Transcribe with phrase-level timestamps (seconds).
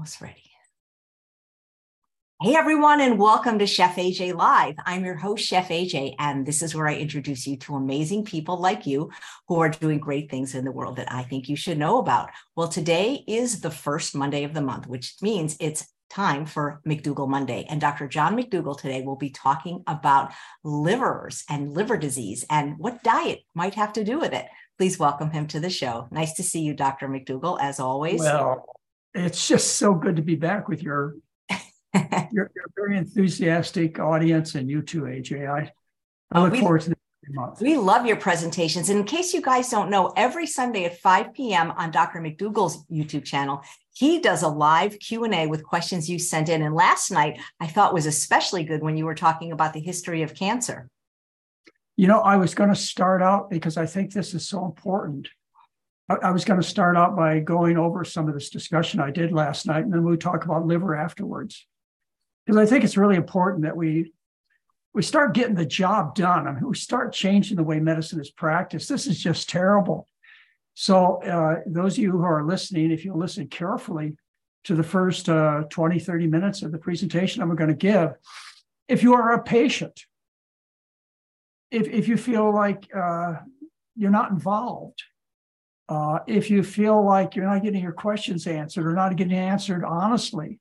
[0.00, 0.50] almost ready.
[2.40, 4.76] Hey everyone, and welcome to Chef AJ Live.
[4.86, 8.58] I'm your host, Chef AJ, and this is where I introduce you to amazing people
[8.58, 9.10] like you
[9.46, 12.30] who are doing great things in the world that I think you should know about.
[12.56, 17.28] Well, today is the first Monday of the month, which means it's time for McDougall
[17.28, 17.66] Monday.
[17.68, 18.08] And Dr.
[18.08, 20.32] John McDougall today will be talking about
[20.64, 24.46] livers and liver disease and what diet might have to do with it.
[24.78, 26.08] Please welcome him to the show.
[26.10, 27.06] Nice to see you, Dr.
[27.06, 28.20] McDougall, as always.
[28.20, 28.64] Well,
[29.14, 31.16] it's just so good to be back with your
[32.32, 35.48] your, your very enthusiastic audience and you too, AJ.
[35.48, 35.72] I,
[36.32, 36.96] I uh, look we, forward to this
[37.30, 37.60] month.
[37.60, 38.88] We love your presentations.
[38.88, 41.72] And in case you guys don't know, every Sunday at 5 p.m.
[41.72, 42.20] on Dr.
[42.20, 43.62] McDougall's YouTube channel,
[44.00, 47.94] he does a live q&a with questions you sent in and last night i thought
[47.94, 50.88] was especially good when you were talking about the history of cancer
[51.96, 55.28] you know i was going to start out because i think this is so important
[56.22, 59.32] I, was going to start out by going over some of this discussion I did
[59.32, 61.66] last night, and then we'll talk about liver afterwards,
[62.44, 64.12] because I think it's really important that we
[64.92, 66.48] we start getting the job done.
[66.48, 68.88] I mean, we start changing the way medicine is practiced.
[68.88, 70.08] This is just terrible.
[70.74, 74.16] So, uh, those of you who are listening, if you listen carefully
[74.64, 78.14] to the first uh, 20, 30 minutes of the presentation I'm going to give,
[78.88, 80.06] if you are a patient,
[81.70, 83.34] if, if you feel like uh,
[83.96, 85.04] you're not involved,
[85.90, 89.84] uh, if you feel like you're not getting your questions answered or not getting answered
[89.84, 90.60] honestly,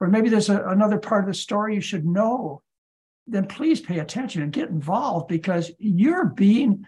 [0.00, 2.62] or maybe there's a, another part of the story you should know,
[3.28, 6.84] then please pay attention and get involved because you're being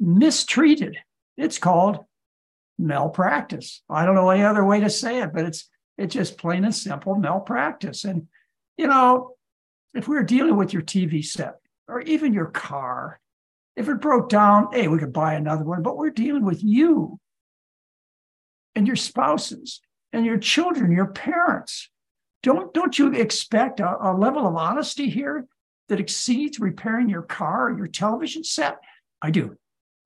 [0.00, 0.96] mistreated.
[1.36, 1.98] It's called
[2.78, 3.82] malpractice.
[3.90, 5.68] I don't know any other way to say it, but it's
[5.98, 8.04] it's just plain and simple malpractice.
[8.04, 8.28] And
[8.78, 9.32] you know,
[9.92, 11.56] if we're dealing with your TV set
[11.88, 13.20] or even your car,
[13.78, 17.18] if it broke down, hey, we could buy another one, but we're dealing with you
[18.74, 19.80] and your spouses
[20.12, 21.88] and your children, your parents.
[22.42, 25.46] Don't, don't you expect a, a level of honesty here
[25.88, 28.78] that exceeds repairing your car or your television set?
[29.22, 29.56] I do.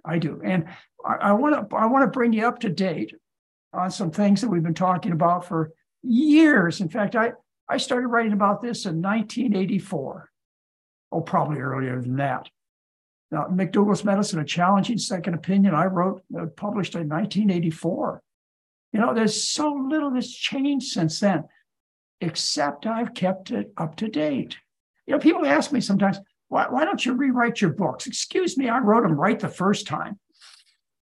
[0.05, 0.41] I do.
[0.45, 0.67] And
[1.05, 3.15] I want to I want to bring you up to date
[3.73, 5.73] on some things that we've been talking about for
[6.03, 6.81] years.
[6.81, 7.33] In fact, I,
[7.69, 10.31] I started writing about this in 1984.
[11.11, 12.49] Oh, probably earlier than that.
[13.33, 18.23] Now, McDougall's Medicine, a challenging second opinion, I wrote, uh, published in 1984.
[18.93, 21.45] You know, there's so little that's changed since then,
[22.21, 24.59] except I've kept it up to date.
[25.07, 28.07] You know, people ask me sometimes, why, why don't you rewrite your books?
[28.07, 30.21] Excuse me, I wrote them right the first time.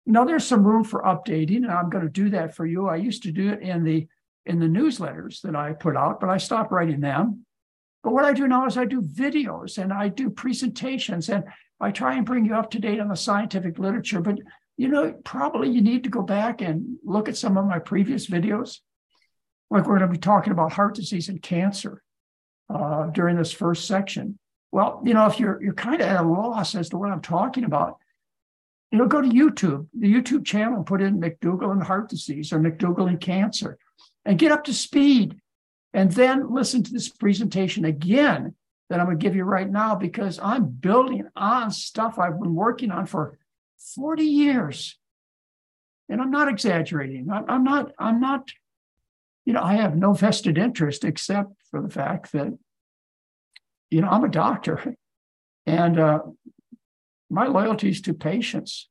[0.04, 2.88] You know, there's some room for updating, and I'm going to do that for you.
[2.88, 4.06] I used to do it in the
[4.44, 7.44] in the newsletters that I put out, but I stopped writing them.
[8.02, 11.44] But what I do now is I do videos and I do presentations and
[11.80, 14.38] I try and bring you up to date on the scientific literature, but
[14.76, 18.28] you know, probably you need to go back and look at some of my previous
[18.28, 18.78] videos.
[19.70, 22.02] Like we're going to be talking about heart disease and cancer
[22.72, 24.38] uh, during this first section.
[24.70, 27.22] Well, you know, if you're you're kind of at a loss as to what I'm
[27.22, 27.98] talking about,
[28.92, 32.60] you know, go to YouTube, the YouTube channel, put in McDougall and heart disease or
[32.60, 33.78] McDougall and cancer,
[34.24, 35.36] and get up to speed.
[35.94, 38.54] And then listen to this presentation again
[38.88, 42.54] that I'm going to give you right now because I'm building on stuff I've been
[42.54, 43.38] working on for
[43.94, 44.98] 40 years.
[46.08, 47.28] And I'm not exaggerating.
[47.30, 48.48] I'm not, I'm not,
[49.44, 52.56] you know, I have no vested interest except for the fact that,
[53.90, 54.96] you know, I'm a doctor
[55.66, 56.20] and uh,
[57.28, 58.88] my loyalty is to patients.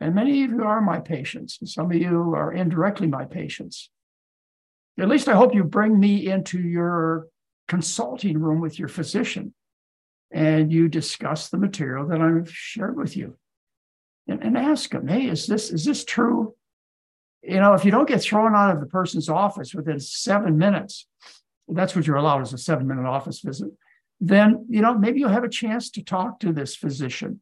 [0.00, 1.58] And many of you are my patients.
[1.60, 3.90] And some of you are indirectly my patients.
[4.98, 7.26] At least I hope you bring me into your
[7.68, 9.54] consulting room with your physician
[10.30, 13.36] and you discuss the material that I've shared with you
[14.26, 16.54] and, and ask them, hey, is this is this true?
[17.42, 21.06] You know, if you don't get thrown out of the person's office within seven minutes,
[21.68, 23.70] that's what you're allowed as a seven minute office visit,
[24.20, 27.40] then you know maybe you'll have a chance to talk to this physician,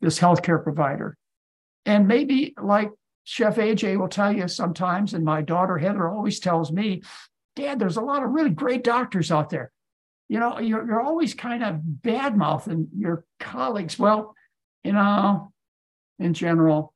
[0.00, 1.16] this healthcare provider.
[1.86, 2.90] And maybe like
[3.24, 7.02] Chef AJ will tell you sometimes, and my daughter Heather always tells me,
[7.58, 9.72] Dad, there's a lot of really great doctors out there.
[10.28, 13.98] You know, you're, you're always kind of bad mouthing your colleagues.
[13.98, 14.34] Well,
[14.84, 15.52] you know,
[16.18, 16.94] in general,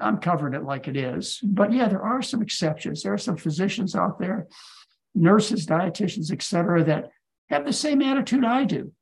[0.00, 1.40] I'm covering it like it is.
[1.42, 3.02] But yeah, there are some exceptions.
[3.02, 4.46] There are some physicians out there,
[5.14, 7.10] nurses, dietitians, et cetera, that
[7.48, 8.92] have the same attitude I do.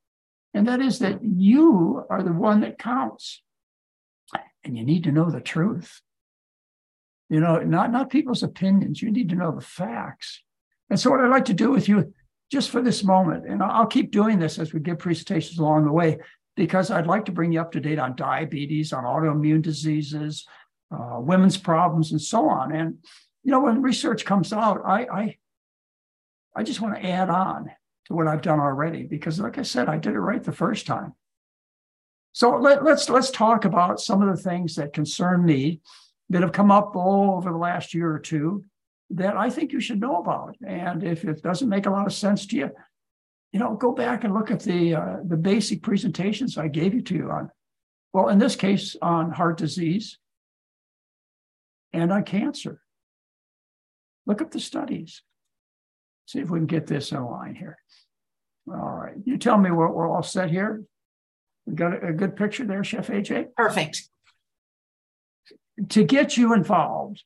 [0.55, 3.43] And that is that you are the one that counts.
[4.65, 6.01] And you need to know the truth.
[7.29, 9.03] You know, not, not people's opinions.
[9.03, 10.43] You need to know the facts.
[10.93, 12.12] And so, what I'd like to do with you
[12.50, 15.93] just for this moment, and I'll keep doing this as we give presentations along the
[15.93, 16.19] way,
[16.55, 20.47] because I'd like to bring you up to date on diabetes, on autoimmune diseases,
[20.94, 22.77] uh, women's problems, and so on.
[22.77, 22.99] And
[23.43, 25.37] you know, when research comes out, I, I
[26.55, 27.71] I just want to add on
[28.09, 30.87] to what I've done already because, like I said, I did it right the first
[30.87, 31.15] time.
[32.33, 35.81] So let, let's let's talk about some of the things that concern me
[36.29, 38.67] that have come up all over the last year or two
[39.12, 40.56] that I think you should know about.
[40.67, 42.70] And if it doesn't make a lot of sense to you,
[43.53, 47.03] you know, go back and look at the uh, the basic presentations I gave you
[47.03, 47.50] to you on,
[48.12, 50.19] well, in this case, on heart disease
[51.93, 52.81] and on cancer.
[54.26, 55.23] Look up the studies.
[56.26, 57.76] See if we can get this in line here.
[58.69, 59.17] All right.
[59.25, 60.82] You tell me we're, we're all set here.
[61.67, 63.55] We got a, a good picture there, Chef AJ?
[63.56, 64.08] Perfect.
[65.91, 67.25] To get you involved,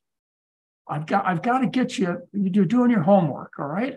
[0.88, 3.96] I've got I've got to get you, you're doing your homework, all right?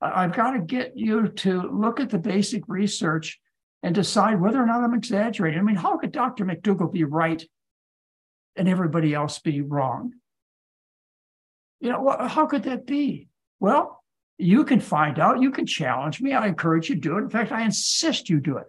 [0.00, 3.38] I've got to get you to look at the basic research
[3.82, 5.58] and decide whether or not I'm exaggerating.
[5.58, 6.44] I mean, how could Dr.
[6.44, 7.42] McDougall be right
[8.56, 10.14] and everybody else be wrong?
[11.80, 13.28] You know, how could that be?
[13.58, 14.02] Well,
[14.38, 15.42] you can find out.
[15.42, 16.32] You can challenge me.
[16.32, 17.22] I encourage you to do it.
[17.22, 18.66] In fact, I insist you do it.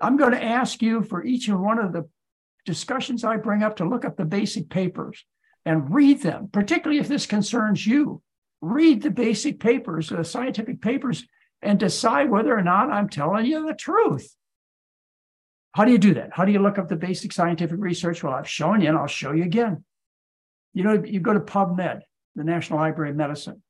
[0.00, 2.08] I'm going to ask you for each and one of the
[2.66, 5.24] discussions I bring up to look up the basic papers
[5.64, 8.22] and read them, particularly if this concerns you.
[8.60, 11.26] Read the basic papers, the scientific papers,
[11.62, 14.34] and decide whether or not I'm telling you the truth.
[15.72, 16.30] How do you do that?
[16.32, 18.22] How do you look up the basic scientific research?
[18.22, 19.84] Well, I've shown you and I'll show you again.
[20.74, 22.00] You know, you go to PubMed,
[22.34, 23.62] the National Library of Medicine,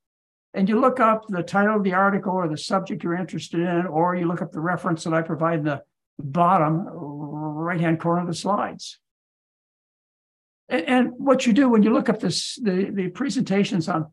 [0.54, 3.86] and you look up the title of the article or the subject you're interested in,
[3.86, 5.82] or you look up the reference that I provide in the
[6.18, 8.98] bottom right hand corner of the slides.
[10.70, 14.06] And, and, what you do when you look up this, the, the presentations on,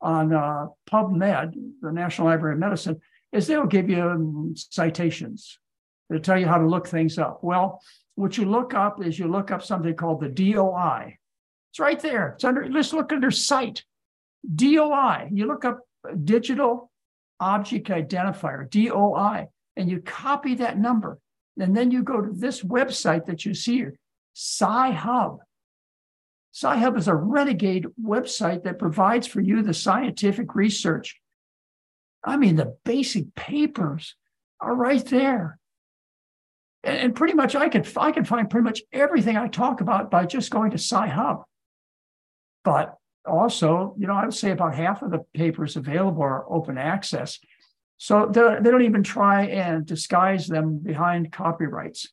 [0.00, 3.00] on uh, PubMed, the National Library of Medicine,
[3.32, 5.58] is they'll give you um, citations.
[6.08, 7.42] They'll tell you how to look things up.
[7.42, 7.80] Well,
[8.14, 11.18] what you look up is you look up something called the DOI.
[11.72, 12.34] It's right there.
[12.34, 13.82] It's under, let's look under site.
[14.54, 15.28] DOI.
[15.32, 15.80] You look up
[16.24, 16.90] digital
[17.40, 21.18] object identifier, DOI, and you copy that number.
[21.58, 23.98] And then you go to this website that you see here,
[24.34, 25.38] Sci-Hub.
[26.56, 31.20] Sci-Hub is a renegade website that provides for you the scientific research.
[32.24, 34.14] I mean, the basic papers
[34.58, 35.58] are right there.
[36.82, 40.10] And, and pretty much I can, I can find pretty much everything I talk about
[40.10, 41.44] by just going to Sci-Hub.
[42.64, 42.94] But
[43.26, 47.38] also, you know, I would say about half of the papers available are open access.
[47.98, 52.08] So they don't even try and disguise them behind copyrights.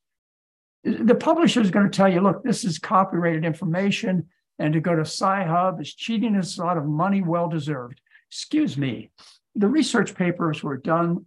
[0.84, 4.28] The publisher is going to tell you, look, this is copyrighted information,
[4.60, 8.02] and to go to Sci-Hub is cheating us a lot of money well deserved.
[8.30, 9.12] Excuse me.
[9.56, 11.26] The research papers were done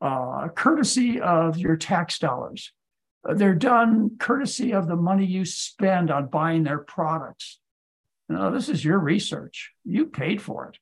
[0.00, 2.72] uh, courtesy of your tax dollars.
[3.22, 7.58] They're done courtesy of the money you spend on buying their products.
[8.28, 9.72] Know, this is your research.
[9.84, 10.78] You paid for it.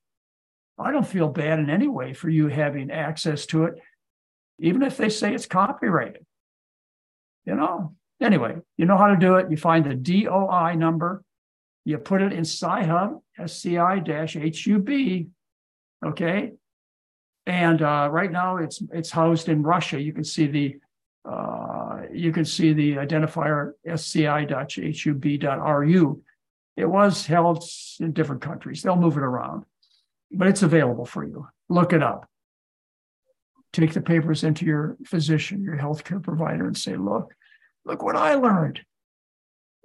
[0.79, 3.75] I don't feel bad in any way for you having access to it,
[4.61, 6.25] even if they say it's copyrighted.
[7.45, 9.51] You know, anyway, you know how to do it.
[9.51, 11.23] You find the DOI number,
[11.85, 14.91] you put it in Sci-Hub, SCI-HUB,
[16.07, 16.53] okay?
[17.47, 20.01] And uh, right now it's it's housed in Russia.
[20.01, 20.77] You can see the
[21.25, 24.53] uh, you can see the identifier sci.hub.ru.
[26.77, 27.65] It was held
[28.01, 28.83] in different countries.
[28.83, 29.65] They'll move it around
[30.31, 31.49] but it's available for you.
[31.69, 32.29] Look it up.
[33.73, 37.35] Take the papers into your physician, your healthcare provider, and say, look,
[37.89, 38.83] look what I learned.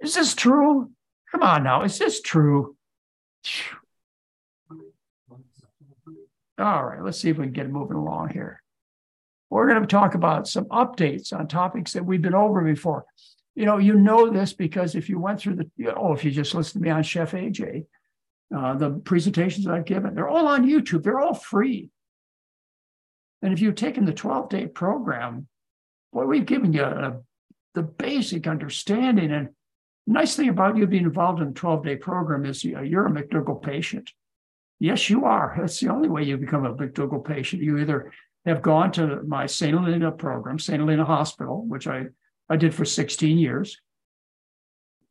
[0.00, 0.90] Is this true?
[1.32, 2.76] Come on now, is this true?
[6.58, 8.62] All right, let's see if we can get moving along here.
[9.50, 13.04] We're going to talk about some updates on topics that we've been over before.
[13.56, 16.30] You know, you know this because if you went through the, you oh, if you
[16.30, 17.86] just listened to me on Chef AJ,
[18.54, 20.14] uh, the presentations I've given.
[20.14, 21.90] They're all on YouTube, they're all free.
[23.42, 25.48] And if you've taken the 12 day program,
[26.12, 27.20] boy, we've given you a,
[27.74, 29.32] the basic understanding.
[29.32, 29.50] And
[30.06, 33.62] nice thing about you being involved in the 12 day program is you're a McDougall
[33.62, 34.10] patient.
[34.80, 35.54] Yes, you are.
[35.58, 37.62] That's the only way you become a McDougall patient.
[37.62, 38.12] You either
[38.44, 39.72] have gone to my St.
[39.72, 40.78] Helena program, St.
[40.78, 42.06] Helena Hospital, which I,
[42.48, 43.80] I did for 16 years,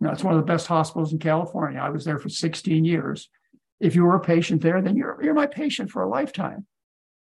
[0.04, 1.80] know, it's one of the best hospitals in California.
[1.80, 3.30] I was there for 16 years.
[3.80, 6.68] If you were a patient there, then you're, you're my patient for a lifetime.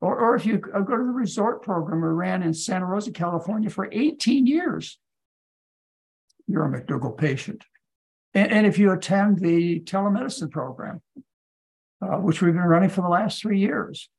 [0.02, 3.70] Or, or if you go to the resort program we ran in Santa Rosa, California
[3.70, 5.00] for 18 years,
[6.48, 7.64] you're a McDougall patient.
[8.34, 11.02] And, and if you attend the telemedicine program,
[12.02, 14.10] uh, which we've been running for the last three years,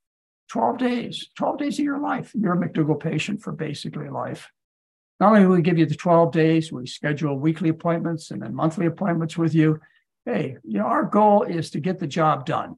[0.51, 4.51] 12 days, 12 days of your life, you're a McDougall patient for basically life.
[5.21, 8.55] Not only do we give you the 12 days, we schedule weekly appointments and then
[8.55, 9.81] monthly appointments with you.
[10.27, 12.77] Hey, you know, our goal is to get the job done.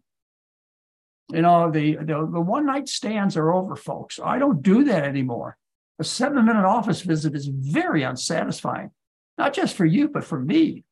[1.32, 4.20] You know, the, the, the one night stands are over, folks.
[4.22, 5.56] I don't do that anymore.
[5.98, 8.90] A seven minute office visit is very unsatisfying,
[9.38, 10.84] not just for you, but for me.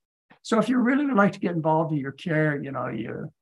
[0.43, 3.33] So if you really would like to get involved in your care, you know, you,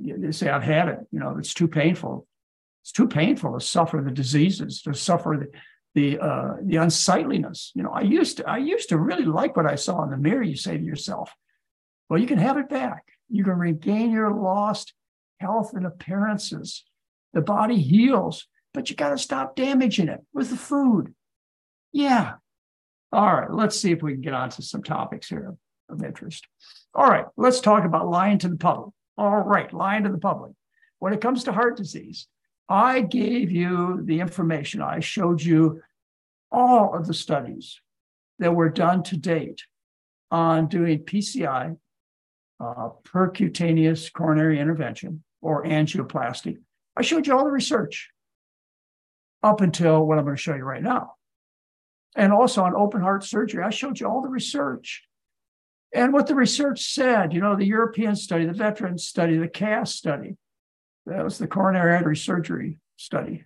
[0.00, 2.26] you say, I've had it, you know, it's too painful.
[2.82, 5.58] It's too painful to suffer the diseases, to suffer the,
[5.94, 7.72] the uh, the unsightliness.
[7.74, 10.16] You know, I used to I used to really like what I saw in the
[10.16, 10.42] mirror.
[10.42, 11.34] You say to yourself,
[12.08, 13.04] well, you can have it back.
[13.28, 14.94] You can regain your lost
[15.40, 16.84] health and appearances.
[17.34, 21.14] The body heals, but you got to stop damaging it with the food.
[21.92, 22.34] Yeah.
[23.12, 23.50] All right.
[23.50, 25.54] Let's see if we can get on to some topics here
[25.88, 26.46] of interest.
[26.94, 27.24] All right.
[27.36, 28.92] Let's talk about lying to the public.
[29.16, 29.72] All right.
[29.72, 30.52] Lying to the public.
[30.98, 32.26] When it comes to heart disease,
[32.68, 34.82] I gave you the information.
[34.82, 35.80] I showed you
[36.52, 37.80] all of the studies
[38.38, 39.62] that were done to date
[40.30, 41.76] on doing PCI,
[42.60, 46.58] uh, percutaneous coronary intervention, or angioplasty.
[46.96, 48.10] I showed you all the research
[49.42, 51.12] up until what I'm going to show you right now.
[52.18, 55.04] And also on open heart surgery, I showed you all the research.
[55.94, 59.94] And what the research said, you know, the European study, the veteran study, the CASS
[59.94, 60.36] study,
[61.06, 63.44] that was the coronary artery surgery study.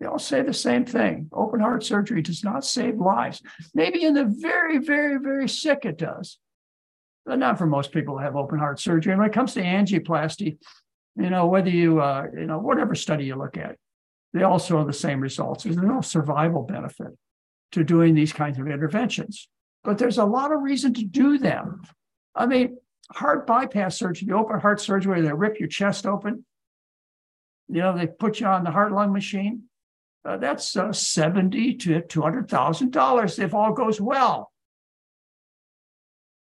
[0.00, 1.30] They all say the same thing.
[1.32, 3.40] Open heart surgery does not save lives.
[3.72, 6.38] Maybe in the very, very, very sick, it does.
[7.24, 9.12] But not for most people who have open heart surgery.
[9.12, 10.58] And when it comes to angioplasty,
[11.14, 13.76] you know, whether you, uh, you know, whatever study you look at,
[14.32, 15.62] they also have the same results.
[15.62, 17.16] There's no survival benefit
[17.76, 19.48] to doing these kinds of interventions,
[19.84, 21.82] but there's a lot of reason to do them.
[22.34, 22.78] I mean,
[23.12, 26.44] heart bypass surgery, open heart surgery, where they rip your chest open,
[27.68, 29.64] you know, they put you on the heart lung machine.
[30.24, 34.50] Uh, that's uh, seventy to two hundred thousand dollars if all goes well.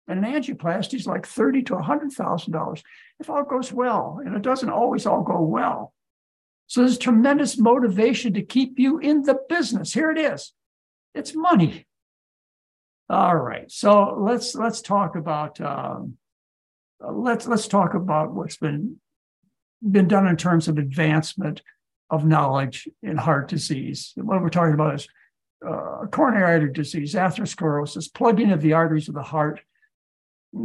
[0.08, 2.84] And an angioplasty is like thirty to hundred thousand dollars
[3.20, 5.94] if all goes well, and it doesn't always all go well.
[6.68, 9.94] So there's tremendous motivation to keep you in the business.
[9.94, 10.54] Here it is.
[11.14, 11.86] It's money.
[13.10, 13.70] All right.
[13.70, 16.18] So let's let's talk about um,
[17.00, 19.00] let's let's talk about what's been
[19.90, 21.62] been done in terms of advancement
[22.10, 24.14] of knowledge in heart disease.
[24.16, 25.08] What we're talking about is
[25.68, 29.62] uh, coronary artery disease, atherosclerosis, plugging of the arteries of the heart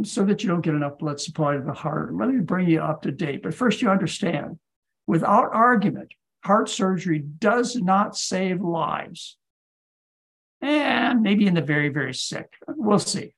[0.03, 2.13] so that you don't get enough blood supply to the heart.
[2.13, 3.43] Let me bring you up to date.
[3.43, 4.59] But first, you understand
[5.05, 6.13] without argument,
[6.43, 9.37] heart surgery does not save lives.
[10.67, 12.51] And maybe in the very, very sick.
[12.67, 13.33] We'll see.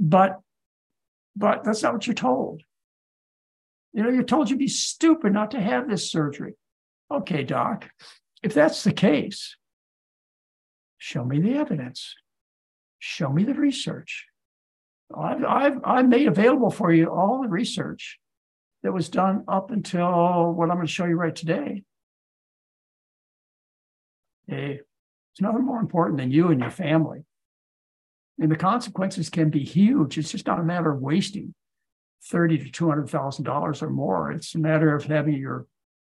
[0.00, 0.40] But
[1.36, 2.62] but that's not what you're told.
[3.92, 6.54] You know, you're told you'd be stupid not to have this surgery.
[7.12, 7.88] Okay, doc,
[8.42, 9.56] if that's the case,
[10.98, 12.12] show me the evidence.
[12.98, 14.26] Show me the research.
[15.16, 18.18] I've, I've, I've made available for you all the research
[18.82, 21.84] that was done up until what I'm going to show you right today.
[24.48, 24.80] Hey,
[25.32, 27.24] it's nothing more important than you and your family.
[28.38, 30.18] And the consequences can be huge.
[30.18, 31.54] It's just not a matter of wasting
[32.24, 34.30] thirty to two hundred thousand dollars or more.
[34.32, 35.66] It's a matter of having your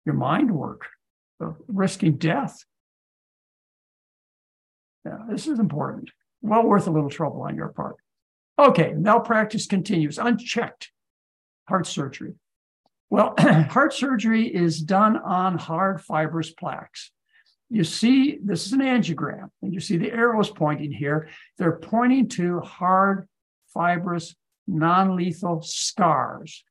[0.04, 0.86] your mind work,
[1.40, 2.64] of risking death.
[5.04, 6.10] Yeah, this is important.
[6.42, 7.96] Well worth a little trouble on your part.
[8.58, 10.90] Okay, malpractice continues unchecked.
[11.68, 12.34] Heart surgery.
[13.10, 17.10] Well, heart surgery is done on hard fibrous plaques.
[17.72, 21.30] You see, this is an angiogram, and you see the arrows pointing here.
[21.56, 23.26] They're pointing to hard
[23.72, 24.36] fibrous
[24.66, 26.64] non lethal scars.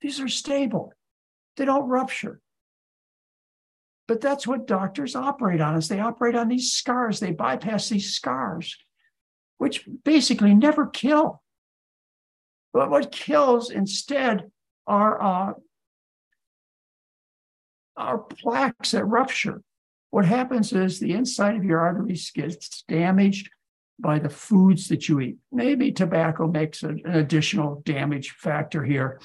[0.00, 0.94] These are stable,
[1.58, 2.40] they don't rupture.
[4.08, 7.20] But that's what doctors operate on is they operate on these scars.
[7.20, 8.78] They bypass these scars,
[9.58, 11.42] which basically never kill.
[12.72, 14.50] But what kills instead
[14.86, 15.52] are, uh,
[17.94, 19.60] are plaques that rupture.
[20.12, 23.48] What happens is the inside of your arteries gets damaged
[23.98, 25.38] by the foods that you eat.
[25.50, 29.20] Maybe tobacco makes an additional damage factor here,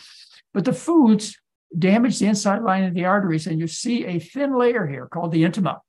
[0.53, 1.37] but the foods
[1.77, 5.33] damage the inside line of the arteries, and you see a thin layer here called
[5.33, 5.79] the intima.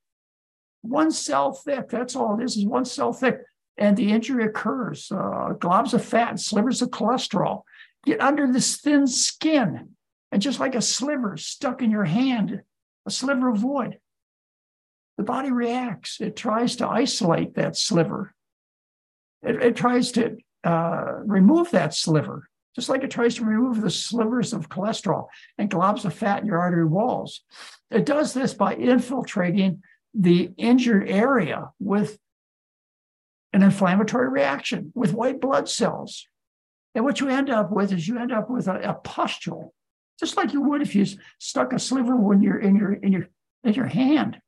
[0.82, 3.38] One cell thick, that's all it is, is one cell thick.
[3.76, 5.12] And the injury occurs.
[5.12, 7.62] Uh, globs of fat, slivers of cholesterol
[8.04, 9.90] get under this thin skin.
[10.32, 12.62] And just like a sliver stuck in your hand,
[13.06, 13.98] a sliver of wood,
[15.18, 16.20] the body reacts.
[16.20, 18.34] It tries to isolate that sliver
[19.42, 23.90] it, it tries to uh, remove that sliver, just like it tries to remove the
[23.90, 27.42] slivers of cholesterol and globs of fat in your artery walls.
[27.90, 29.82] It does this by infiltrating
[30.14, 32.18] the injured area with
[33.52, 36.26] an inflammatory reaction with white blood cells.
[36.94, 39.72] And what you end up with is you end up with a, a pustule
[40.18, 41.06] just like you would if you
[41.38, 43.28] stuck a sliver when you're in your in your
[43.62, 44.40] in your hand.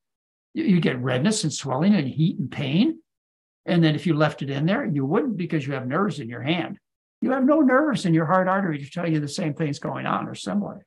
[0.53, 2.99] You, get redness and swelling and heat and pain.
[3.65, 6.27] And then if you left it in there, you wouldn't because you have nerves in
[6.27, 6.77] your hand.
[7.21, 10.05] You have no nerves in your heart artery to tell you the same thing's going
[10.05, 10.83] on or similar.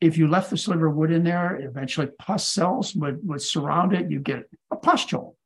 [0.00, 3.92] If you left the sliver of wood in there, eventually pus cells would, would surround
[3.92, 4.10] it.
[4.10, 5.36] You get a pustule.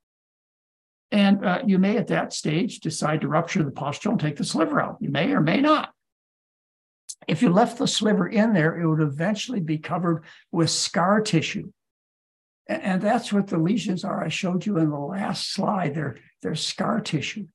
[1.10, 4.44] And uh, you may at that stage decide to rupture the pustule and take the
[4.44, 4.96] sliver out.
[5.00, 5.93] You may or may not.
[7.26, 11.70] If you left the sliver in there, it would eventually be covered with scar tissue.
[12.66, 14.24] And that's what the lesions are.
[14.24, 15.94] I showed you in the last slide.
[15.94, 17.46] They're, they're scar tissue.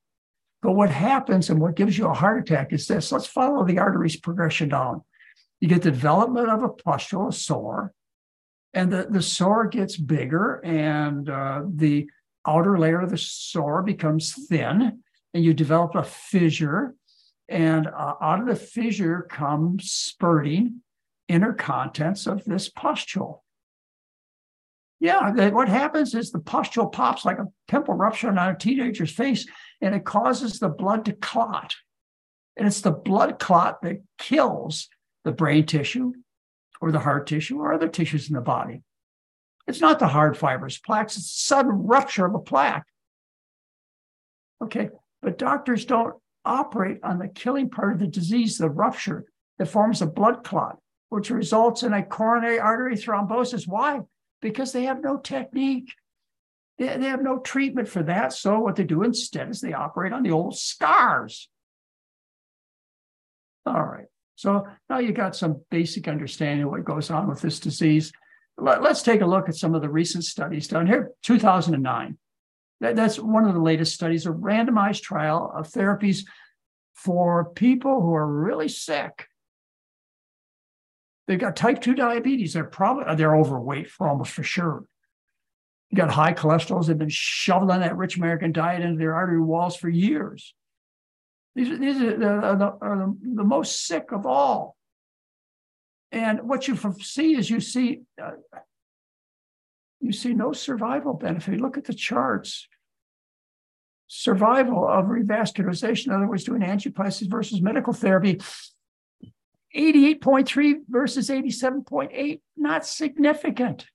[0.61, 3.11] But what happens and what gives you a heart attack is this.
[3.11, 5.03] Let's follow the artery's progression down.
[5.59, 7.93] You get the development of a pustule, a sore,
[8.73, 12.07] and the, the sore gets bigger, and uh, the
[12.45, 15.01] outer layer of the sore becomes thin,
[15.33, 16.95] and you develop a fissure.
[17.49, 20.81] And uh, out of the fissure comes spurting
[21.27, 23.43] inner contents of this pustule.
[24.99, 29.47] Yeah, what happens is the pustule pops like a pimple rupture on a teenager's face,
[29.81, 31.75] and it causes the blood to clot.
[32.57, 34.89] And it's the blood clot that kills
[35.23, 36.11] the brain tissue
[36.81, 38.83] or the heart tissue or other tissues in the body.
[39.67, 42.85] It's not the hard fibrous plaques, it's sudden rupture of a plaque.
[44.61, 44.89] Okay,
[45.21, 46.15] but doctors don't
[46.49, 49.25] operate on the killing part of the disease, the rupture
[49.57, 50.77] that forms a blood clot,
[51.09, 53.67] which results in a coronary artery thrombosis.
[53.67, 54.01] Why?
[54.41, 55.93] because they have no technique.
[56.77, 58.33] They, they have no treatment for that.
[58.33, 61.49] So what they do instead is they operate on the old scars.
[63.65, 64.05] All right.
[64.35, 68.11] So now you got some basic understanding of what goes on with this disease.
[68.57, 71.11] Let, us take a look at some of the recent studies done here.
[71.23, 72.17] 2009.
[72.81, 76.25] That, that's one of the latest studies, a randomized trial of therapies
[76.93, 79.27] for people who are really sick
[81.29, 82.53] They've got type 2 diabetes.
[82.53, 84.83] They're probably they're overweight for almost for sure.
[85.91, 86.83] You got high cholesterol.
[86.83, 90.55] They've been shoveling that rich American diet into their artery walls for years.
[91.53, 94.75] These, these are, the, are, the, are the, the, most sick of all.
[96.11, 98.31] And what you see is you see uh,
[99.99, 101.59] you see no survival benefit.
[101.59, 102.67] Look at the charts.
[104.07, 108.39] Survival of revascularization, in other words, doing angioplasty versus medical therapy,
[109.75, 113.85] 88.3 versus 87.8, not significant.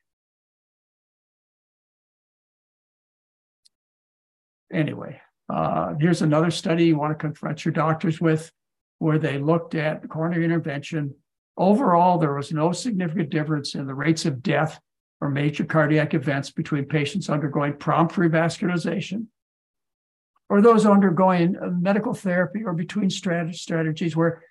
[4.73, 5.21] Anyway,
[5.53, 8.53] uh, here's another study you want to confront your doctors with
[8.99, 11.15] where they looked at coronary intervention.
[11.57, 14.81] Overall, there was no significant difference in the rates of death
[15.21, 19.27] or major cardiac events between patients undergoing prompt revascularization
[20.49, 24.43] or those undergoing medical therapy or between strategies where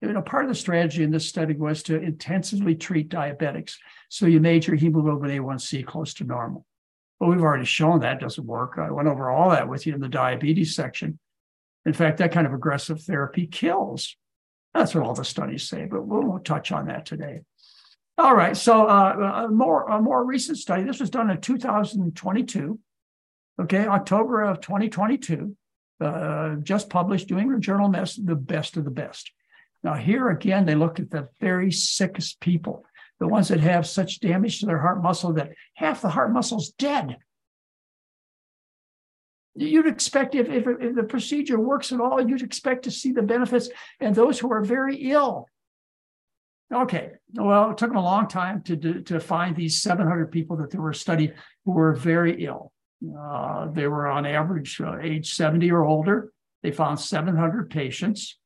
[0.00, 3.74] you know, part of the strategy in this study was to intensively treat diabetics.
[4.08, 6.64] So you made your hemoglobin A1C close to normal.
[7.18, 8.78] But we've already shown that doesn't work.
[8.78, 11.18] I went over all that with you in the diabetes section.
[11.84, 14.16] In fact, that kind of aggressive therapy kills.
[14.72, 17.40] That's what all the studies say, but we won't touch on that today.
[18.20, 20.82] All right, so uh, a more a more recent study.
[20.82, 22.78] This was done in 2022.
[23.62, 25.56] Okay, October of 2022.
[25.98, 29.32] Uh, just published, New England Journal Medicine, the best of the best.
[29.82, 32.84] Now, here again, they look at the very sickest people,
[33.20, 36.72] the ones that have such damage to their heart muscle that half the heart muscle's
[36.72, 37.16] dead.
[39.54, 43.22] You'd expect if, if, if the procedure works at all, you'd expect to see the
[43.22, 45.46] benefits and those who are very ill.
[46.72, 50.56] Okay, well, it took them a long time to, to, to find these 700 people
[50.58, 51.32] that they were studying
[51.64, 52.72] who were very ill.
[53.18, 56.32] Uh, they were on average uh, age 70 or older.
[56.62, 58.38] They found 700 patients.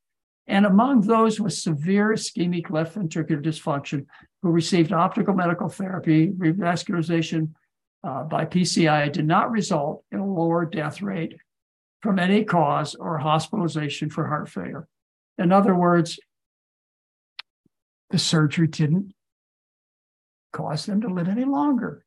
[0.46, 4.06] And among those with severe ischemic left ventricular dysfunction
[4.42, 7.50] who received optimal medical therapy, revascularization
[8.04, 11.36] uh, by PCI did not result in a lower death rate
[12.02, 14.86] from any cause or hospitalization for heart failure.
[15.38, 16.18] In other words,
[18.14, 19.12] the surgery didn't
[20.52, 22.04] cause them to live any longer.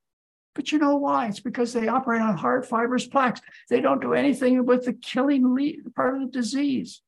[0.56, 1.28] But you know why?
[1.28, 3.42] It's because they operate on hard fibrous plaques.
[3.70, 7.02] They don't do anything with the killing part of the disease.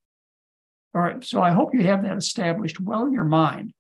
[0.93, 3.73] All right, so I hope you have that established well in your mind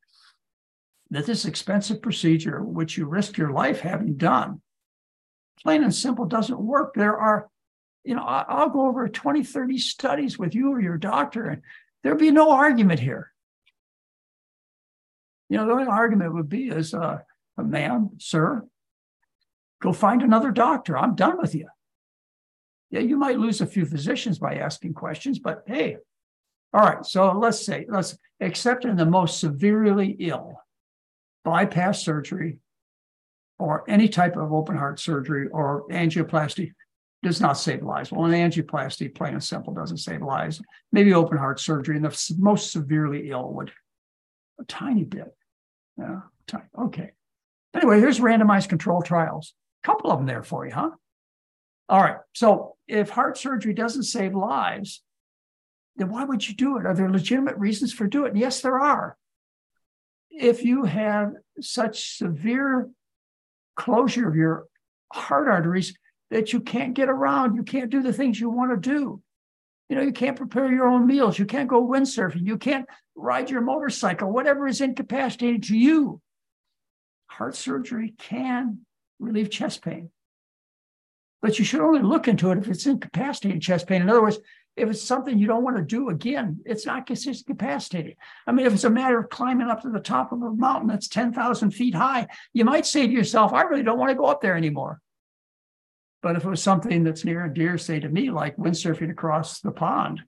[1.09, 4.61] that this expensive procedure, which you risk your life having done,
[5.61, 6.93] plain and simple doesn't work.
[6.93, 7.49] There are,
[8.05, 11.61] you know, I'll go over 20, 30 studies with you or your doctor, and
[12.03, 13.28] there'll be no argument here.
[15.49, 17.19] You know, the only argument would be is, uh,
[17.57, 18.63] ma'am, sir,
[19.81, 20.97] go find another doctor.
[20.97, 21.67] I'm done with you.
[22.91, 25.97] Yeah, you might lose a few physicians by asking questions, but hey,
[26.73, 30.61] All right, so let's say, let's except in the most severely ill,
[31.43, 32.59] bypass surgery
[33.57, 36.73] or any type of open heart surgery or angioplasty
[37.23, 38.11] does not save lives.
[38.11, 40.61] Well, an angioplasty, plain and simple, doesn't save lives.
[40.91, 43.71] Maybe open heart surgery, in the most severely ill would
[44.59, 45.35] a tiny bit.
[46.47, 46.63] Tiny.
[46.77, 47.11] Okay.
[47.73, 49.53] Anyway, here's randomized control trials.
[49.83, 50.91] A couple of them there for you, huh?
[51.87, 52.17] All right.
[52.33, 55.03] So if heart surgery doesn't save lives,
[55.95, 56.85] then why would you do it?
[56.85, 58.31] Are there legitimate reasons for doing it?
[58.31, 59.17] And yes, there are.
[60.29, 62.89] If you have such severe
[63.75, 64.65] closure of your
[65.11, 65.97] heart arteries
[66.31, 69.21] that you can't get around, you can't do the things you want to do.
[69.89, 73.49] You know, you can't prepare your own meals, you can't go windsurfing, you can't ride
[73.49, 76.21] your motorcycle, whatever is incapacitating to you.
[77.27, 78.85] Heart surgery can
[79.19, 80.11] relieve chest pain.
[81.41, 84.01] But you should only look into it if it's incapacitating chest pain.
[84.01, 84.39] In other words,
[84.75, 88.15] if it's something you don't want to do again, it's not just incapacitating.
[88.45, 90.87] I mean, if it's a matter of climbing up to the top of a mountain
[90.87, 94.25] that's 10,000 feet high, you might say to yourself, I really don't want to go
[94.25, 95.01] up there anymore.
[96.21, 99.61] But if it was something that's near and dear, say to me, like windsurfing across
[99.61, 100.21] the pond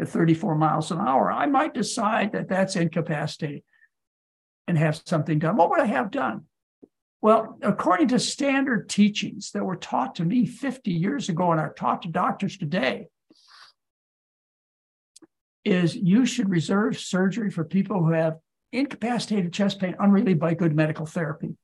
[0.00, 3.62] at 34 miles an hour, I might decide that that's incapacitating
[4.66, 5.56] and have something done.
[5.56, 6.44] What would I have done?
[7.20, 11.72] Well, according to standard teachings that were taught to me 50 years ago and are
[11.72, 13.08] taught to doctors today,
[15.64, 18.36] is you should reserve surgery for people who have
[18.72, 21.56] incapacitated chest pain unrelieved by good medical therapy.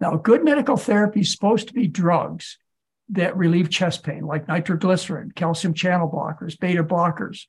[0.00, 2.58] Now, good medical therapy is supposed to be drugs
[3.10, 7.46] that relieve chest pain, like nitroglycerin, calcium channel blockers, beta blockers.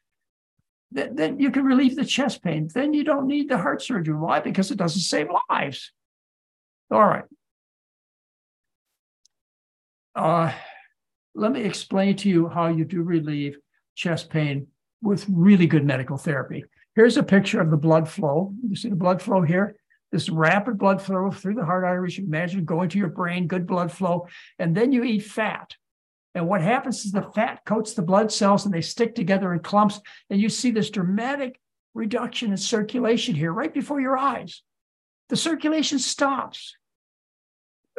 [0.91, 2.69] Then, then you can relieve the chest pain.
[2.73, 4.15] Then you don't need the heart surgery.
[4.15, 4.39] Why?
[4.39, 5.91] Because it doesn't save lives.
[6.91, 7.23] All right.
[10.13, 10.51] Uh,
[11.33, 13.57] let me explain to you how you do relieve
[13.95, 14.67] chest pain
[15.01, 16.65] with really good medical therapy.
[16.95, 18.53] Here's a picture of the blood flow.
[18.67, 19.75] You see the blood flow here?
[20.11, 22.17] This rapid blood flow through the heart arteries.
[22.17, 24.27] You imagine going to your brain, good blood flow,
[24.59, 25.75] and then you eat fat.
[26.35, 29.59] And what happens is the fat coats the blood cells and they stick together in
[29.59, 29.99] clumps.
[30.29, 31.59] And you see this dramatic
[31.93, 34.61] reduction in circulation here right before your eyes.
[35.29, 36.75] The circulation stops.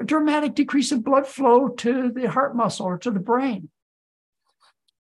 [0.00, 3.68] A dramatic decrease in blood flow to the heart muscle or to the brain.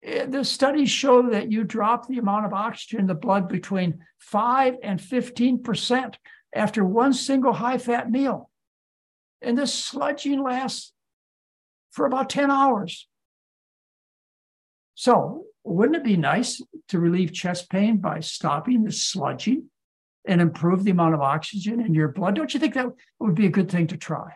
[0.04, 4.00] Eh, the studies show that you drop the amount of oxygen in the blood between
[4.20, 6.16] 5 and 15%
[6.54, 8.50] after one single high fat meal.
[9.42, 10.94] And this sludging lasts
[11.92, 13.08] for about 10 hours.
[14.96, 19.66] So, wouldn't it be nice to relieve chest pain by stopping the sludging
[20.28, 22.36] and improve the amount of oxygen in your blood?
[22.36, 22.88] Don't you think that
[23.20, 24.34] would be a good thing to try?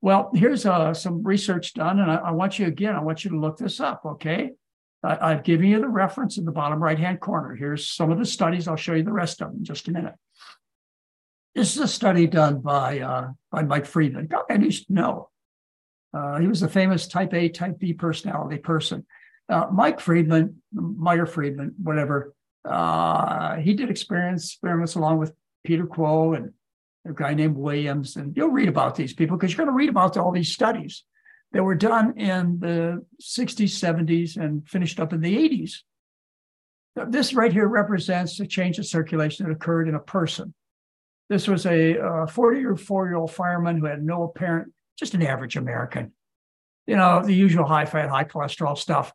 [0.00, 3.30] Well, here's uh, some research done, and I, I, want you again, I want you
[3.32, 4.52] to look this up, okay?
[5.06, 7.54] I, I've given you the reference in the bottom right hand corner.
[7.54, 8.66] Here's some of the studies.
[8.66, 10.14] I'll show you the rest of them in just a minute.
[11.54, 14.28] This is a study done by, uh, by Mike Friedman.
[14.50, 15.30] I used to know.
[16.12, 19.06] Uh, he was a famous type A, type B personality person.
[19.48, 24.58] Uh, Mike Friedman, Meyer Friedman, whatever, uh, he did experiments
[24.96, 25.32] along with
[25.64, 26.52] Peter Kuo and
[27.08, 29.88] a guy named Williams, and you'll read about these people because you're going to read
[29.88, 31.04] about all these studies
[31.52, 35.78] that were done in the 60s, 70s, and finished up in the 80s.
[37.08, 40.54] This right here represents a change of circulation that occurred in a person.
[41.28, 46.12] This was a 44 year old fireman who had no apparent, just an average American,
[46.86, 49.12] you know, the usual high fat, high cholesterol stuff.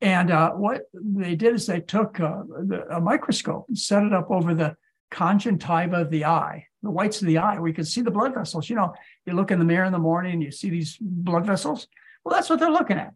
[0.00, 2.42] And uh, what they did is they took uh,
[2.90, 4.76] a microscope and set it up over the
[5.10, 8.34] conjunctiva of the eye the whites of the eye where you can see the blood
[8.34, 8.68] vessels.
[8.68, 8.94] You know,
[9.26, 11.88] you look in the mirror in the morning and you see these blood vessels.
[12.24, 13.14] Well, that's what they're looking at.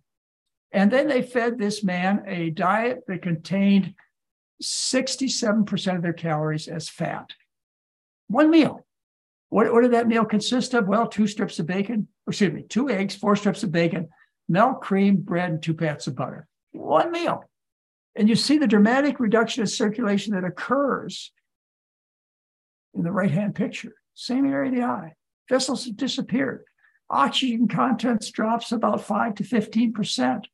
[0.72, 3.94] And then they fed this man a diet that contained
[4.62, 7.30] 67% of their calories as fat.
[8.28, 8.86] One meal.
[9.50, 10.88] What, what did that meal consist of?
[10.88, 14.08] Well, two strips of bacon, excuse me, two eggs, four strips of bacon,
[14.48, 16.48] milk, cream, bread, and two pats of butter.
[16.70, 17.44] One meal.
[18.16, 21.32] And you see the dramatic reduction of circulation that occurs
[22.94, 25.14] in the right hand picture, same area of the eye.
[25.48, 26.64] Vessels have disappeared.
[27.10, 30.44] Oxygen contents drops about 5 to 15%.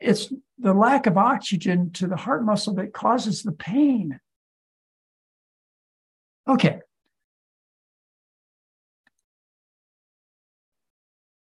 [0.00, 4.18] It's the lack of oxygen to the heart muscle that causes the pain.
[6.48, 6.80] Okay.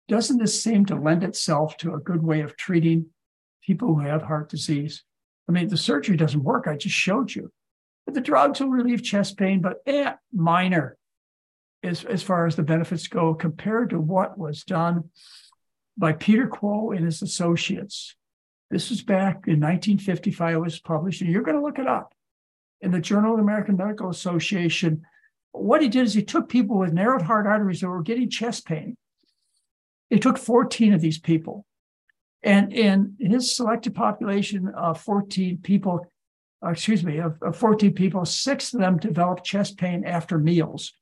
[0.08, 3.06] Doesn't this seem to lend itself to a good way of treating
[3.62, 5.02] people who have heart disease?
[5.48, 6.68] I mean, the surgery doesn't work.
[6.68, 7.50] I just showed you.
[8.06, 10.96] But the drugs will relieve chest pain, but eh, minor
[11.82, 15.10] as, as far as the benefits go compared to what was done
[15.98, 18.14] by Peter Kuo and his associates
[18.70, 22.12] This was back in 1955, it was published, and you're going to look it up
[22.80, 25.02] in the Journal of the American Medical Association.
[25.52, 28.66] What he did is he took people with narrowed heart arteries that were getting chest
[28.66, 28.96] pain.
[30.10, 31.64] He took 14 of these people.
[32.42, 36.12] And in his selected population of 14 people,
[36.64, 40.92] Uh, excuse me, of, of 14 people, six of them developed chest pain after meals.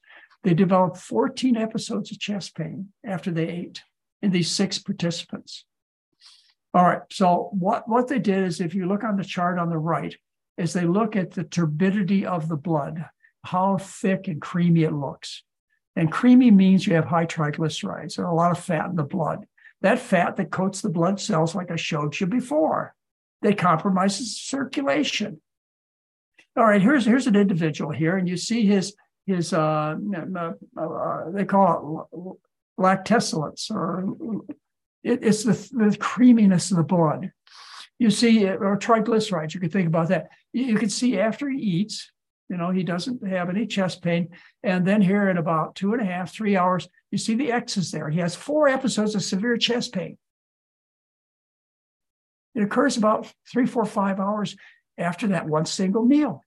[0.42, 3.82] They developed 14 episodes of chest pain after they ate
[4.20, 5.64] in these six participants.
[6.74, 7.02] All right.
[7.10, 10.14] So what, what they did is if you look on the chart on the right,
[10.56, 13.04] is they look at the turbidity of the blood,
[13.44, 15.42] how thick and creamy it looks.
[15.96, 19.46] And creamy means you have high triglycerides or a lot of fat in the blood.
[19.80, 22.94] That fat that coats the blood cells, like I showed you before,
[23.42, 25.40] that compromises circulation.
[26.56, 28.94] All right, here's here's an individual here, and you see his
[29.26, 29.96] his uh,
[30.36, 34.04] uh, uh they call it lactescence, or
[35.02, 37.32] it, it's the, the creaminess of the blood.
[37.98, 39.54] You see, or triglycerides.
[39.54, 40.28] You can think about that.
[40.52, 42.10] You, you can see after he eats,
[42.48, 44.28] you know, he doesn't have any chest pain.
[44.62, 47.90] And then here in about two and a half, three hours, you see the X's
[47.90, 48.10] there.
[48.10, 50.18] He has four episodes of severe chest pain.
[52.54, 54.56] It occurs about three, four, five hours
[54.98, 56.42] after that one single meal.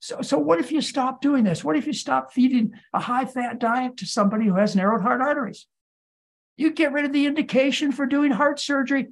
[0.00, 1.64] So, so what if you stop doing this?
[1.64, 5.20] What if you stop feeding a high fat diet to somebody who has narrowed heart
[5.20, 5.66] arteries?
[6.56, 9.08] You get rid of the indication for doing heart surgery.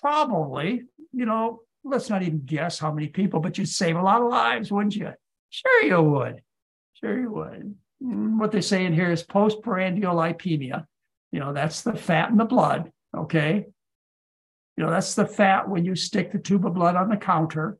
[0.00, 4.22] Probably, you know, let's not even guess how many people, but you'd save a lot
[4.22, 5.12] of lives, wouldn't you?
[5.50, 6.42] Sure, you would.
[6.94, 7.74] Sure, you would.
[8.02, 10.86] Mm, what they're saying here is postprandial lipemia.
[11.30, 12.90] You know, that's the fat in the blood.
[13.16, 13.66] Okay.
[14.76, 17.78] You know, that's the fat when you stick the tube of blood on the counter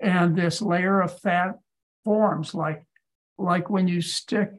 [0.00, 1.58] and this layer of fat
[2.04, 2.84] forms like,
[3.36, 4.50] like when you stick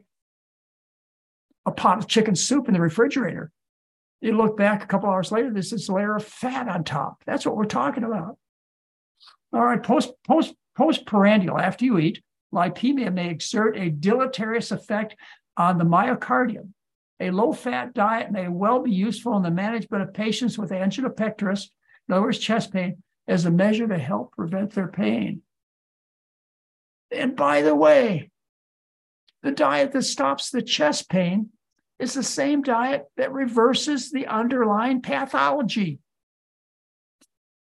[1.66, 3.50] a pot of chicken soup in the refrigerator.
[4.20, 7.22] You look back a couple hours later, there's this layer of fat on top.
[7.26, 8.38] That's what we're talking about.
[9.52, 12.22] All right, post post postprandial, after you eat,
[12.54, 15.16] lipemia may exert a deleterious effect
[15.56, 16.70] on the myocardium.
[17.22, 21.70] A low-fat diet may well be useful in the management of patients with angina pectoris,
[22.08, 25.42] in other words, chest pain, as a measure to help prevent their pain.
[27.12, 28.30] And by the way,
[29.44, 31.50] the diet that stops the chest pain
[32.00, 36.00] is the same diet that reverses the underlying pathology.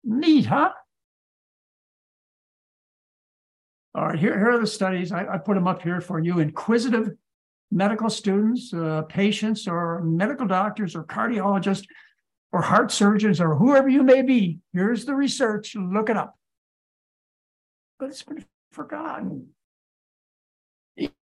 [0.04, 0.72] Neat, huh?
[3.94, 5.12] All right, here, here are the studies.
[5.12, 6.40] I, I put them up here for you.
[6.40, 7.12] Inquisitive
[7.72, 11.88] medical students, uh, patients, or medical doctors, or cardiologists,
[12.52, 14.60] or heart surgeons, or whoever you may be.
[14.74, 15.76] Here's the research.
[15.76, 16.38] Look it up.
[17.98, 19.48] But it's been forgotten.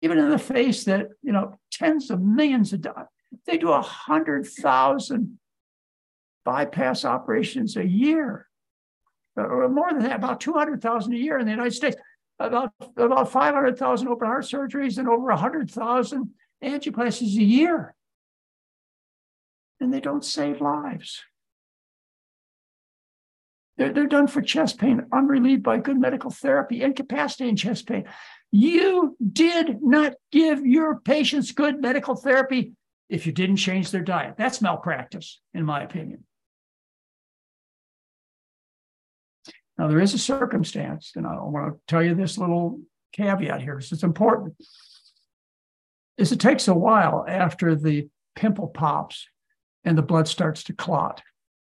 [0.03, 3.09] Even in the face that, you know, tens of millions of dollars,
[3.47, 5.39] they do a hundred thousand
[6.45, 8.47] bypass operations a year,
[9.37, 11.97] or more than that, about 200,000 a year in the United States
[12.39, 16.31] about about 500,000 open heart surgeries and over 100,000
[16.63, 17.95] angioplasties a year.
[19.81, 21.23] And they don't save lives.
[23.77, 28.05] They're, they're done for chest pain, unrelieved by good medical therapy, incapacitating chest pain.
[28.53, 32.73] You did not give your patients good medical therapy
[33.09, 34.35] if you didn't change their diet.
[34.39, 36.25] That's malpractice, in my opinion.
[39.77, 42.81] Now, there is a circumstance, and I want to tell you this little
[43.13, 44.55] caveat here because it's important.
[46.17, 49.27] Is it takes a while after the pimple pops
[49.85, 51.23] and the blood starts to clot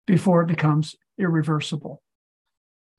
[0.05, 2.01] before it becomes irreversible.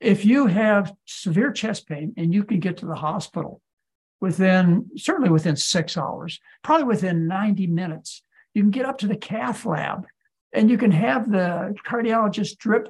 [0.00, 3.61] If you have severe chest pain and you can get to the hospital
[4.20, 8.22] within, certainly within six hours, probably within 90 minutes,
[8.54, 10.06] you can get up to the cath lab
[10.52, 12.88] and you can have the cardiologist drip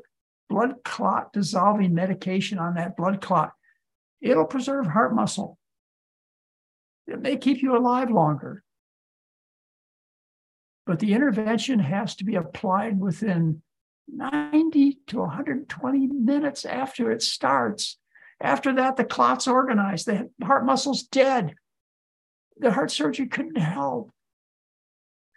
[0.49, 3.53] blood clot dissolving medication on that blood clot.
[4.21, 5.59] It'll preserve heart muscle.
[7.07, 8.63] It may keep you alive longer.
[10.87, 13.63] But the intervention has to be applied within
[14.09, 17.99] 90 to 120 minutes after it starts.
[18.41, 21.55] After that, the clot's organized, the heart muscle's dead.
[22.59, 24.11] The heart surgery couldn't help.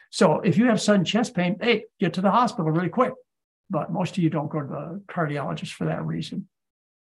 [0.09, 3.13] So if you have sudden chest pain, hey, get to the hospital really quick
[3.71, 6.47] but most of you don't go to the cardiologist for that reason.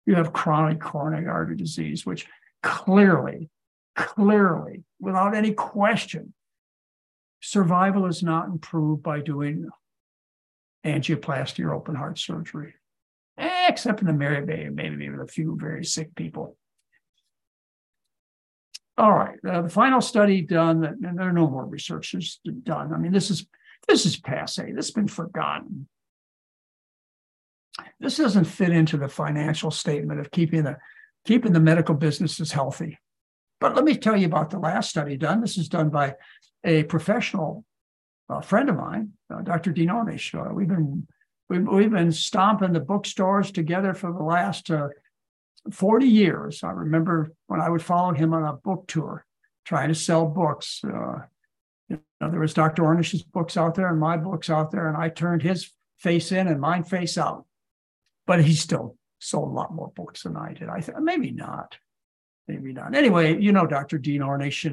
[0.07, 2.27] You have chronic coronary artery disease, which
[2.63, 3.51] clearly,
[3.97, 6.33] clearly, without any question,
[7.43, 9.69] survival is not improved by doing
[10.87, 12.75] angioplasty or open heart surgery,
[13.37, 16.57] except in the maybe, maybe with a few very sick people.
[18.97, 22.95] All right, uh, the final study done, and there are no more researchers done.
[22.95, 23.45] I mean, this is
[23.89, 24.73] this is passe.
[24.73, 25.89] This has been forgotten.
[28.01, 30.79] This doesn't fit into the financial statement of keeping the
[31.25, 32.99] keeping the medical businesses healthy.
[33.61, 35.41] But let me tell you about the last study done.
[35.41, 36.17] This is done by
[36.65, 37.65] a professional
[38.29, 39.73] uh, friend of mine, uh, Dr.
[39.73, 40.35] Dean Ornish.
[40.35, 41.07] Uh, we've been
[41.49, 44.89] we've, we've been stomping the bookstores together for the last uh,
[45.71, 46.63] 40 years.
[46.63, 49.25] I remember when I would follow him on a book tour,
[49.65, 50.83] trying to sell books.
[50.85, 51.23] Uh,
[51.89, 52.83] you know, there was Dr.
[52.83, 56.49] Ornish's books out there and my books out there, and I turned his face in
[56.49, 57.47] and mine face out.
[58.27, 60.69] But he still sold a lot more books than I did.
[60.69, 61.77] I think maybe not,
[62.49, 62.95] maybe not.
[62.95, 63.99] Anyway, you know Dr.
[63.99, 64.71] Dean Ornish,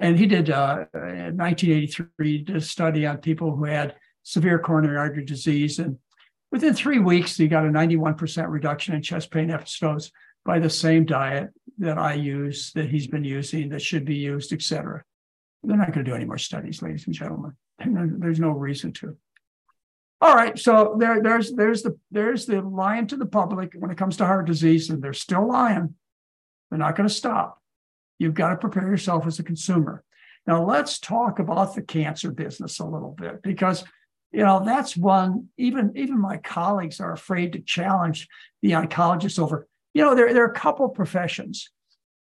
[0.00, 4.96] and, he did uh, in 1983 did a study on people who had severe coronary
[4.96, 5.98] artery disease, and
[6.52, 10.12] within three weeks he got a 91% reduction in chest pain episodes
[10.44, 14.52] by the same diet that I use, that he's been using, that should be used,
[14.52, 15.02] et cetera.
[15.62, 17.52] They're not going to do any more studies, ladies and gentlemen.
[18.18, 19.16] There's no reason to.
[20.20, 23.96] All right, so there, there's there's the there's the lying to the public when it
[23.96, 25.94] comes to heart disease, and they're still lying.
[26.70, 27.62] They're not going to stop.
[28.18, 30.02] You've got to prepare yourself as a consumer.
[30.46, 33.84] Now let's talk about the cancer business a little bit because
[34.32, 38.26] you know that's one even even my colleagues are afraid to challenge
[38.60, 39.68] the oncologists over.
[39.94, 41.70] You know there there are a couple professions,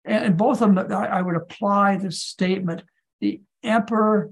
[0.05, 2.85] and both of them I, I would apply this statement:
[3.21, 4.31] the emperor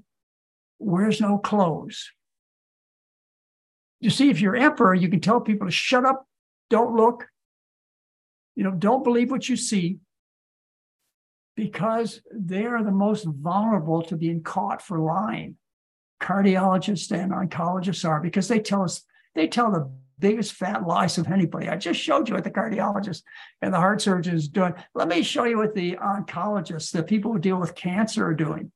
[0.79, 2.13] wears no clothes
[4.01, 6.27] you see, if you're emperor, you can tell people to shut up,
[6.69, 7.27] don't look,
[8.57, 9.99] you know, don't believe what you see,
[11.57, 15.57] because they are the most vulnerable to being caught for lying.
[16.21, 19.03] Cardiologists and oncologists are because they tell us
[19.35, 21.69] they tell the biggest fat lies of anybody.
[21.69, 23.23] I just showed you what the cardiologist
[23.63, 24.75] and the heart surgeon is doing.
[24.95, 28.71] Let me show you what the oncologists, the people who deal with cancer, are doing.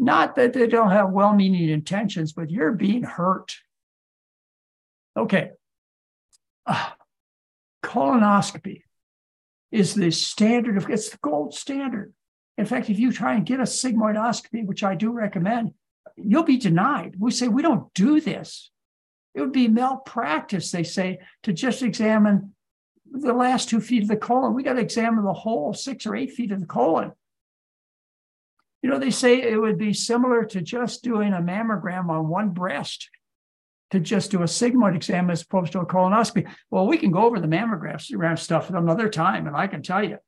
[0.00, 3.54] Not that they don't have well meaning intentions, but you're being hurt.
[5.14, 5.50] Okay.
[6.64, 6.88] Uh,
[7.84, 8.80] colonoscopy
[9.70, 12.14] is the standard of it's the gold standard.
[12.56, 15.74] In fact, if you try and get a sigmoidoscopy, which I do recommend,
[16.16, 17.16] you'll be denied.
[17.18, 18.70] We say we don't do this.
[19.34, 22.54] It would be malpractice, they say, to just examine
[23.12, 24.54] the last two feet of the colon.
[24.54, 27.12] We got to examine the whole six or eight feet of the colon.
[28.82, 32.50] You know, they say it would be similar to just doing a mammogram on one
[32.50, 33.10] breast
[33.90, 36.48] to just do a sigmoid exam as opposed to a colonoscopy.
[36.70, 40.18] Well, we can go over the mammogram stuff another time, and I can tell you,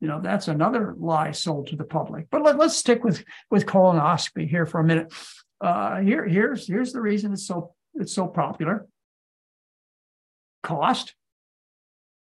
[0.00, 2.26] you know, that's another lie sold to the public.
[2.30, 5.12] But let, us stick with with colonoscopy here for a minute.
[5.60, 8.86] Uh, here, here's here's the reason it's so it's so popular.
[10.62, 11.14] Cost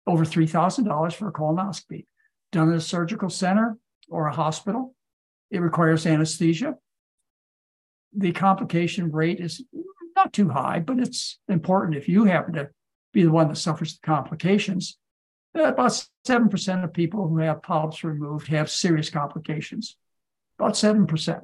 [0.08, 2.06] over three thousand dollars for a colonoscopy,
[2.52, 3.78] done at a surgical center
[4.10, 4.96] or a hospital.
[5.54, 6.76] It requires anesthesia.
[8.12, 9.63] The complication rate is
[10.16, 12.70] not too high, but it's important if you happen to
[13.13, 14.98] be the one that suffers the complications.
[15.54, 19.96] About 7% of people who have polyps removed have serious complications.
[20.58, 21.42] About 7%.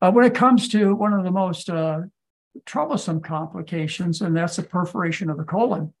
[0.00, 2.02] Uh, when it comes to one of the most uh,
[2.66, 5.92] troublesome complications, and that's the perforation of the colon,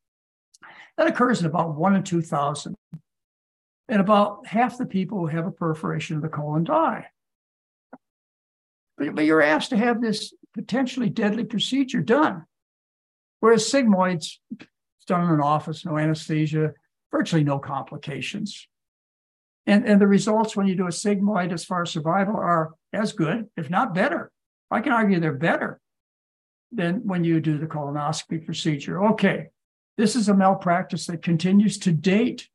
[0.96, 2.76] that occurs in about one in 2,000.
[3.88, 7.06] And about half the people who have a perforation of the colon die.
[8.98, 12.44] But, but you're asked to have this potentially deadly procedure done.
[13.40, 16.72] Whereas sigmoids, it's done in an office, no anesthesia,
[17.12, 18.66] virtually no complications.
[19.66, 23.12] And, and the results when you do a sigmoid as far as survival are as
[23.12, 24.30] good, if not better.
[24.70, 25.80] I can argue they're better
[26.72, 29.04] than when you do the colonoscopy procedure.
[29.10, 29.48] Okay,
[29.96, 32.48] this is a malpractice that continues to date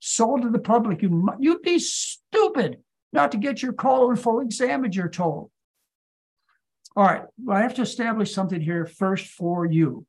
[0.00, 1.02] sold to the public.
[1.02, 2.78] You, you'd be stupid
[3.12, 5.50] not to get your colon full examined, you're told.
[6.94, 10.06] All right, well, I have to establish something here first for you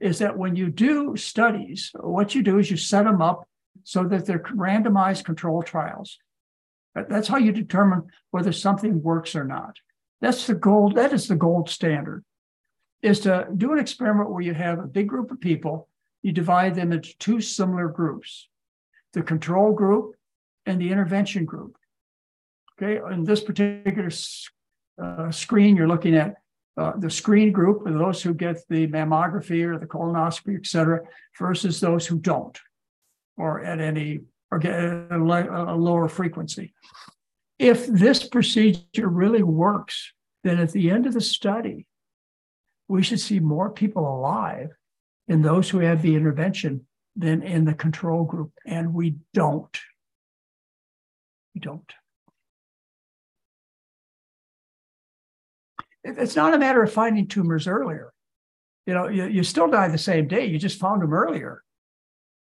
[0.00, 3.46] is that when you do studies, what you do is you set them up
[3.84, 6.18] so that they're randomized control trials.
[6.94, 9.76] That's how you determine whether something works or not.
[10.20, 12.24] That's the gold, that is the gold standard,
[13.02, 15.88] is to do an experiment where you have a big group of people,
[16.22, 18.48] you divide them into two similar groups
[19.12, 20.14] the control group
[20.66, 21.76] and the intervention group.
[22.80, 24.10] Okay, in this particular
[25.02, 26.36] uh, screen, you're looking at
[26.76, 31.00] uh, the screen group of those who get the mammography or the colonoscopy, et cetera,
[31.38, 32.58] versus those who don't,
[33.36, 36.72] or at any or get a, a lower frequency.
[37.58, 41.86] If this procedure really works, then at the end of the study,
[42.88, 44.70] we should see more people alive
[45.28, 46.86] in those who had the intervention
[47.20, 49.78] than in the control group, and we don't.
[51.54, 51.92] We don't.
[56.02, 58.12] It's not a matter of finding tumors earlier.
[58.86, 60.46] You know, you, you still die the same day.
[60.46, 61.62] You just found them earlier.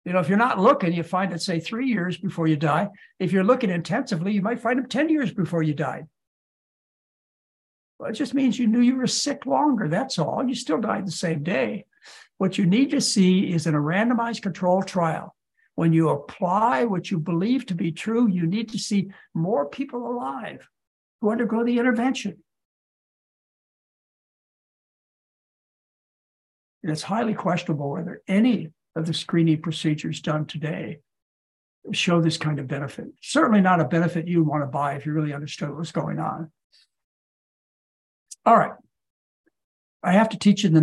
[0.04, 2.88] You know, if you're not looking, you find it, say, three years before you die.
[3.18, 6.06] If you're looking intensively, you might find them 10 years before you died.
[7.98, 9.88] Well, it just means you knew you were sick longer.
[9.88, 10.44] That's all.
[10.46, 11.86] You still died the same day.
[12.38, 15.34] What you need to see is in a randomized controlled trial,
[15.74, 20.06] when you apply what you believe to be true, you need to see more people
[20.06, 20.68] alive
[21.20, 22.36] who undergo the intervention.
[26.82, 31.00] And it's highly questionable whether any of the screening procedures done today
[31.92, 33.06] show this kind of benefit.
[33.22, 36.50] Certainly not a benefit you want to buy if you really understood what's going on.
[38.44, 38.72] All right.
[40.02, 40.80] I have to teach you the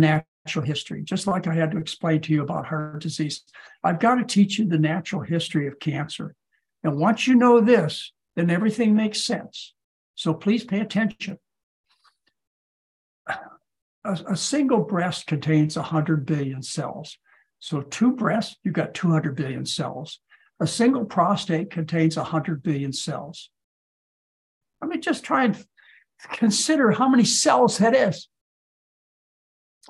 [0.48, 3.42] natural history, just like I had to explain to you about heart disease.
[3.84, 6.34] I've got to teach you the natural history of cancer.
[6.82, 9.74] And once you know this, then everything makes sense.
[10.14, 11.38] So please pay attention.
[13.28, 17.18] A, a single breast contains 100 billion cells.
[17.60, 20.18] So two breasts, you've got 200 billion cells.
[20.60, 23.50] A single prostate contains 100 billion cells.
[24.80, 25.62] I mean, just try and
[26.32, 28.28] consider how many cells that is.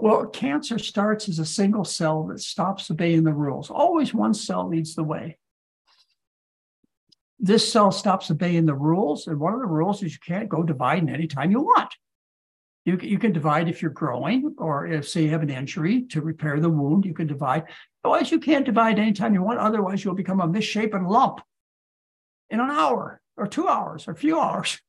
[0.01, 3.71] Well, cancer starts as a single cell that stops obeying the rules.
[3.71, 5.39] Always one cell leads the way.
[7.41, 10.63] This cell stops obeying the rules, and one of the rules is you can't go
[10.63, 11.95] dividing anytime you want.
[12.85, 16.21] You, you can divide if you're growing, or if, say, you have an injury to
[16.21, 17.65] repair the wound, you can divide.
[18.03, 19.59] Otherwise, you can't divide anytime you want.
[19.59, 21.41] Otherwise, you'll become a misshapen lump
[22.51, 24.81] in an hour, or two hours, or a few hours.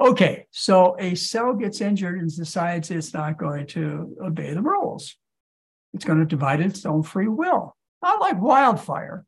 [0.00, 5.16] Okay, so a cell gets injured and decides it's not going to obey the rules.
[5.92, 7.76] It's going to divide its own free will.
[8.02, 9.24] Not like wildfire.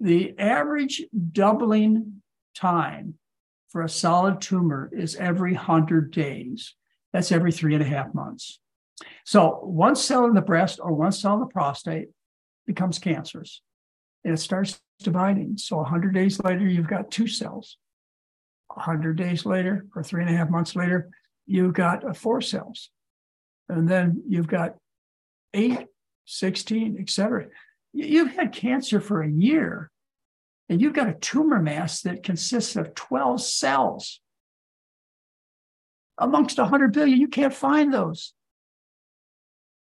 [0.00, 2.22] The average doubling
[2.54, 3.14] time
[3.68, 6.74] for a solid tumor is every 100 days.
[7.12, 8.58] That's every three and a half months.
[9.24, 12.08] So one cell in the breast or one cell in the prostate
[12.66, 13.62] becomes cancerous
[14.24, 15.58] and it starts dividing.
[15.58, 17.76] So 100 days later, you've got two cells.
[18.74, 21.10] 100 days later or three and a half months later,
[21.46, 22.90] you've got four cells.
[23.68, 24.76] And then you've got
[25.54, 25.86] eight,
[26.26, 27.46] 16, et cetera.
[27.92, 29.90] You've had cancer for a year
[30.68, 34.20] and you've got a tumor mass that consists of 12 cells.
[36.16, 38.34] Amongst 100 billion, you can't find those.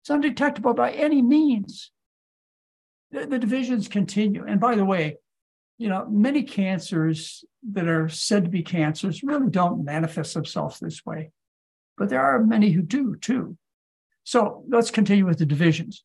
[0.03, 1.91] It's undetectable by any means.
[3.11, 4.45] The, the divisions continue.
[4.47, 5.17] And by the way,
[5.81, 11.07] you know, many cancers that are said to be cancers really don't manifest themselves this
[11.07, 11.31] way,
[11.97, 13.57] but there are many who do too.
[14.23, 16.05] So let's continue with the divisions.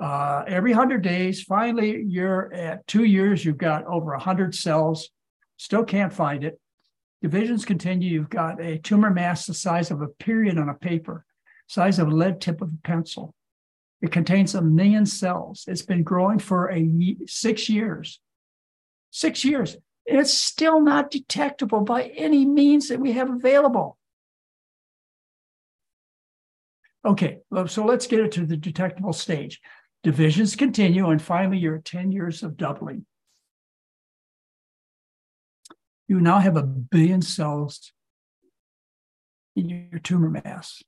[0.00, 5.10] Uh, every 100 days, finally, you're at two years, you've got over 100 cells,
[5.56, 6.60] still can't find it.
[7.20, 11.24] Divisions continue, you've got a tumor mass the size of a period on a paper,
[11.66, 13.34] size of a lead tip of a pencil.
[14.00, 15.64] It contains a million cells.
[15.66, 18.20] It's been growing for a six years
[19.16, 19.76] six years.
[20.06, 23.96] and It's still not detectable by any means that we have available.
[27.04, 29.60] Okay, so let's get it to the detectable stage.
[30.02, 33.06] Divisions continue, and finally, you're 10 years of doubling.
[36.08, 37.92] You now have a billion cells
[39.54, 40.82] in your tumor mass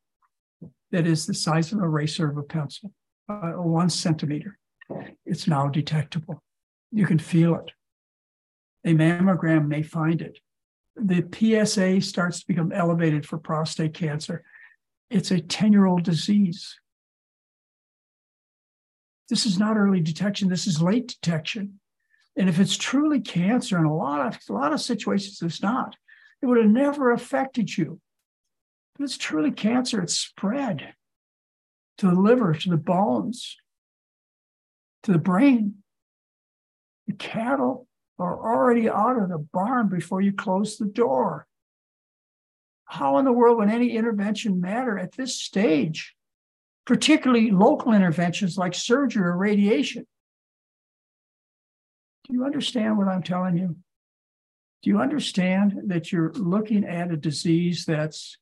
[0.91, 2.93] that is the size of an eraser of a pencil,
[3.29, 4.59] uh, one centimeter.
[5.24, 6.43] It's now detectable.
[6.93, 7.72] You can feel it
[8.89, 10.39] a mammogram may find it.
[10.97, 14.43] The PSA starts to become elevated for prostate cancer.
[15.11, 16.80] It's a 10 year old disease.
[19.28, 21.80] This is not early detection, this is late detection.
[22.34, 25.97] And if it's truly cancer, in a lot of a lot of situations it's not,
[26.41, 28.01] it would have never affected you.
[28.97, 30.95] But it's truly cancer, it's spread
[31.99, 33.57] to the liver, to the bones,
[35.03, 35.82] to the brain.
[37.07, 37.88] The cattle
[38.19, 41.47] are already out of the barn before you close the door.
[42.85, 46.14] How in the world would any intervention matter at this stage,
[46.87, 50.07] particularly local interventions like surgery or radiation?
[52.27, 53.77] Do you understand what I'm telling you?
[54.83, 58.39] Do you understand that you're looking at a disease that's,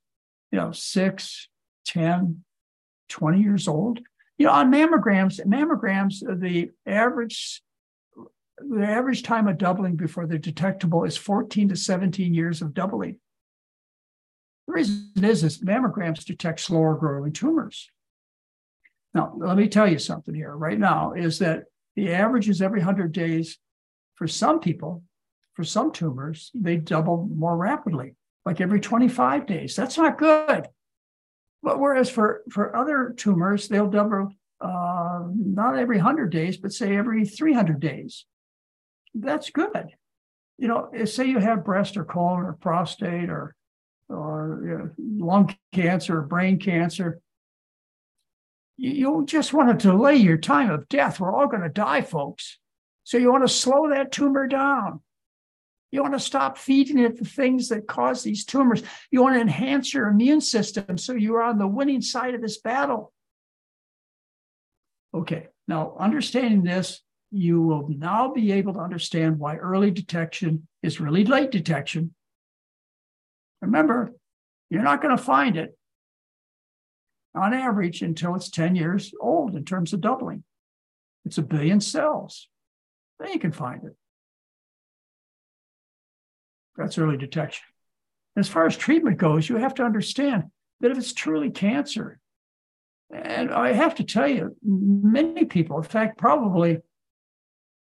[0.53, 1.49] you know, six,
[1.87, 2.45] 10,
[3.09, 4.01] 20 years old?
[4.39, 7.63] You know, on mammograms, mammograms, the average
[8.59, 13.19] the average time of doubling before they're detectable is 14 to 17 years of doubling.
[14.67, 17.91] The reason is, is mammograms detect slower growing tumors.
[19.15, 22.81] Now, let me tell you something here right now is that the average is every
[22.81, 23.59] 100 days.
[24.17, 25.03] For some people,
[25.55, 29.77] for some tumors, they double more rapidly, like every 25 days.
[29.77, 30.67] That's not good.
[31.63, 36.97] But whereas for, for other tumors, they'll double uh, not every 100 days, but say
[36.97, 38.25] every 300 days.
[39.19, 39.91] That's good.
[40.59, 43.55] You know, eh, say you have breast or colon or prostate or,
[44.09, 47.21] or you know, lung cancer or brain cancer,
[48.77, 51.19] you just want to delay your time of death.
[51.19, 52.59] We're all going to die, folks.
[53.05, 55.01] So you want to slow that tumor down.
[55.91, 58.83] You want to stop feeding it the things that cause these tumors.
[59.11, 62.59] You want to enhance your immune system so you're on the winning side of this
[62.59, 63.13] battle.
[65.15, 67.01] Okay, now understanding this,
[67.37, 72.15] you will now be able to understand why early detection is really late detection.
[73.61, 74.13] Remember,
[74.71, 75.77] you're not going to find it
[77.35, 80.45] on average until it's 10 years old in terms of doubling.
[81.25, 82.49] It's a billion cells.
[83.19, 83.97] Then you can find it.
[86.77, 87.65] That's early detection.
[88.37, 90.45] As far as treatment goes, you have to understand
[90.81, 92.21] that if it's truly cancer,
[93.11, 96.79] and I have to tell you, many people, in fact, probably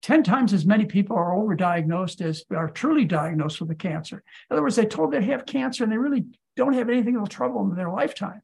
[0.04, 4.22] 10 times as many people are overdiagnosed as are truly diagnosed with a cancer.
[4.50, 6.26] In other words, they told they have cancer and they really
[6.58, 8.42] don't have anything that'll trouble them in their lifetime.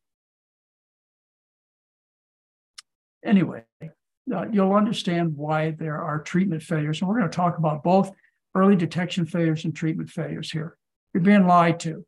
[3.25, 7.01] Anyway, uh, you'll understand why there are treatment failures.
[7.01, 8.09] And we're going to talk about both
[8.55, 10.77] early detection failures and treatment failures here.
[11.13, 12.05] You're being lied to.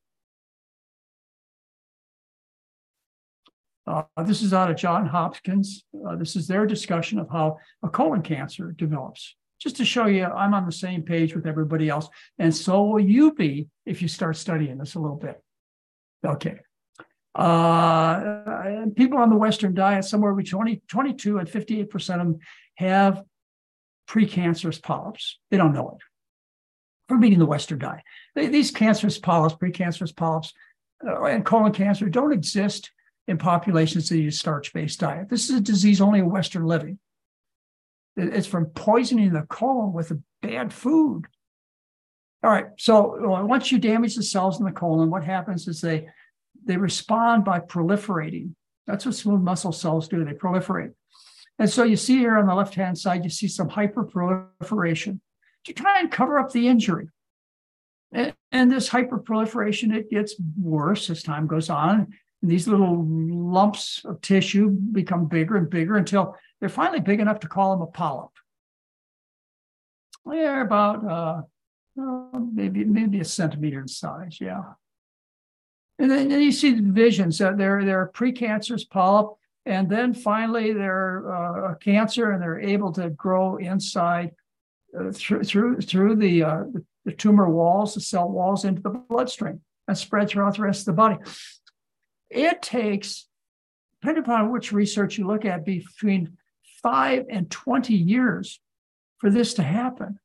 [3.85, 5.83] Uh, this is out of John Hopkins.
[6.07, 9.35] Uh, this is their discussion of how a colon cancer develops.
[9.61, 12.09] Just to show you, I'm on the same page with everybody else.
[12.39, 15.41] And so will you be if you start studying this a little bit.
[16.25, 16.55] Okay.
[17.35, 22.39] Uh, people on the Western diet, somewhere between 20, 22 and 58% of them
[22.75, 23.23] have
[24.09, 25.39] precancerous polyps.
[25.51, 26.03] They don't know it
[27.07, 28.03] from eating the Western diet.
[28.35, 30.53] They, these cancerous polyps, precancerous polyps,
[31.05, 32.91] uh, and colon cancer don't exist
[33.27, 35.29] in populations that eat a starch-based diet.
[35.29, 36.99] This is a disease only in Western living.
[38.17, 41.25] It's from poisoning the colon with bad food.
[42.43, 46.07] All right, so once you damage the cells in the colon, what happens is they
[46.65, 48.53] they respond by proliferating.
[48.87, 50.23] That's what smooth muscle cells do.
[50.23, 50.93] They proliferate.
[51.59, 55.19] And so you see here on the left hand side, you see some hyperproliferation
[55.65, 57.07] to try and cover up the injury.
[58.11, 62.13] And, and this hyperproliferation, it gets worse as time goes on.
[62.41, 67.41] And these little lumps of tissue become bigger and bigger until they're finally big enough
[67.41, 68.29] to call them a polyp.
[70.25, 71.41] They're about uh,
[71.99, 74.63] uh, maybe maybe a centimeter in size, yeah.
[75.99, 77.39] And then, then you see the divisions.
[77.39, 79.31] So they're they're a precancerous polyp,
[79.65, 84.31] and then finally they're uh, a cancer, and they're able to grow inside
[84.97, 86.63] uh, through through through the, uh,
[87.05, 90.85] the tumor walls, the cell walls into the bloodstream, and spread throughout the rest of
[90.85, 91.17] the body.
[92.29, 93.27] It takes,
[93.99, 96.37] depending upon which research you look at, between
[96.83, 98.59] five and 20 years
[99.19, 100.19] for this to happen.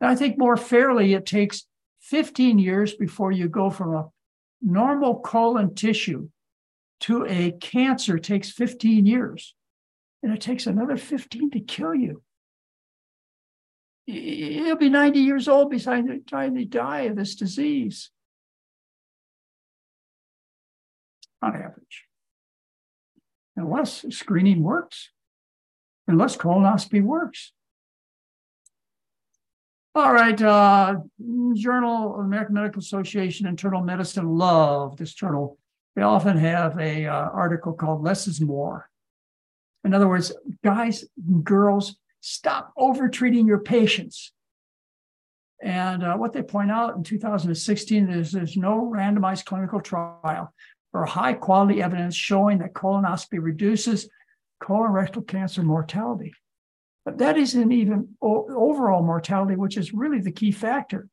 [0.00, 1.66] And I think more fairly, it takes
[2.02, 4.08] 15 years before you go from a
[4.62, 6.28] normal colon tissue
[7.00, 9.54] to a cancer takes 15 years.
[10.22, 12.22] And it takes another 15 to kill you.
[14.06, 18.10] You'll be 90 years old by the time you die of this disease.
[21.42, 22.05] On average.
[23.56, 25.10] Unless screening works,
[26.06, 27.52] unless colonoscopy works.
[29.94, 30.96] All right, uh,
[31.54, 34.28] Journal of American Medical Association Internal Medicine.
[34.36, 35.58] Love this journal.
[35.94, 38.90] They often have a uh, article called "Less is More."
[39.84, 40.32] In other words,
[40.62, 41.06] guys,
[41.42, 44.32] girls, stop over-treating your patients.
[45.62, 50.52] And uh, what they point out in 2016 is there's no randomized clinical trial
[50.96, 54.08] or high quality evidence showing that colonoscopy reduces
[54.62, 56.32] colorectal cancer mortality.
[57.04, 61.08] But that isn't even overall mortality, which is really the key factor.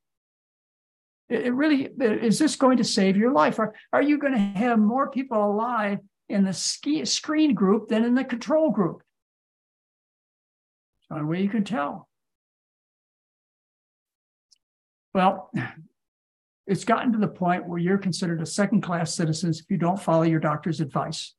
[1.29, 3.59] It really is this going to save your life?
[3.59, 8.05] Are, are you going to have more people alive in the ski, screen group than
[8.05, 9.03] in the control group?
[11.09, 12.07] One way you can tell.
[15.13, 15.51] Well,
[16.65, 20.01] it's gotten to the point where you're considered a second class citizen if you don't
[20.01, 21.35] follow your doctor's advice.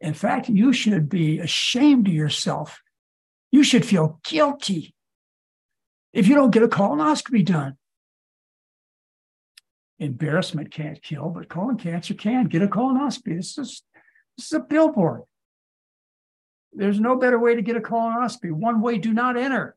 [0.00, 2.80] In fact, you should be ashamed of yourself
[3.50, 4.94] you should feel guilty
[6.12, 7.76] if you don't get a colonoscopy done.
[9.98, 12.46] Embarrassment can't kill, but colon cancer can.
[12.46, 13.36] Get a colonoscopy.
[13.36, 13.82] This is,
[14.36, 15.22] this is a billboard.
[16.72, 18.52] There's no better way to get a colonoscopy.
[18.52, 19.74] One way, do not enter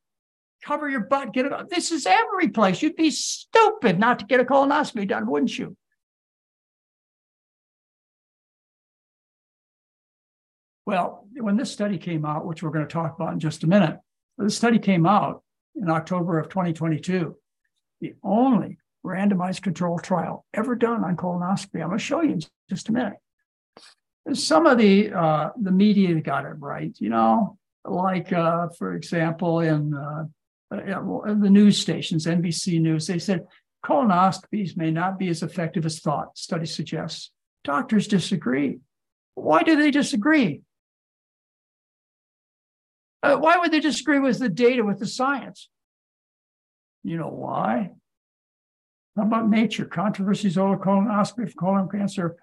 [0.63, 1.69] cover your butt, get it.
[1.69, 2.81] This is every place.
[2.81, 5.75] You'd be stupid not to get a colonoscopy done, wouldn't you?
[10.85, 13.67] Well, when this study came out, which we're going to talk about in just a
[13.67, 13.99] minute,
[14.37, 15.43] this study came out
[15.75, 17.35] in October of 2022,
[18.01, 21.81] the only randomized controlled trial ever done on colonoscopy.
[21.81, 23.13] I'm going to show you in just a minute.
[24.33, 29.61] Some of the uh, the media got it right, you know, like uh, for example
[29.61, 30.25] in uh,
[30.71, 33.45] the news stations, NBC News, they said
[33.85, 36.37] colonoscopies may not be as effective as thought.
[36.37, 37.31] Study suggests.
[37.63, 38.79] Doctors disagree.
[39.35, 40.61] Why do they disagree?
[43.21, 45.69] Uh, why would they disagree with the data, with the science?
[47.03, 47.91] You know why?
[49.15, 49.85] How about nature?
[49.85, 52.37] Controversies over colonoscopy for colon cancer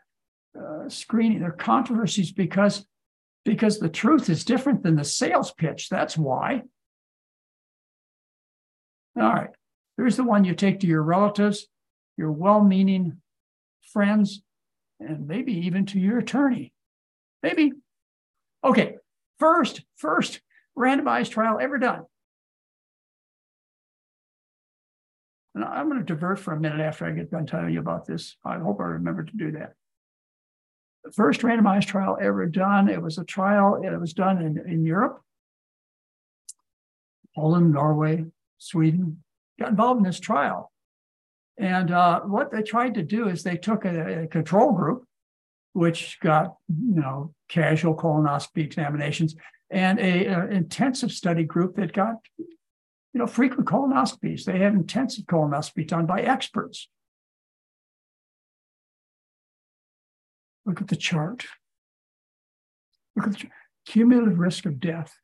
[0.58, 1.40] uh, screening.
[1.40, 2.86] They're controversies because,
[3.44, 5.88] because the truth is different than the sales pitch.
[5.88, 6.62] That's why.
[9.18, 9.50] All right.
[9.96, 11.66] Here's the one you take to your relatives,
[12.16, 13.20] your well meaning
[13.92, 14.42] friends,
[15.00, 16.72] and maybe even to your attorney.
[17.42, 17.72] Maybe.
[18.64, 18.96] Okay.
[19.38, 20.40] First, first
[20.76, 22.04] randomized trial ever done
[25.58, 28.06] And I'm going to divert for a minute after I get done telling you about
[28.06, 28.36] this.
[28.44, 29.72] I hope I remember to do that.
[31.02, 34.84] The first randomized trial ever done, it was a trial, it was done in, in
[34.84, 35.20] Europe,
[37.34, 38.26] Poland, Norway,
[38.58, 39.22] Sweden,
[39.58, 40.72] got involved in this trial.
[41.58, 45.04] And uh, what they tried to do is they took a, a control group,
[45.72, 49.34] which got, you know, casual colonoscopy examinations,
[49.70, 54.44] and a, a intensive study group that got you know, frequent colonoscopies.
[54.44, 56.88] They had intensive colonoscopy done by experts.
[60.66, 61.46] Look at the chart.
[63.16, 63.48] Look at the
[63.86, 65.16] cumulative risk of death.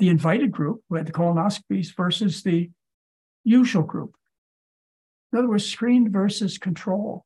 [0.00, 2.70] The invited group who had the colonoscopies versus the
[3.44, 4.16] usual group.
[5.32, 7.24] In other words, screened versus control.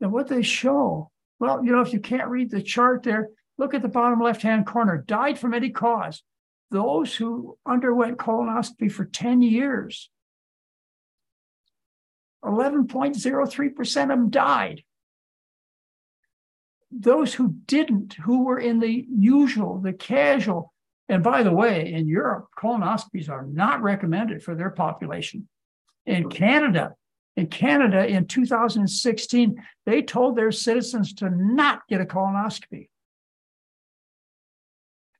[0.00, 1.10] And what they show,
[1.40, 4.42] well, you know, if you can't read the chart there, look at the bottom left
[4.42, 6.22] hand corner died from any cause
[6.70, 10.10] those who underwent colonoscopy for 10 years,
[12.44, 14.82] 11.03% of them died.
[16.90, 20.72] Those who didn't, who were in the usual, the casual,
[21.08, 25.48] and by the way, in Europe, colonoscopies are not recommended for their population.
[26.04, 26.94] In Canada,
[27.36, 32.88] in Canada in 2016, they told their citizens to not get a colonoscopy.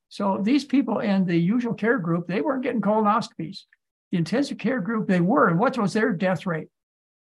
[0.09, 3.65] So these people in the usual care group, they weren't getting colonoscopies.
[4.11, 5.49] The intensive care group, they were.
[5.49, 6.69] And what was their death rate?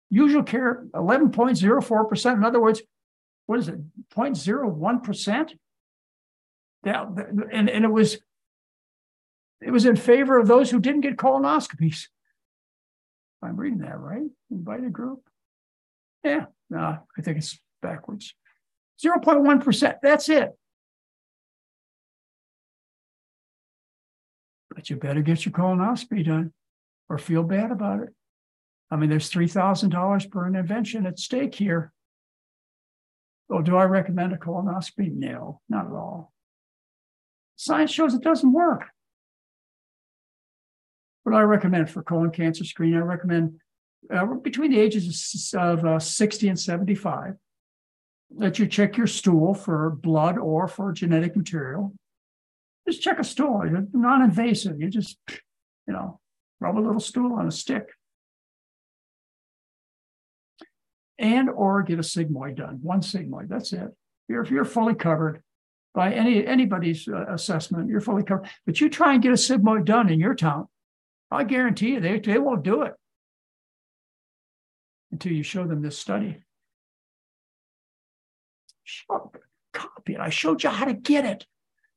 [0.09, 2.33] Usual care, 11.04%.
[2.33, 2.81] In other words,
[3.47, 3.79] what is it,
[4.15, 5.51] 0.01%?
[6.85, 7.05] Yeah,
[7.51, 8.19] and, and it was
[9.61, 12.07] it was in favor of those who didn't get colonoscopies.
[13.41, 14.29] I'm reading that right.
[14.51, 15.21] Invited group.
[16.23, 18.33] Yeah, no, I think it's backwards.
[19.03, 19.95] 0.1%.
[20.01, 20.55] That's it.
[24.75, 26.53] but you better get your colonoscopy done
[27.09, 28.09] or feel bad about it.
[28.91, 31.91] I mean, there's $3,000 per intervention at stake here.
[33.47, 35.11] Well, do I recommend a colonoscopy?
[35.11, 36.33] No, not at all.
[37.55, 38.85] Science shows it doesn't work.
[41.25, 43.59] What I recommend for colon cancer screening, I recommend
[44.13, 47.33] uh, between the ages of uh, 60 and 75
[48.37, 51.93] that you check your stool for blood or for genetic material
[52.87, 53.63] just check a stool.
[53.67, 54.79] You're non-invasive.
[54.79, 55.17] You just,
[55.87, 56.19] you know,
[56.59, 57.89] rub a little stool on a stick.
[61.17, 63.47] And or get a sigmoid done, one sigmoid.
[63.47, 63.87] That's it.
[64.27, 65.41] You're, if you're fully covered
[65.93, 68.49] by any anybody's uh, assessment, you're fully covered.
[68.65, 70.67] But you try and get a sigmoid done in your town,
[71.31, 72.93] I guarantee you they, they won't do it
[75.11, 76.37] until you show them this study.
[79.73, 80.19] Copy it.
[80.19, 81.45] I showed you how to get it.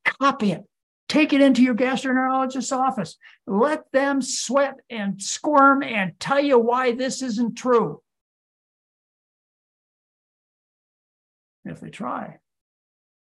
[0.05, 0.63] Copy it.
[1.09, 3.17] Take it into your gastroenterologist's office.
[3.47, 8.03] Let them sweat and squirm and tell you why this isn't true.
[11.65, 12.39] If they try,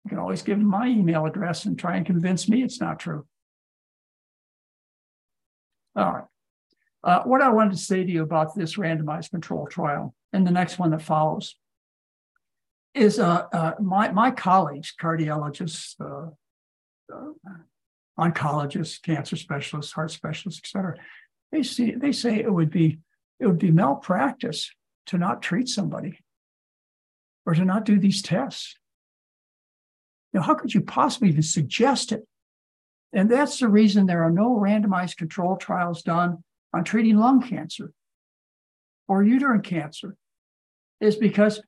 [0.03, 2.99] you can always give them my email address and try and convince me it's not
[2.99, 3.25] true.
[5.95, 6.23] All right.
[7.03, 10.51] Uh, what I wanted to say to you about this randomized control trial and the
[10.51, 11.55] next one that follows
[12.93, 16.29] is uh, uh, my, my colleagues, cardiologists, uh,
[17.13, 17.53] uh,
[18.19, 20.95] oncologists, cancer specialists, heart specialists, et cetera,
[21.51, 22.99] they see they say it would be
[23.39, 24.71] it would be malpractice
[25.05, 26.19] to not treat somebody
[27.45, 28.75] or to not do these tests.
[30.33, 32.25] Now, how could you possibly even suggest it?
[33.15, 36.43] And that's the reason there are no randomized control trials done
[36.73, 37.93] on treating lung cancer
[39.07, 40.17] or uterine cancer,
[40.99, 41.61] is because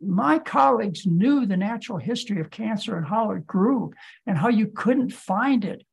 [0.00, 3.92] my colleagues knew the natural history of cancer and how it grew
[4.26, 5.84] and how you couldn't find it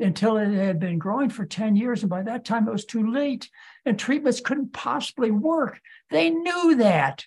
[0.00, 2.02] until it had been growing for 10 years.
[2.02, 3.48] And by that time, it was too late
[3.84, 5.80] and treatments couldn't possibly work.
[6.10, 7.24] They knew that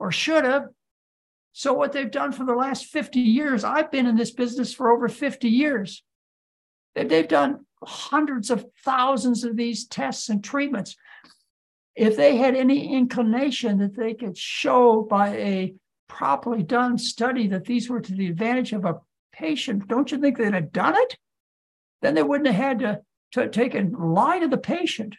[0.00, 0.66] or should have.
[1.52, 4.90] So, what they've done for the last 50 years, I've been in this business for
[4.90, 6.02] over 50 years.
[6.94, 10.96] They've done hundreds of thousands of these tests and treatments.
[11.96, 15.74] If they had any inclination that they could show by a
[16.08, 19.00] properly done study that these were to the advantage of a
[19.32, 21.16] patient, don't you think they'd have done it?
[22.02, 23.00] Then they wouldn't have had to,
[23.32, 25.16] to take and lie to the patient,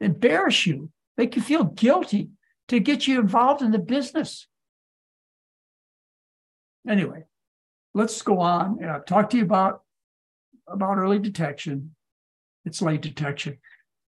[0.00, 2.30] embarrass you, make you feel guilty
[2.68, 4.46] to get you involved in the business.
[6.88, 7.24] Anyway,
[7.94, 8.82] let's go on.
[8.82, 9.82] Uh, talk to you about
[10.68, 11.94] about early detection.
[12.64, 13.58] It's late detection.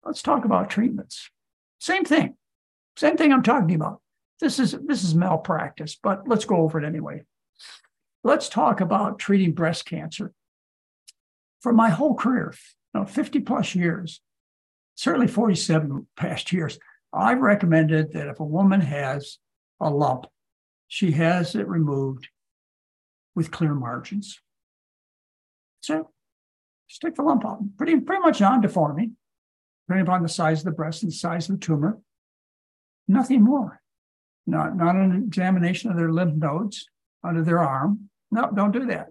[0.03, 1.30] Let's talk about treatments.
[1.80, 2.36] Same thing.
[2.95, 4.01] Same thing I'm talking about.
[4.39, 7.24] This is this is malpractice, but let's go over it anyway.
[8.24, 10.34] Let's talk about treating breast cancer.
[11.62, 12.53] For my whole career,
[12.93, 14.22] you know, 50 plus years,
[14.95, 16.80] certainly 47 past years,
[17.14, 19.38] I've recommended that if a woman has
[19.80, 20.26] a lump,
[20.88, 22.30] she has it removed
[23.36, 24.39] with clear margins.
[25.82, 26.10] So
[26.88, 29.15] stick the lump out, pretty, pretty much non-deforming,
[29.88, 31.99] depending upon the size of the breast and the size of the tumor.
[33.07, 33.81] Nothing more.
[34.45, 36.88] Not, not an examination of their lymph nodes
[37.23, 38.09] under their arm.
[38.31, 39.07] No, don't do that.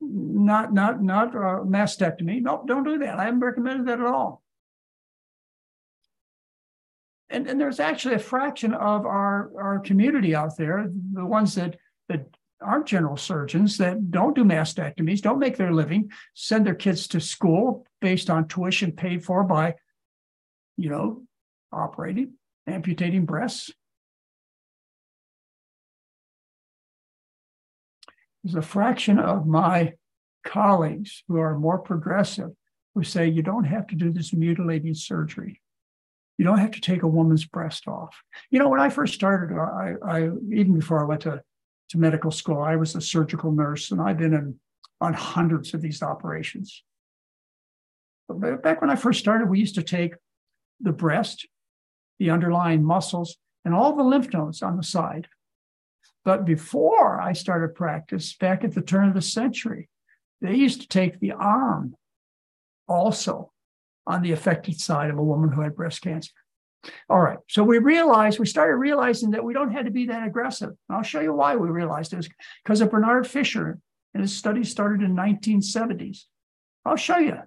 [0.00, 2.42] Not, not, not mastectomy.
[2.42, 3.18] No, don't do that.
[3.18, 4.42] I haven't recommended that at all.
[7.30, 11.76] And, and there's actually a fraction of our, our community out there, the ones that,
[12.08, 12.26] that
[12.60, 17.20] aren't general surgeons that don't do mastectomies, don't make their living, send their kids to
[17.20, 19.74] school based on tuition paid for by,
[20.76, 21.22] you know,
[21.72, 22.34] operating,
[22.66, 23.70] amputating breasts.
[28.42, 29.94] There's a fraction of my
[30.44, 32.50] colleagues who are more progressive
[32.94, 35.60] who say you don't have to do this mutilating surgery.
[36.38, 38.22] You don't have to take a woman's breast off.
[38.50, 40.20] You know, when I first started, I, I
[40.52, 41.42] even before I went to
[41.94, 42.60] to medical school.
[42.60, 44.56] I was a surgical nurse, and I've been in,
[45.00, 46.82] on hundreds of these operations.
[48.28, 50.14] But back when I first started, we used to take
[50.80, 51.46] the breast,
[52.18, 55.28] the underlying muscles, and all the lymph nodes on the side.
[56.24, 59.88] But before I started practice, back at the turn of the century,
[60.40, 61.94] they used to take the arm
[62.88, 63.52] also
[64.04, 66.32] on the affected side of a woman who had breast cancer.
[67.08, 67.38] All right.
[67.48, 70.70] So we realized, we started realizing that we don't have to be that aggressive.
[70.70, 72.28] And I'll show you why we realized this
[72.62, 73.78] because of Bernard Fisher
[74.12, 76.24] and his study started in 1970s.
[76.84, 77.38] I'll show you.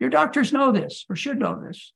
[0.00, 1.92] Your doctors know this or should know this.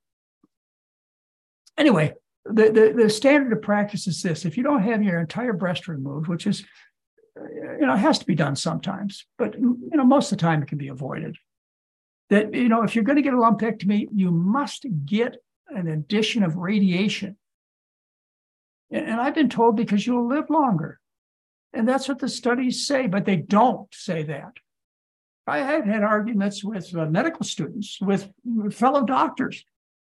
[1.76, 2.14] Anyway,
[2.44, 4.44] the, the, the standard of practice is this.
[4.44, 6.64] If you don't have your entire breast removed, which is,
[7.38, 7.44] uh,
[7.80, 10.62] you know, it has to be done sometimes, but, you know, most of the time
[10.62, 11.36] it can be avoided.
[12.30, 15.36] That, you know, if you're going to get a lumpectomy, you must get
[15.68, 17.36] an addition of radiation.
[18.90, 21.00] And I've been told because you'll live longer.
[21.72, 24.52] And that's what the studies say, but they don't say that.
[25.46, 28.28] I have had arguments with uh, medical students, with,
[28.70, 29.64] fellow doctors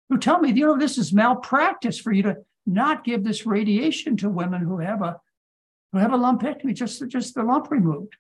[0.10, 4.18] who tell me, you know, this is malpractice for you to not give this radiation
[4.18, 5.20] to women who have a
[5.92, 8.16] who have a lumpectomy, just, just the lump removed.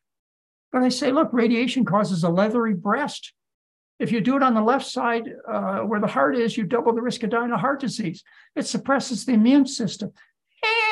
[0.72, 3.32] But I say, look, radiation causes a leathery breast.
[4.00, 6.94] If you do it on the left side uh, where the heart is, you double
[6.94, 8.24] the risk of dying of heart disease.
[8.56, 10.14] It suppresses the immune system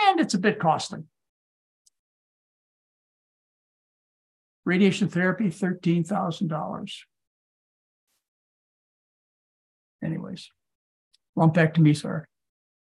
[0.08, 0.99] and it's a bit costly.
[4.66, 6.93] Radiation therapy, $13,000.
[10.03, 10.49] Anyways,
[11.38, 12.28] lumpectomies are,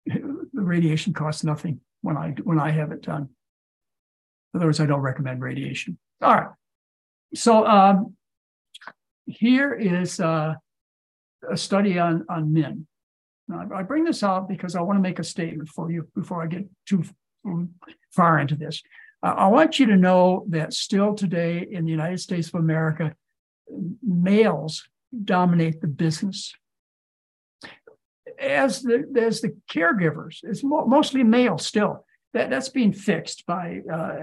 [0.06, 3.30] the radiation costs nothing when I, when I have it done.
[4.54, 5.98] In other words, I don't recommend radiation.
[6.22, 6.50] All right.
[7.36, 8.16] So um,
[9.30, 10.56] here is uh,
[11.50, 12.88] a study on, on men.
[13.48, 16.44] Now, I bring this out because I want to make a statement for you before
[16.44, 17.04] I get too
[18.12, 18.82] far into this.
[19.24, 23.16] Uh, I want you to know that still today in the United States of America,
[24.04, 24.88] males
[25.24, 26.54] dominate the business.
[28.40, 32.06] As the as the caregivers, it's mo- mostly male still.
[32.34, 34.20] That that's being fixed by uh,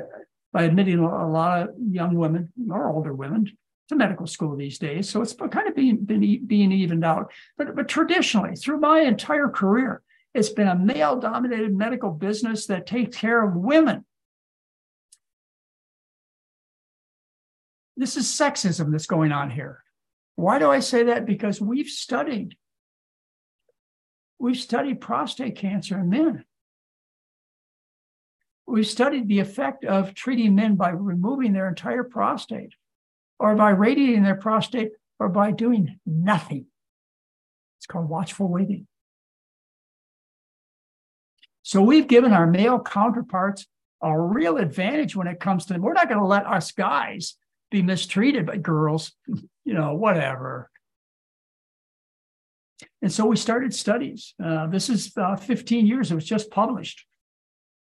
[0.53, 3.59] by admitting a lot of young women or older women
[3.89, 5.09] to medical school these days.
[5.09, 7.33] So it's kind of being, being, being evened out.
[7.57, 10.03] But, but traditionally, through my entire career,
[10.35, 14.05] it's been a male dominated medical business that takes care of women.
[17.97, 19.83] This is sexism that's going on here.
[20.35, 21.25] Why do I say that?
[21.25, 22.57] Because we've studied,
[24.39, 26.45] we've studied prostate cancer in men.
[28.67, 32.75] we've studied the effect of treating men by removing their entire prostate
[33.39, 36.67] or by radiating their prostate or by doing nothing.
[37.79, 38.87] It's called watchful waiting.
[41.63, 43.67] So we've given our male counterparts
[44.03, 45.83] a real advantage when it comes to them.
[45.83, 47.35] we're not going to let us guys
[47.71, 49.13] be mistreated by girls,
[49.65, 50.71] you know, whatever.
[53.03, 54.35] And so we started studies.
[54.43, 56.11] Uh, this is uh, 15 years.
[56.11, 57.05] It was just published,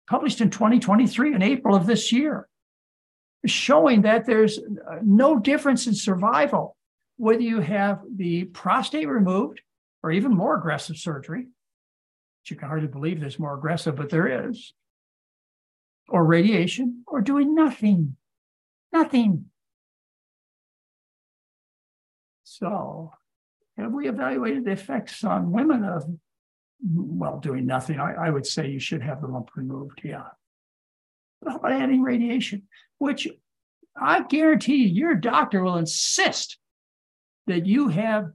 [0.09, 2.47] published in 2023 in April of this year,
[3.45, 6.77] showing that there's uh, no difference in survival
[7.17, 9.61] whether you have the prostate removed
[10.01, 11.41] or even more aggressive surgery.
[12.41, 14.73] Which you can hardly believe there's more aggressive, but there is,
[16.09, 18.15] or radiation, or doing nothing.
[18.91, 19.45] Nothing.
[22.43, 23.11] So,
[23.77, 26.03] have we evaluated the effects on women of,
[26.93, 27.99] well, doing nothing?
[27.99, 30.29] I, I would say you should have the lump removed, yeah.
[31.47, 32.63] Adding radiation?
[32.97, 33.27] Which
[33.99, 36.57] I guarantee you, your doctor will insist
[37.47, 38.31] that you have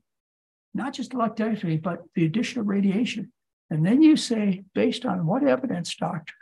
[0.75, 3.33] not just lumpectomy, but the addition of radiation.
[3.71, 6.35] And then you say, based on what evidence, doctor?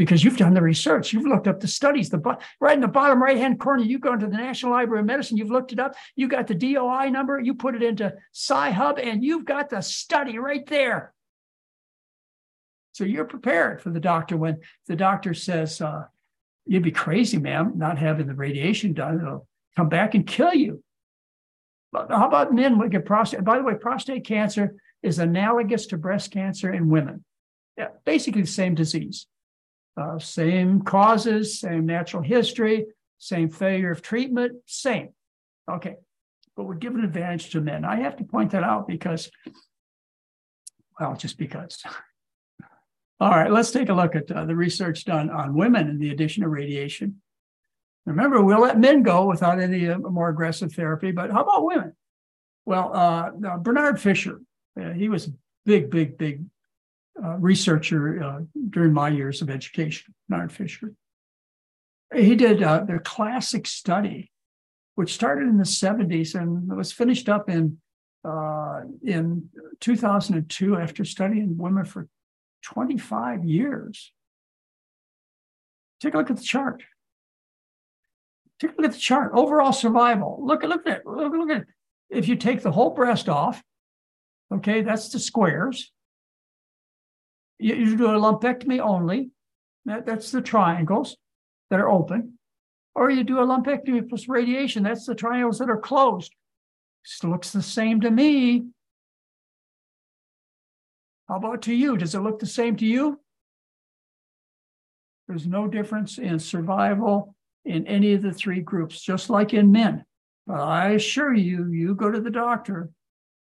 [0.00, 2.08] because you've done the research, you've looked up the studies.
[2.08, 5.06] The right in the bottom right hand corner, you go into the National Library of
[5.06, 8.98] Medicine, you've looked it up, you got the DOI number, you put it into Sci-Hub,
[8.98, 11.12] and you've got the study right there.
[12.92, 16.06] So you're prepared for the doctor when the doctor says, uh,
[16.66, 19.20] "You'd be crazy, ma'am, not having the radiation done.
[19.20, 20.82] It'll come back and kill you."
[21.92, 23.44] But how about men with get prostate?
[23.44, 27.24] By the way, prostate cancer is analogous to breast cancer in women.
[27.76, 29.26] Yeah, basically the same disease.
[29.96, 32.86] Uh, same causes, same natural history,
[33.18, 35.10] same failure of treatment, same.
[35.70, 35.96] Okay,
[36.56, 37.84] but we're giving advantage to men.
[37.84, 39.30] I have to point that out because,
[40.98, 41.82] well, just because.
[43.20, 46.10] All right, let's take a look at uh, the research done on women and the
[46.10, 47.20] addition of radiation.
[48.06, 51.92] Remember, we'll let men go without any uh, more aggressive therapy, but how about women?
[52.64, 54.40] Well, uh, Bernard Fisher,
[54.80, 55.32] uh, he was a
[55.66, 56.44] big, big, big
[57.22, 58.40] uh, researcher uh,
[58.70, 60.94] during my years of education, Bernard Fisher.
[62.14, 64.30] He did uh, the classic study,
[64.94, 67.78] which started in the 70s and was finished up in
[68.22, 69.48] uh, in
[69.80, 72.06] 2002 after studying women for
[72.62, 74.12] 25 years.
[76.00, 76.82] Take a look at the chart.
[78.58, 79.32] Take a look at the chart.
[79.34, 80.40] Overall survival.
[80.42, 80.70] Look, at.
[80.70, 81.06] look at it.
[81.06, 81.66] Look, look at it.
[82.10, 83.62] If you take the whole breast off,
[84.52, 85.92] okay, that's the squares.
[87.58, 89.30] You, you do a lumpectomy only.
[89.84, 91.16] That, that's the triangles
[91.70, 92.38] that are open.
[92.94, 94.82] Or you do a lumpectomy plus radiation.
[94.82, 96.34] That's the triangles that are closed.
[97.04, 98.64] Still looks the same to me.
[101.30, 101.96] How about to you?
[101.96, 103.20] Does it look the same to you?
[105.28, 110.04] There's no difference in survival in any of the three groups, just like in men.
[110.48, 112.90] But I assure you, you go to the doctor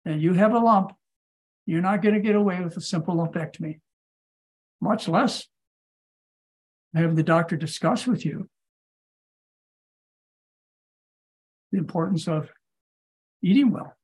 [0.03, 0.91] and you have a lump,
[1.65, 3.79] you're not going to get away with a simple lumpectomy
[4.81, 5.47] much less
[6.93, 8.49] have the doctor discuss with you
[11.71, 12.49] the importance of
[13.41, 13.95] eating well.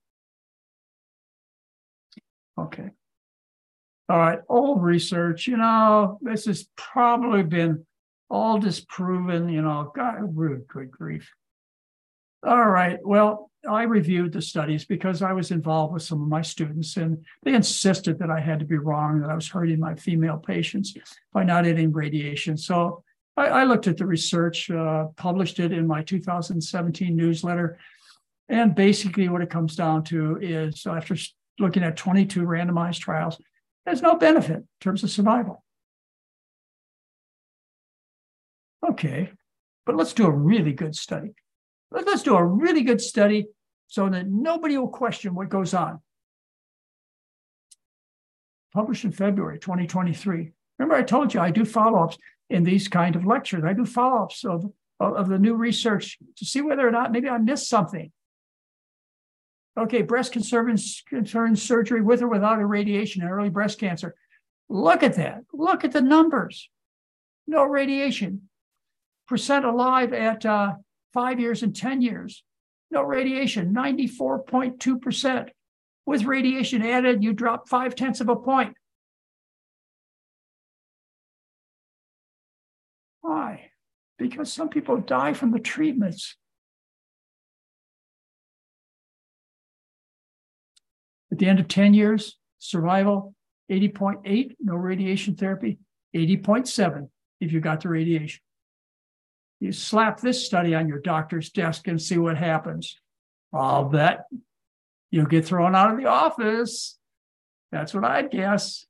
[2.58, 2.92] Okay.
[4.08, 4.40] All right.
[4.48, 7.86] Old research, you know, this has probably been
[8.30, 11.32] all disproven, you know, God, rude, good grief.
[12.46, 13.00] All right.
[13.04, 17.26] Well, I reviewed the studies because I was involved with some of my students, and
[17.42, 20.96] they insisted that I had to be wrong, that I was hurting my female patients
[21.34, 22.58] by not adding radiation.
[22.58, 23.04] So
[23.36, 27.80] I, I looked at the research, uh, published it in my 2017 newsletter.
[28.50, 31.16] And basically, what it comes down to is after
[31.58, 33.40] looking at 22 randomized trials,
[33.86, 35.64] there's no benefit in terms of survival.
[38.88, 39.32] Okay,
[39.86, 41.34] but let's do a really good study.
[41.92, 43.48] Let's do a really good study
[43.88, 46.02] so that nobody will question what goes on.
[48.74, 50.52] Published in February 2023.
[50.78, 52.18] Remember, I told you I do follow ups
[52.50, 53.64] in these kind of lectures.
[53.64, 54.66] I do follow ups of,
[55.00, 58.12] of the new research to see whether or not maybe I missed something.
[59.78, 64.16] Okay, breast conserving surgery with or without irradiation in early breast cancer.
[64.70, 65.42] Look at that.
[65.54, 66.70] Look at the numbers.
[67.46, 68.50] No radiation.
[69.28, 70.74] Percent alive at uh,
[71.14, 72.44] five years and 10 years.
[72.92, 75.50] No radiation, 94.2%.
[76.06, 78.76] With radiation added, you drop five tenths of a point.
[83.22, 83.72] Why?
[84.20, 86.36] Because some people die from the treatments.
[91.36, 93.36] At the end of 10 years, survival
[93.70, 95.80] 80.8, no radiation therapy,
[96.16, 97.10] 80.7
[97.42, 98.40] if you got the radiation.
[99.60, 102.98] You slap this study on your doctor's desk and see what happens.
[103.52, 104.22] I'll bet
[105.12, 106.98] you'll get thrown out of the office.
[107.70, 108.86] That's what I'd guess.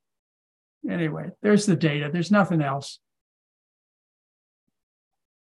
[0.88, 2.12] Anyway, there's the data.
[2.14, 3.00] There's nothing else.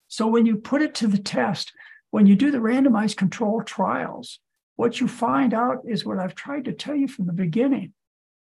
[0.08, 1.72] So when you put it to the test,
[2.10, 4.40] when you do the randomized control trials,
[4.80, 7.92] what you find out is what I've tried to tell you from the beginning.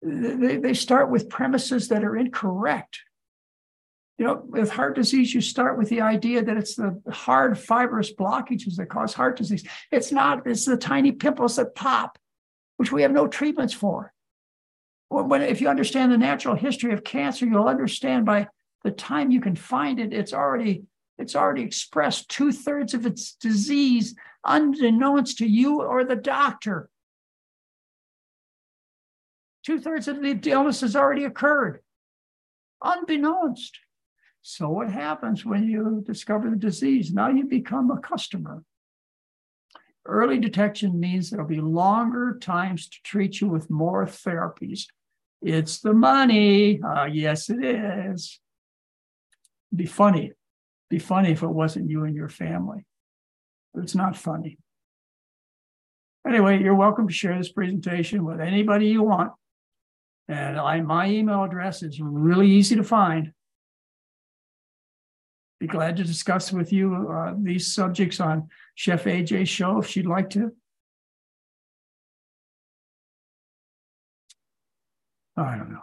[0.03, 3.01] They, they start with premises that are incorrect.
[4.19, 8.13] You know, with heart disease, you start with the idea that it's the hard fibrous
[8.13, 9.67] blockages that cause heart disease.
[9.91, 12.19] It's not, it's the tiny pimples that pop,
[12.77, 14.13] which we have no treatments for.
[15.09, 18.49] When, if you understand the natural history of cancer, you'll understand by
[18.85, 20.83] the time you can find it, it's already
[21.17, 24.15] it's already expressed two thirds of its disease
[24.45, 26.89] unbeknownst to you or the doctor.
[29.65, 31.81] Two thirds of the illness has already occurred,
[32.83, 33.79] unbeknownst.
[34.43, 37.13] So, what happens when you discover the disease?
[37.13, 38.65] Now you become a customer.
[40.07, 44.87] Early detection means there'll be longer times to treat you with more therapies.
[45.43, 46.81] It's the money.
[46.83, 48.41] Uh, yes, it is.
[49.75, 50.33] Be funny
[50.91, 52.85] be funny if it wasn't you and your family.
[53.75, 54.59] But it's not funny.
[56.27, 59.33] Anyway, you're welcome to share this presentation with anybody you want.
[60.29, 63.33] And I, my email address is really easy to find.
[65.59, 70.07] Be glad to discuss with you uh, these subjects on Chef AJ's show if she'd
[70.07, 70.53] like to.
[75.37, 75.81] I don't know.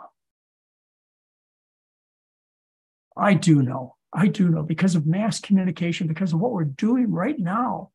[3.17, 3.96] I do know.
[4.13, 7.91] I do know because of mass communication, because of what we're doing right now.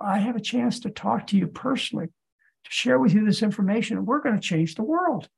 [0.00, 3.96] I have a chance to talk to you personally, to share with you this information,
[3.96, 5.28] and we're going to change the world.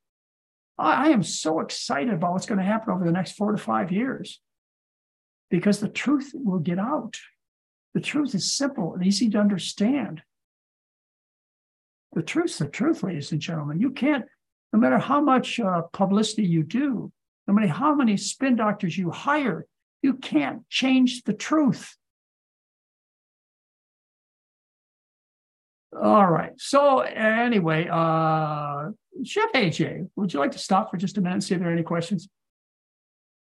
[0.78, 3.58] I, I am so excited about what's going to happen over the next four to
[3.58, 4.40] five years
[5.50, 7.18] because the truth will get out.
[7.94, 10.22] The truth is simple and easy to understand.
[12.14, 13.80] The truth's the truth, ladies and gentlemen.
[13.80, 14.24] You can't,
[14.72, 17.12] no matter how much uh, publicity you do,
[17.46, 19.66] no matter how many spin doctors you hire,
[20.02, 21.96] you can't change the truth.
[26.00, 26.52] All right.
[26.56, 28.90] So anyway, uh,
[29.24, 31.68] Chef AJ, would you like to stop for just a minute and see if there
[31.68, 32.28] are any questions?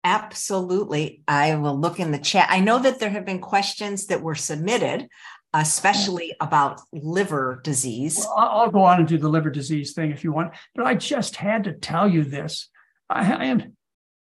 [0.04, 1.24] Absolutely.
[1.28, 2.48] I will look in the chat.
[2.50, 5.08] I know that there have been questions that were submitted,
[5.54, 8.18] especially about liver disease.
[8.18, 10.96] Well, I'll go on and do the liver disease thing if you want, but I
[10.96, 12.70] just had to tell you this.
[13.10, 13.78] I, I am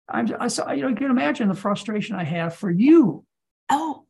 [0.09, 3.25] I'm, I saw, you know, you can imagine the frustration I have for you.
[3.71, 4.05] Oh,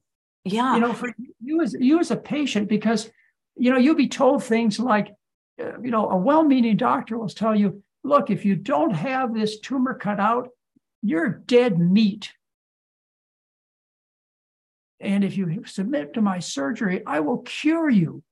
[0.44, 0.74] yeah.
[0.74, 3.10] You know, for you as you as a patient, because
[3.56, 5.14] you know you'll be told things like,
[5.62, 9.60] uh, you know, a well-meaning doctor will tell you, look, if you don't have this
[9.60, 10.48] tumor cut out,
[11.02, 12.32] you're dead meat.
[15.00, 18.22] And if you submit to my surgery, I will cure you.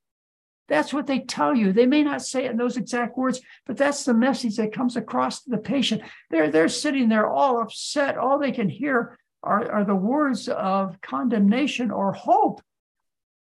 [0.68, 1.72] That's what they tell you.
[1.72, 4.96] They may not say it in those exact words, but that's the message that comes
[4.96, 6.02] across to the patient.
[6.30, 8.16] They're, they're sitting there all upset.
[8.16, 12.62] All they can hear are, are the words of condemnation or hope.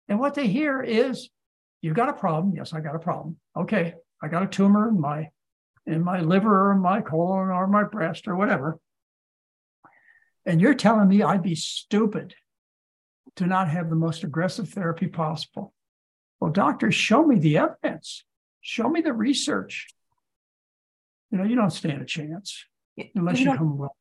[0.07, 1.29] And what they hear is,
[1.81, 2.53] You've got a problem.
[2.55, 3.37] Yes, I got a problem.
[3.55, 5.29] Okay, I got a tumor in my
[5.85, 8.77] in my liver or my colon or my breast or whatever.
[10.45, 12.33] And you're telling me I'd be stupid
[13.37, 15.73] to not have the most aggressive therapy possible.
[16.39, 18.23] Well, doctors, show me the evidence,
[18.61, 19.87] show me the research.
[21.31, 22.65] You know, you don't stand a chance
[23.15, 23.95] unless you, you come well.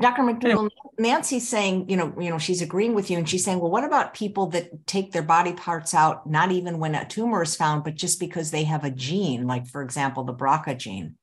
[0.00, 0.22] Dr.
[0.22, 3.70] McDougall, Nancy's saying, you know, you know, she's agreeing with you, and she's saying, well,
[3.70, 7.56] what about people that take their body parts out, not even when a tumor is
[7.56, 11.16] found, but just because they have a gene, like for example, the BRCA gene?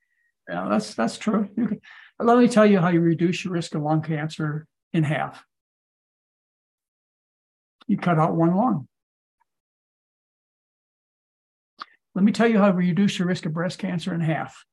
[0.49, 1.49] Yeah, that's that's true.
[1.55, 1.81] Can,
[2.19, 5.43] let me tell you how you reduce your risk of lung cancer in half.
[7.87, 8.87] You cut out one lung.
[12.17, 14.65] Let me tell you how to reduce your risk of breast cancer in half.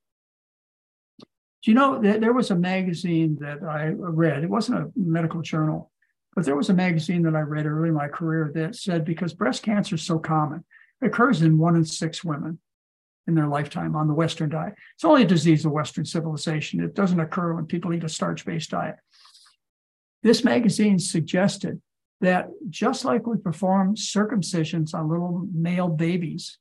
[1.21, 4.45] Do you know that there was a magazine that I read?
[4.45, 5.93] It wasn't a medical journal,
[6.35, 9.35] but there was a magazine that I read early in my career that said because
[9.35, 10.65] breast cancer is so common,
[11.03, 12.61] it occurs in one in six women
[13.27, 14.73] in their lifetime on the Western diet.
[14.95, 16.83] It's only a disease of Western civilization.
[16.83, 18.97] It doesn't occur when people eat a starch based diet.
[20.23, 21.83] This magazine suggested
[22.23, 26.57] that just like we perform circumcisions on little male babies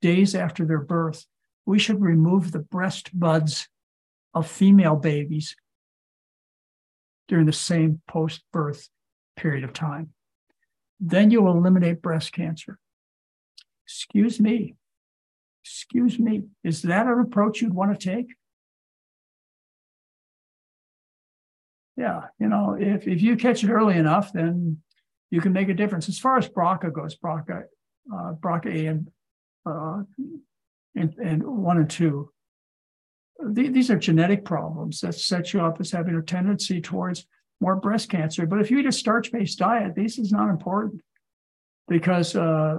[0.00, 1.26] days after their birth,
[1.66, 3.68] we should remove the breast buds
[4.34, 5.56] of female babies
[7.26, 8.88] during the same post birth
[9.36, 10.10] period of time.
[11.00, 12.78] Then you will eliminate breast cancer.
[13.86, 14.74] Excuse me.
[15.64, 16.44] Excuse me.
[16.64, 18.34] Is that an approach you'd want to take?
[21.96, 24.78] Yeah, you know, if, if you catch it early enough, then
[25.30, 26.08] you can make a difference.
[26.08, 27.64] As far as BRCA goes, BRCA,
[28.12, 29.08] uh, BRCA and,
[29.68, 30.02] uh,
[30.94, 32.30] and, and one and two,
[33.50, 37.26] these are genetic problems that set you up as having a tendency towards
[37.60, 38.46] more breast cancer.
[38.46, 41.02] But if you eat a starch based diet, this is not important
[41.88, 42.76] because uh,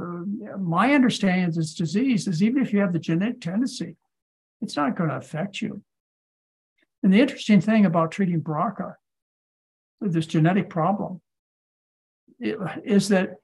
[0.59, 3.95] my understanding of this disease is even if you have the genetic tendency,
[4.61, 5.81] it's not going to affect you.
[7.03, 8.95] And the interesting thing about treating BRCA,
[10.01, 11.21] this genetic problem,
[12.39, 13.35] is that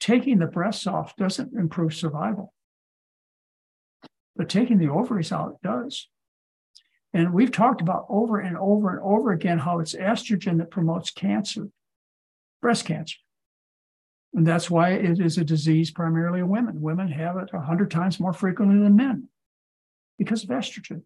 [0.00, 2.52] taking the breasts off doesn't improve survival,
[4.36, 6.08] but taking the ovaries out does.
[7.12, 11.10] And we've talked about over and over and over again how it's estrogen that promotes
[11.10, 11.68] cancer,
[12.60, 13.16] breast cancer.
[14.34, 16.82] And that's why it is a disease primarily of women.
[16.82, 19.28] Women have it 100 times more frequently than men
[20.18, 21.02] because of estrogen.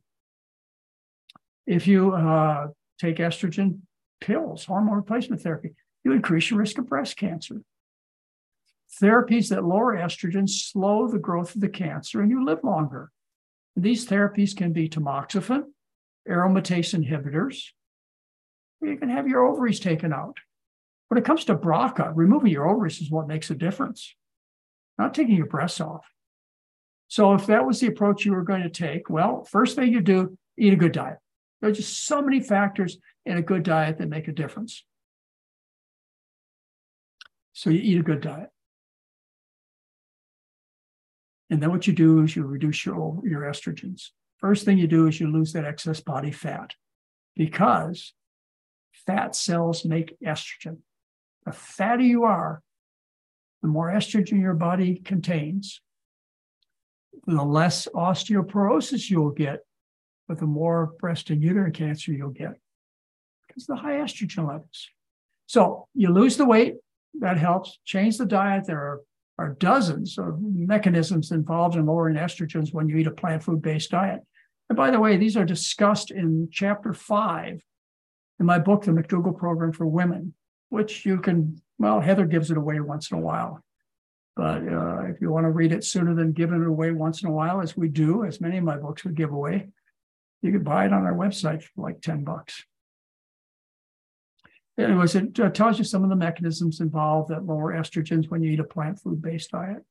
[1.66, 2.68] If you uh,
[2.99, 3.81] take estrogen
[4.20, 5.70] pills, hormone replacement therapy,
[6.03, 7.62] you increase your risk of breast cancer.
[9.01, 13.12] Therapies that lower estrogen slow the growth of the cancer and you live longer.
[13.81, 15.64] These therapies can be tamoxifen,
[16.28, 17.68] aromatase inhibitors.
[18.83, 20.37] You can have your ovaries taken out.
[21.09, 24.14] When it comes to BRCA, removing your ovaries is what makes a difference,
[24.99, 26.07] not taking your breasts off.
[27.09, 30.01] So if that was the approach you were going to take, well, first thing you
[30.01, 31.18] do, eat a good diet.
[31.61, 34.85] There are just so many factors in a good diet that make a difference.
[37.55, 38.51] So you eat a good diet.
[41.51, 44.11] And then what you do is you reduce your, your estrogens.
[44.38, 46.74] First thing you do is you lose that excess body fat
[47.36, 48.14] because
[49.07, 50.78] fat cells make estrogen.
[51.44, 52.62] The fatter you are,
[53.62, 55.80] the more estrogen your body contains,
[57.26, 59.61] the less osteoporosis you'll get,
[60.28, 62.55] but the more breast and uterine cancer you'll get
[63.46, 64.88] because the high estrogen levels.
[65.46, 66.76] So you lose the weight,
[67.18, 67.78] that helps.
[67.84, 68.66] Change the diet.
[68.66, 69.01] There are,
[69.41, 73.91] are dozens of mechanisms involved in lowering estrogens when you eat a plant food based
[73.91, 74.20] diet.
[74.68, 77.62] And by the way, these are discussed in chapter five
[78.38, 80.34] in my book, The McDougall Program for Women,
[80.68, 83.64] which you can, well, Heather gives it away once in a while.
[84.36, 87.28] But uh, if you want to read it sooner than giving it away once in
[87.28, 89.68] a while, as we do, as many of my books would give away,
[90.43, 92.64] you could buy it on our website for like 10 bucks.
[94.79, 98.53] Anyways, it uh, tells you some of the mechanisms involved that lower estrogens when you
[98.53, 99.85] eat a plant food based diet.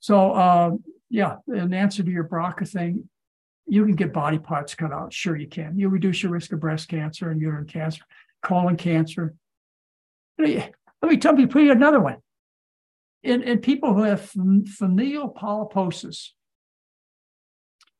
[0.00, 0.70] So, uh,
[1.10, 3.08] yeah, in answer to your BRCA thing,
[3.66, 5.12] you can get body parts cut out.
[5.12, 5.78] Sure, you can.
[5.78, 8.02] You reduce your risk of breast cancer and uterine cancer,
[8.42, 9.34] colon cancer.
[10.38, 12.18] Let me tell you, put you another one.
[13.22, 16.30] In, in people who have familial polyposis,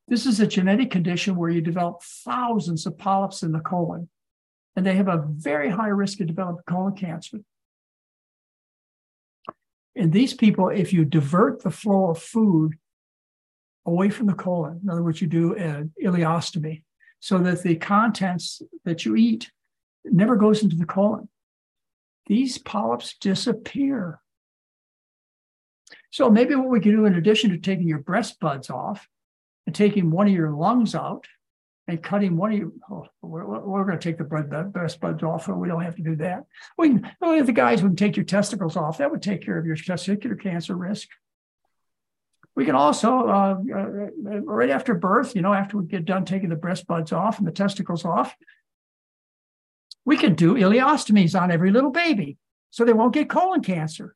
[0.06, 4.08] this is a genetic condition where you develop thousands of polyps in the colon,
[4.78, 7.38] and they have a very high risk of developing colon cancer.
[9.96, 12.74] In these people, if you divert the flow of food
[13.84, 14.78] away from the colon.
[14.80, 16.84] In other words, you do an ileostomy
[17.18, 19.50] so that the contents that you eat
[20.04, 21.28] never goes into the colon.
[22.26, 24.20] These polyps disappear.
[26.10, 29.08] So maybe what we can do in addition to taking your breast buds off
[29.66, 31.26] and taking one of your lungs out
[31.88, 35.48] and cutting one of your, oh, we're, we're going to take the breast buds off,
[35.48, 36.44] and we don't have to do that.
[36.76, 39.58] We can, only the guys who can take your testicles off, that would take care
[39.58, 41.08] of your testicular cancer risk.
[42.54, 46.50] We can also, uh, uh, right after birth, you know, after we get done taking
[46.50, 48.34] the breast buds off and the testicles off,
[50.04, 52.36] we can do ileostomies on every little baby
[52.70, 54.14] so they won't get colon cancer.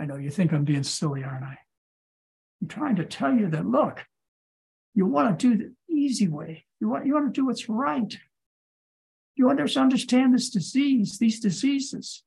[0.00, 1.58] I know you think I'm being silly, aren't I?
[2.60, 4.04] I'm trying to tell you that look,
[4.94, 6.64] you want to do easy way.
[6.80, 8.16] You want, you want to do what's right.
[9.34, 12.22] You want to understand this disease, these diseases.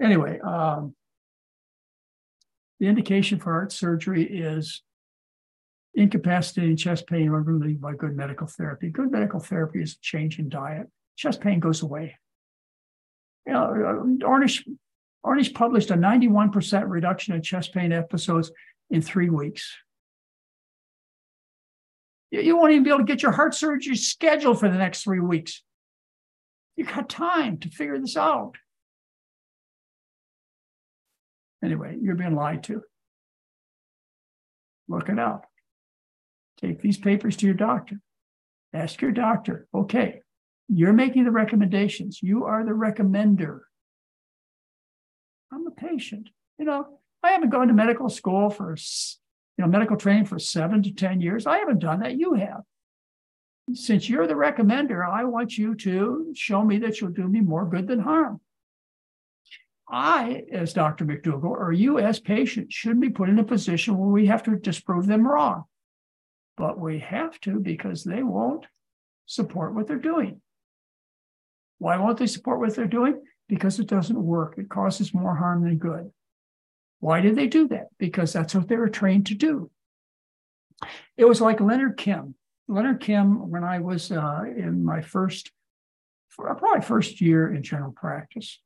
[0.00, 0.94] Anyway, um,
[2.80, 4.82] the indication for heart surgery is
[5.94, 8.90] incapacitating chest pain relieved by good medical therapy.
[8.90, 10.88] Good medical therapy is a change in diet.
[11.16, 12.16] Chest pain goes away.
[13.46, 14.66] You know, Ornish,
[15.24, 18.50] Ornish published a 91% reduction in chest pain episodes
[18.90, 19.72] in three weeks.
[22.32, 25.20] You won't even be able to get your heart surgery scheduled for the next three
[25.20, 25.62] weeks.
[26.76, 28.54] You got time to figure this out.
[31.62, 32.82] Anyway, you're being lied to.
[34.88, 35.44] Look it up.
[36.58, 38.00] Take these papers to your doctor.
[38.72, 40.22] Ask your doctor, okay,
[40.68, 42.20] you're making the recommendations.
[42.22, 43.60] You are the recommender.
[45.52, 46.30] I'm a patient.
[46.58, 46.86] You know,
[47.22, 48.74] I haven't gone to medical school for,
[49.56, 51.46] you know, medical training for seven to 10 years.
[51.46, 52.16] I haven't done that.
[52.16, 52.62] You have.
[53.74, 57.66] since you're the recommender, I want you to show me that you'll do me more
[57.66, 58.40] good than harm.
[59.88, 61.04] I, as Dr.
[61.04, 64.56] McDougall, or you as patient, shouldn't be put in a position where we have to
[64.56, 65.64] disprove them wrong.
[66.56, 68.66] But we have to because they won't
[69.26, 70.40] support what they're doing.
[71.78, 73.22] Why won't they support what they're doing?
[73.48, 74.54] Because it doesn't work.
[74.56, 76.10] It causes more harm than good.
[77.02, 77.88] Why did they do that?
[77.98, 79.72] Because that's what they were trained to do.
[81.16, 82.36] It was like Leonard Kim.
[82.68, 85.50] Leonard Kim, when I was uh, in my first,
[86.30, 88.60] probably first year in general practice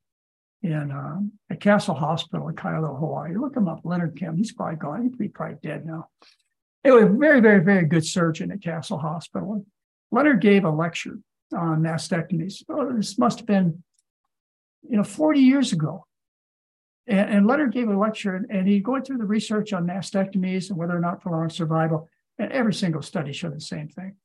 [0.62, 3.34] in uh, at Castle Hospital in Kailua, Hawaii.
[3.34, 4.36] Look him up, Leonard Kim.
[4.36, 5.14] He's probably gone.
[5.18, 6.10] He's probably dead now.
[6.84, 9.64] It was a very, very, very good surgeon at Castle Hospital.
[10.10, 11.20] Leonard gave a lecture
[11.54, 12.62] on mastectomies.
[12.68, 13.82] Oh, this must have been,
[14.86, 16.05] you know, 40 years ago.
[17.06, 20.70] And, and Leonard gave a lecture and, and he going through the research on mastectomies
[20.70, 22.08] and whether or not prolonged survival.
[22.38, 24.16] And every single study showed the same thing.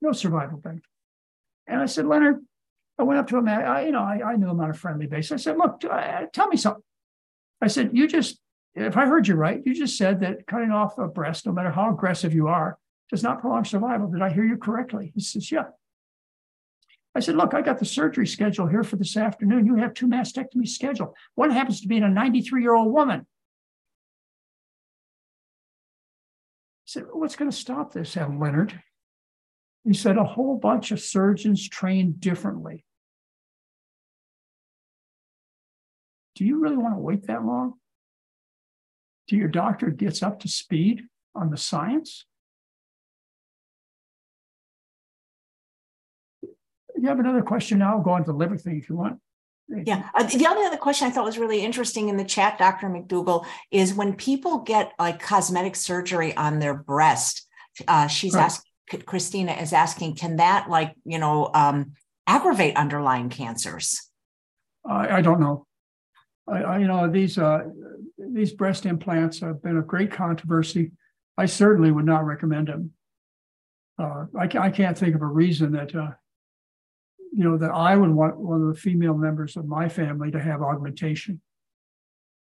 [0.00, 0.84] No survival benefit.
[1.66, 2.40] And I said, Leonard,
[2.98, 3.48] I went up to him.
[3.48, 5.32] I, you know, I, I knew him on a friendly basis.
[5.32, 6.82] I said, look, uh, tell me something.
[7.60, 8.38] I said, you just,
[8.74, 11.70] if I heard you right, you just said that cutting off a breast, no matter
[11.70, 12.78] how aggressive you are,
[13.10, 14.08] does not prolong survival.
[14.08, 15.12] Did I hear you correctly?
[15.14, 15.64] He says, yeah.
[17.14, 19.66] I said, look, I got the surgery schedule here for this afternoon.
[19.66, 21.14] You have two mastectomies scheduled.
[21.34, 23.20] One happens to be in a 93 year old woman.
[23.20, 23.24] I
[26.86, 28.80] said, What's going to stop this, Leonard?
[29.84, 32.84] He said, A whole bunch of surgeons trained differently.
[36.36, 37.74] Do you really want to wait that long?
[39.28, 41.02] Do your doctor gets up to speed
[41.34, 42.24] on the science?
[47.00, 47.94] You have another question now?
[47.94, 49.18] I'll go on to the liver thing if you want.
[49.68, 50.08] Yeah.
[50.14, 52.88] Uh, the only other question I thought was really interesting in the chat, Dr.
[52.88, 57.46] McDougall, is when people get like cosmetic surgery on their breast,
[57.86, 58.44] uh, she's right.
[58.44, 58.66] asked,
[59.06, 61.92] Christina is asking, can that like, you know, um,
[62.26, 64.10] aggravate underlying cancers?
[64.84, 65.66] I, I don't know.
[66.48, 67.60] I, I, you know, these, uh,
[68.18, 70.90] these breast implants have been a great controversy.
[71.38, 72.90] I certainly would not recommend them.
[73.98, 76.10] Uh, I, I can't think of a reason that uh,
[77.32, 80.40] you know, that I would want one of the female members of my family to
[80.40, 81.40] have augmentation.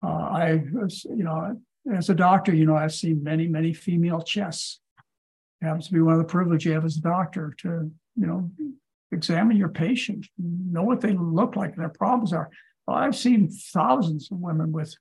[0.03, 1.59] Uh, I, you know,
[1.93, 4.79] as a doctor, you know, I've seen many, many female chests.
[5.61, 8.27] It happens to be one of the privileges you have as a doctor to, you
[8.27, 8.49] know,
[9.11, 12.49] examine your patient, know what they look like, their problems are.
[12.87, 14.95] Well, I've seen thousands of women with,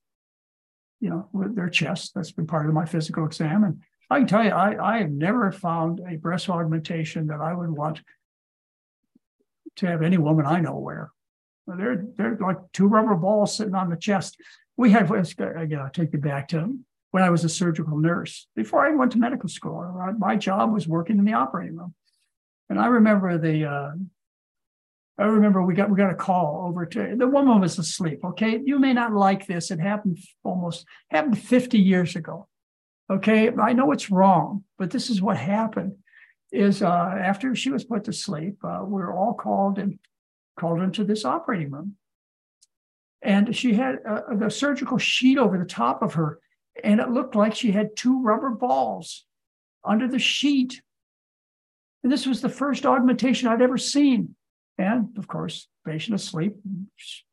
[1.00, 2.10] you know, with their chests.
[2.12, 3.64] That's been part of my physical exam.
[3.64, 7.54] And I can tell you, I, I have never found a breast augmentation that I
[7.54, 8.00] would want
[9.78, 11.10] to have any woman I know wear.
[11.66, 14.40] They're they're like two rubber balls sitting on the chest.
[14.76, 15.80] We had again.
[15.80, 16.78] I'll take you back to
[17.10, 20.14] when I was a surgical nurse before I went to medical school.
[20.18, 21.94] My job was working in the operating room,
[22.68, 23.64] and I remember the.
[23.66, 23.90] Uh,
[25.20, 28.20] I remember we got we got a call over to the woman was asleep.
[28.24, 29.70] Okay, you may not like this.
[29.70, 32.46] It happened almost happened 50 years ago.
[33.10, 35.96] Okay, I know it's wrong, but this is what happened
[36.50, 39.98] is uh, after she was put to sleep, uh, we are all called and
[40.58, 41.96] called into this operating room.
[43.22, 46.40] And she had a, the surgical sheet over the top of her,
[46.82, 49.26] and it looked like she had two rubber balls
[49.84, 50.80] under the sheet.
[52.02, 54.36] And this was the first augmentation I'd ever seen.
[54.78, 56.54] And of course, patient asleep,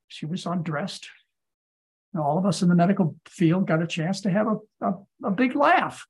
[0.07, 1.07] she was undressed.
[2.13, 4.93] And all of us in the medical field got a chance to have a, a,
[5.25, 6.07] a big laugh.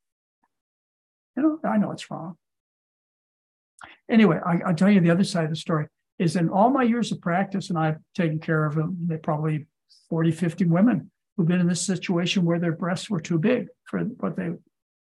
[1.36, 2.38] You know, I know it's wrong.
[4.10, 5.88] Anyway, I, will tell you the other side of the story
[6.20, 9.66] is in all my years of practice, and I've taken care of them, probably
[10.10, 14.00] 40, 50 women who've been in this situation where their breasts were too big for
[14.00, 14.52] what they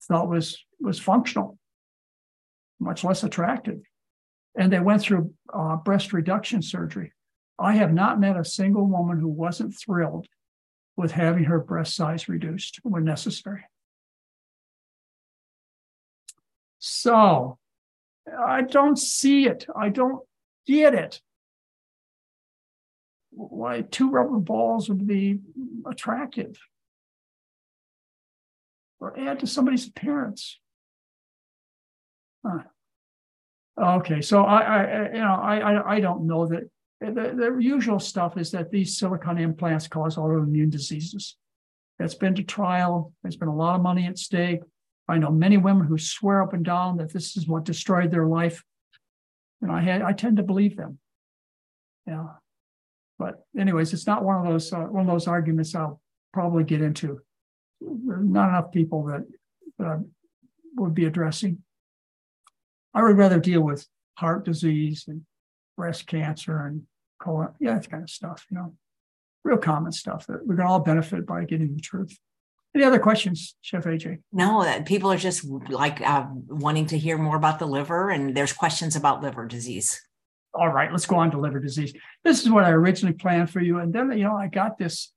[0.07, 1.57] thought was, was functional,
[2.79, 3.79] much less attractive.
[4.57, 7.11] And they went through uh, breast reduction surgery.
[7.59, 10.27] I have not met a single woman who wasn't thrilled
[10.97, 13.63] with having her breast size reduced when necessary.
[16.79, 17.57] So
[18.27, 19.67] I don't see it.
[19.75, 20.23] I don't
[20.65, 21.21] get it.
[23.31, 25.39] Why two rubber balls would be
[25.85, 26.57] attractive
[28.99, 30.59] or add to somebody's appearance.
[32.45, 32.63] Huh.
[33.77, 36.63] Okay, so I, I, you know, I, I, don't know that
[37.01, 41.35] the, the usual stuff is that these silicone implants cause autoimmune diseases.
[41.99, 43.11] That's been to trial.
[43.21, 44.61] There's been a lot of money at stake.
[45.07, 48.25] I know many women who swear up and down that this is what destroyed their
[48.25, 48.63] life.
[49.61, 50.99] And I had, I tend to believe them.
[52.07, 52.27] Yeah.
[53.17, 56.01] But anyways, it's not one of those uh, one of those arguments I'll
[56.33, 57.21] probably get into.
[57.81, 59.25] Not enough people that,
[59.79, 60.05] that
[60.75, 61.63] would be addressing.
[62.93, 63.87] I would rather deal with
[64.17, 65.21] heart disease and
[65.77, 66.83] breast cancer and
[67.19, 68.75] colon, yeah, that kind of stuff, you know,
[69.43, 72.17] real common stuff that we can all benefit by getting the truth.
[72.75, 74.19] Any other questions, Chef AJ?
[74.33, 78.51] No, people are just like uh, wanting to hear more about the liver, and there's
[78.51, 80.01] questions about liver disease.
[80.53, 81.93] All right, let's go on to liver disease.
[82.25, 85.13] This is what I originally planned for you, and then you know I got this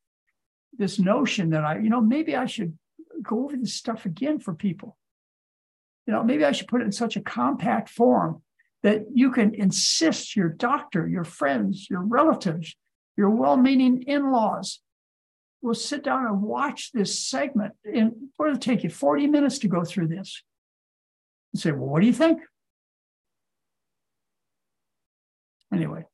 [0.79, 2.79] this notion that I, you know, maybe I should
[3.23, 4.97] go over this stuff again for people.
[6.07, 8.43] You know, maybe I should put it in such a compact form
[8.85, 12.77] that you can insist your doctor, your friends, your relatives,
[13.17, 14.81] your well-meaning in-laws
[15.63, 17.75] will sit down and watch this segment.
[17.85, 18.91] And what will it take you?
[18.91, 20.43] 40 minutes to go through this.
[21.53, 22.41] And say, well, what do you think?
[25.73, 26.05] Anyway,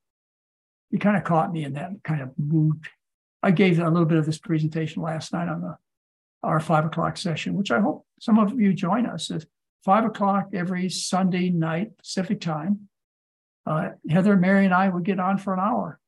[0.91, 2.81] you kind of caught me in that kind of mood.
[3.43, 5.77] I gave a little bit of this presentation last night on the
[6.43, 9.31] our five o'clock session, which I hope some of you join us.
[9.31, 9.47] It's
[9.83, 12.89] five o'clock every Sunday night Pacific time.
[13.67, 15.99] Uh, Heather, Mary, and I would get on for an hour.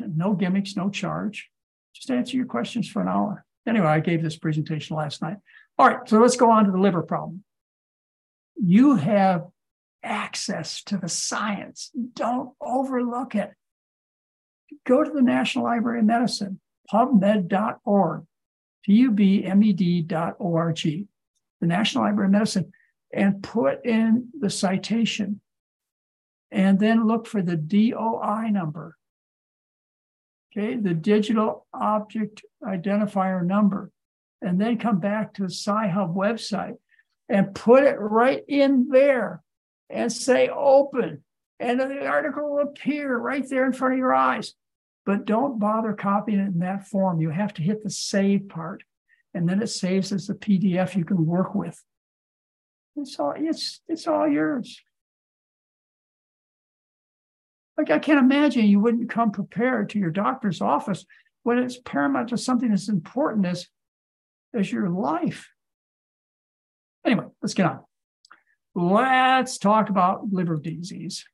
[0.00, 1.49] No gimmicks, no charge.
[1.94, 3.44] Just answer your questions for an hour.
[3.66, 5.36] Anyway, I gave this presentation last night.
[5.78, 7.44] All right, so let's go on to the liver problem.
[8.56, 9.46] You have
[10.02, 11.90] access to the science.
[12.14, 13.52] Don't overlook it.
[14.86, 16.60] Go to the National Library of Medicine,
[16.92, 18.24] pubmed.org,
[18.84, 20.78] P-U-B-M-E-D.org,
[21.60, 22.72] the National Library of Medicine,
[23.12, 25.40] and put in the citation
[26.50, 28.96] and then look for the DOI number.
[30.52, 33.92] Okay, the digital object identifier number,
[34.42, 36.76] and then come back to the Sci-Hub website
[37.28, 39.42] and put it right in there
[39.88, 41.22] and say open.
[41.60, 44.54] And the article will appear right there in front of your eyes.
[45.06, 47.20] But don't bother copying it in that form.
[47.20, 48.82] You have to hit the save part,
[49.34, 51.82] and then it saves as a PDF you can work with.
[52.96, 54.80] It's all it's it's all yours.
[57.80, 61.06] Like I can't imagine you wouldn't come prepared to your doctor's office
[61.44, 63.68] when it's paramount to something as important as
[64.52, 65.48] as your life.
[67.06, 67.80] Anyway, let's get on.
[68.74, 71.24] Let's talk about liver disease.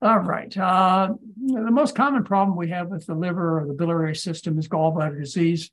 [0.00, 0.54] All right.
[0.58, 4.66] Uh, the most common problem we have with the liver or the biliary system is
[4.66, 5.70] gallbladder disease.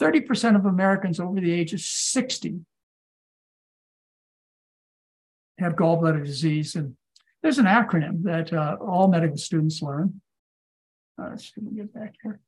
[0.00, 2.62] 30% of Americans over the age of 60
[5.58, 6.74] have gallbladder disease.
[6.74, 6.96] And
[7.42, 10.20] there's an acronym that uh, all medical students learn.
[11.20, 12.40] Uh, let's get back here.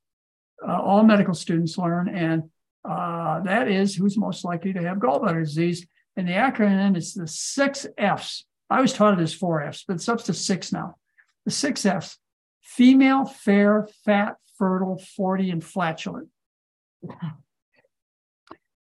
[0.66, 2.44] Uh, all medical students learn, and
[2.88, 5.86] uh, that is who's most likely to have gallbladder disease.
[6.16, 8.44] And the acronym is the six F's.
[8.68, 10.96] I was taught it as four F's, but it's up to six now.
[11.44, 12.18] The six F's
[12.60, 16.28] female, fair, fat, fertile, 40, and flatulent.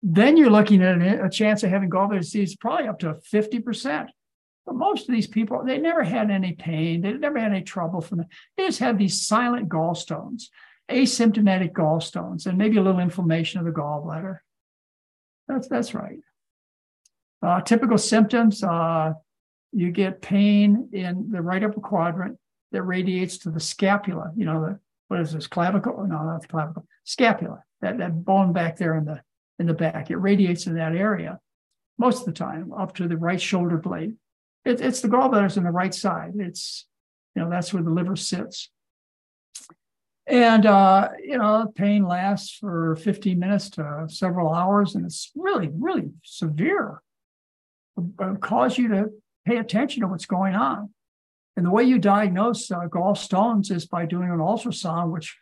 [0.01, 4.07] then you're looking at a chance of having gallbladder disease probably up to 50%.
[4.65, 7.01] But most of these people, they never had any pain.
[7.01, 8.27] They never had any trouble from it.
[8.57, 10.45] They just had these silent gallstones,
[10.89, 14.39] asymptomatic gallstones, and maybe a little inflammation of the gallbladder.
[15.47, 16.19] That's, that's right.
[17.43, 19.13] Uh, typical symptoms, uh,
[19.71, 22.39] you get pain in the right upper quadrant
[22.71, 24.31] that radiates to the scapula.
[24.35, 24.79] You know, the,
[25.09, 26.05] what is this, clavicle?
[26.07, 29.21] No, not the clavicle, scapula, that, that bone back there in the,
[29.59, 30.09] in the back.
[30.09, 31.39] It radiates in that area
[31.99, 34.15] most of the time up to the right shoulder blade.
[34.65, 36.33] It, it's the gallbladder's on the right side.
[36.37, 36.85] It's,
[37.35, 38.69] you know, that's where the liver sits.
[40.27, 45.69] And, uh, you know, pain lasts for 15 minutes to several hours, and it's really,
[45.71, 47.01] really severe.
[47.97, 49.09] It cause you to
[49.45, 50.89] pay attention to what's going on.
[51.55, 55.37] And the way you diagnose uh, gallstones is by doing an ultrasound, which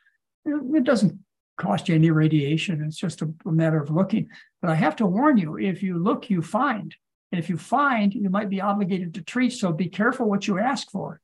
[0.46, 1.18] it doesn't
[1.58, 2.84] cost you any radiation.
[2.84, 4.30] It's just a, a matter of looking.
[4.62, 6.94] But I have to warn you if you look, you find.
[7.34, 9.54] And if you find, you might be obligated to treat.
[9.54, 11.20] So be careful what you ask for.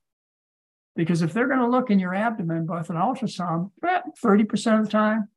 [0.96, 4.86] Because if they're going to look in your abdomen with an ultrasound, eh, 30% of
[4.86, 5.28] the time,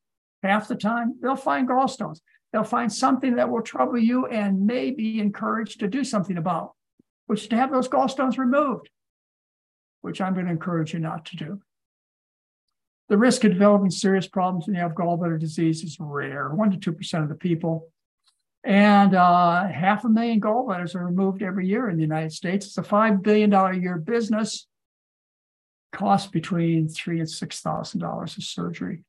[0.43, 2.21] half the time, they'll find gallstones.
[2.53, 6.73] They'll find something that will trouble you and may be encouraged to do something about,
[7.27, 8.89] which is to have those gallstones removed,
[10.01, 11.61] which I'm going to encourage you not to do.
[13.11, 16.93] The risk of developing serious problems when you have gallbladder disease is rare, 1% to
[16.93, 17.92] 2% of the people.
[18.65, 22.67] And uh, half a million gallbladders are removed every year in the United States.
[22.67, 24.67] It's a $5 billion a year business,
[25.91, 29.05] costs between three and $6,000 of surgery.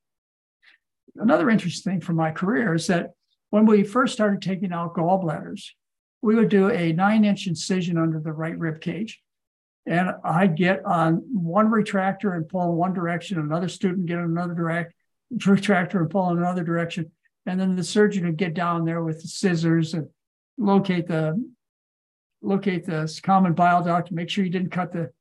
[1.15, 3.11] Another interesting thing from my career is that
[3.51, 5.67] when we first started taking out gallbladders,
[6.23, 9.21] we would do a nine inch incision under the right rib cage.
[9.85, 14.23] And I'd get on one retractor and pull in one direction, another student get in
[14.23, 14.93] another direct
[15.35, 17.11] retractor and pull in another direction.
[17.45, 20.07] And then the surgeon would get down there with the scissors and
[20.57, 21.43] locate the
[22.41, 25.11] locate this common bile duct, make sure you didn't cut the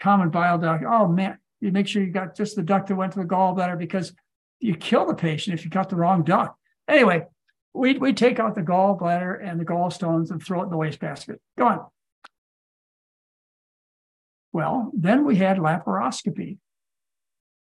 [0.00, 0.84] common bile duct.
[0.86, 3.78] Oh man, you make sure you got just the duct that went to the gallbladder
[3.78, 4.12] because
[4.60, 6.56] you kill the patient if you cut the wrong duct.
[6.88, 7.24] Anyway,
[7.74, 11.40] we we take out the gallbladder and the gallstones and throw it in the wastebasket.
[11.56, 11.86] Go on.
[14.52, 16.58] Well, then we had laparoscopy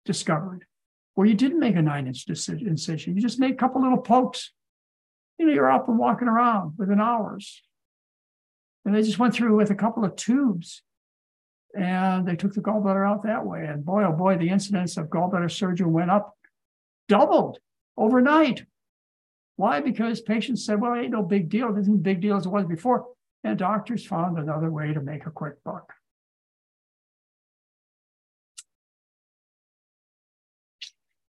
[0.04, 0.64] discovered,
[1.16, 3.16] where you didn't make a nine inch incision.
[3.16, 4.52] You just made a couple little pokes.
[5.38, 7.62] You know, you're up and walking around within hours.
[8.84, 10.82] And they just went through with a couple of tubes
[11.74, 13.66] and they took the gallbladder out that way.
[13.66, 16.36] And boy, oh boy, the incidence of gallbladder surgery went up,
[17.08, 17.58] doubled
[17.96, 18.64] overnight.
[19.56, 19.80] Why?
[19.80, 21.72] Because patients said, well, it ain't no big deal.
[21.72, 23.06] This isn't big deal as it was before.
[23.42, 25.94] And doctors found another way to make a quick buck.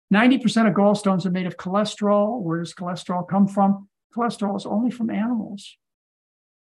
[0.09, 2.41] Ninety percent of gallstones are made of cholesterol.
[2.41, 3.89] Where does cholesterol come from?
[4.15, 5.77] Cholesterol is only from animals.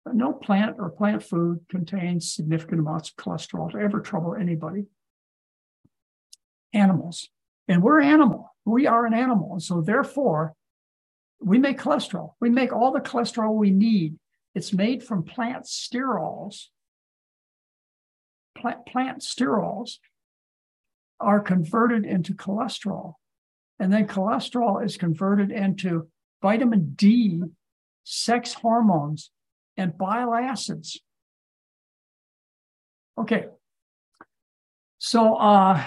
[0.06, 4.86] But No plant or plant food contains significant amounts of cholesterol to ever trouble anybody.
[6.74, 7.30] Animals.
[7.68, 8.56] And we're animal.
[8.66, 9.54] We are an animal.
[9.54, 10.54] And so therefore,
[11.42, 12.34] we make cholesterol.
[12.42, 14.16] We make all the cholesterol we need.
[14.56, 16.66] It's made from plant sterols.
[18.58, 19.98] Plant, plant sterols
[21.20, 23.14] are converted into cholesterol.
[23.80, 26.08] And then cholesterol is converted into
[26.42, 27.42] vitamin D,
[28.04, 29.32] sex hormones,
[29.78, 31.00] and bile acids.
[33.18, 33.46] Okay.
[34.98, 35.84] So uh,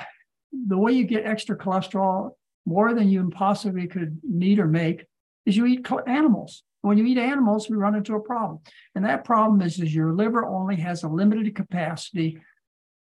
[0.53, 2.31] the way you get extra cholesterol,
[2.65, 5.05] more than you possibly could need or make,
[5.45, 6.63] is you eat animals.
[6.81, 8.61] When you eat animals, we run into a problem.
[8.95, 12.39] And that problem is, is your liver only has a limited capacity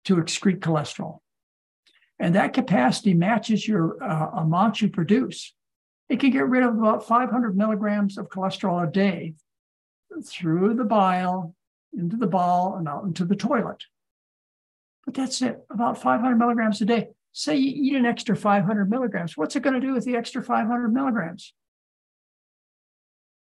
[0.04, 1.18] to excrete cholesterol.
[2.18, 5.54] And that capacity matches your uh, amount you produce.
[6.08, 9.34] It can get rid of about 500 milligrams of cholesterol a day
[10.24, 11.54] through the bile,
[11.92, 13.84] into the bowel, and out into the toilet.
[15.04, 17.08] But that's it, about 500 milligrams a day.
[17.32, 19.36] Say you eat an extra 500 milligrams.
[19.36, 21.52] What's it going to do with the extra 500 milligrams?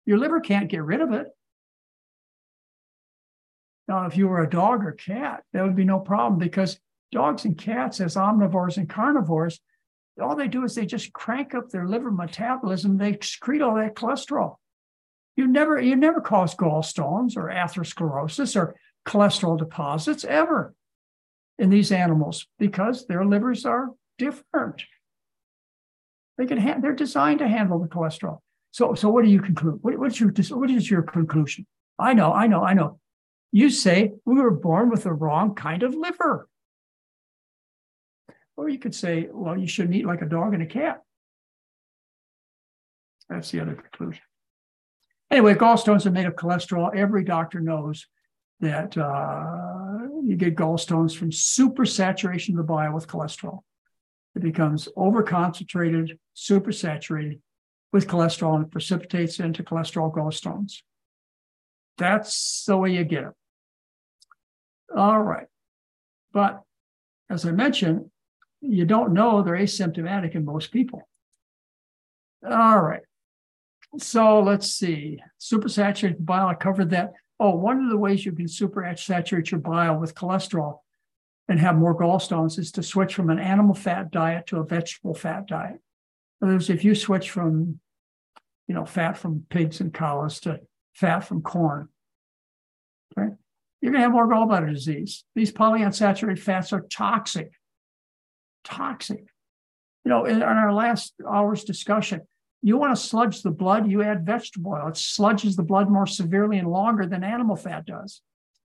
[0.07, 1.27] Your liver can't get rid of it.
[3.89, 6.79] Now, if you were a dog or cat, that would be no problem because
[7.13, 9.61] dogs and cats, as omnivores and carnivores,
[10.21, 12.97] all they do is they just crank up their liver metabolism.
[12.97, 14.57] They excrete all that cholesterol.
[15.37, 18.77] You never, you never cause gallstones or atherosclerosis or
[19.07, 20.75] cholesterol deposits ever
[21.59, 24.83] in these animals because their livers are different.
[26.39, 28.39] They can ha- they're designed to handle the cholesterol.
[28.73, 29.79] So, so what do you conclude?
[29.83, 31.67] What, what's your what is your conclusion?
[31.99, 32.99] I know, I know, I know.
[33.53, 36.49] You say we were born with the wrong kind of liver.
[38.57, 41.03] Or you could say, well, you shouldn't eat like a dog and a cat.
[43.29, 44.23] That's the other conclusion.
[45.31, 46.95] Anyway, gallstones are made of cholesterol.
[46.95, 48.07] Every doctor knows
[48.61, 53.61] that uh, you get gallstones from supersaturation of the bile with cholesterol.
[54.35, 57.41] It becomes overconcentrated, supersaturated
[57.93, 60.83] with cholesterol, and it precipitates into cholesterol gallstones.
[61.99, 63.33] That's the way you get them.
[64.95, 65.47] All right.
[66.33, 66.63] But
[67.29, 68.11] as I mentioned,
[68.61, 71.09] you don't know they're asymptomatic in most people.
[72.49, 73.03] All right.
[73.99, 75.21] So let's see.
[75.41, 77.13] Supersaturated bile, I covered that.
[77.39, 80.79] Oh, one of the ways you can supersaturate your bile with cholesterol
[81.49, 85.15] and have more gallstones is to switch from an animal fat diet to a vegetable
[85.15, 85.81] fat diet.
[86.41, 87.79] In other words, if you switch from,
[88.67, 90.61] you know, fat from pigs and cows to
[90.95, 91.89] fat from corn,
[93.17, 93.33] right,
[93.81, 95.25] you're going to have more gallbladder disease.
[95.35, 97.53] These polyunsaturated fats are toxic.
[98.67, 99.25] Toxic.
[100.05, 102.21] You know, in, our last hour's discussion,
[102.63, 104.89] you want to sludge the blood, you add vegetable oil.
[104.89, 108.23] It sludges the blood more severely and longer than animal fat does.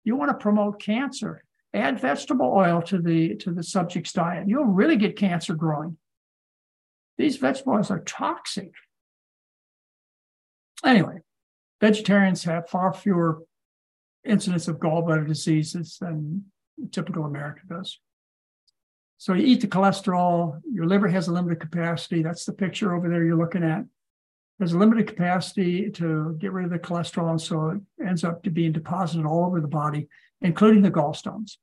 [0.03, 1.43] You want to promote cancer,
[1.73, 4.47] add vegetable oil to the to the subject's diet.
[4.47, 5.97] You'll really get cancer growing.
[7.17, 8.71] These vegetable oils are toxic.
[10.83, 11.19] Anyway,
[11.79, 13.43] vegetarians have far fewer
[14.25, 16.45] incidents of gallbladder diseases than
[16.91, 17.99] typical American does.
[19.17, 22.23] So you eat the cholesterol, your liver has a limited capacity.
[22.23, 23.85] That's the picture over there you're looking at.
[24.59, 28.43] Has a limited capacity to get rid of the cholesterol, and so it ends up
[28.43, 30.07] to being deposited all over the body,
[30.41, 31.57] including the gallstones.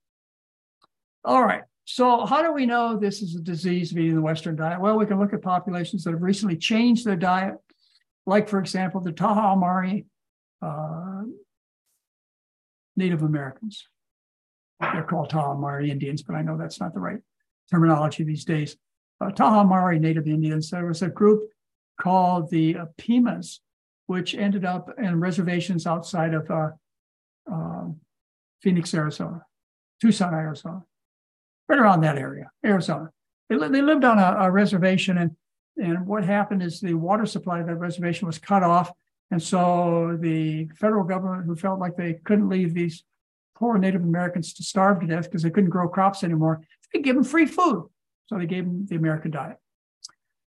[1.24, 1.62] All right.
[1.84, 4.80] So how do we know this is a disease via the Western diet?
[4.80, 7.54] Well, we can look at populations that have recently changed their diet,
[8.26, 10.04] like, for example, the Tarahumara
[10.62, 11.22] uh,
[12.96, 13.86] Native Americans.
[14.80, 17.20] They're called Tarahumara Indians, but I know that's not the right
[17.70, 18.76] terminology these days.
[19.20, 21.50] Uh, Tarahumara Native Indians, there was a group
[22.00, 23.60] called the uh, Pimas,
[24.06, 26.70] which ended up in reservations outside of uh,
[27.50, 27.84] uh,
[28.62, 29.44] Phoenix, Arizona,
[30.00, 30.82] Tucson, Arizona,
[31.68, 33.10] right around that area, Arizona.
[33.48, 35.36] They, they lived on a, a reservation, and
[35.76, 38.90] and what happened is the water supply of that reservation was cut off,
[39.30, 43.04] and so the federal government, who felt like they couldn't leave these
[43.54, 47.16] poor Native Americans to starve to death because they couldn't grow crops anymore, they give
[47.16, 47.88] them free food.
[48.26, 49.56] So they gave them the American diet.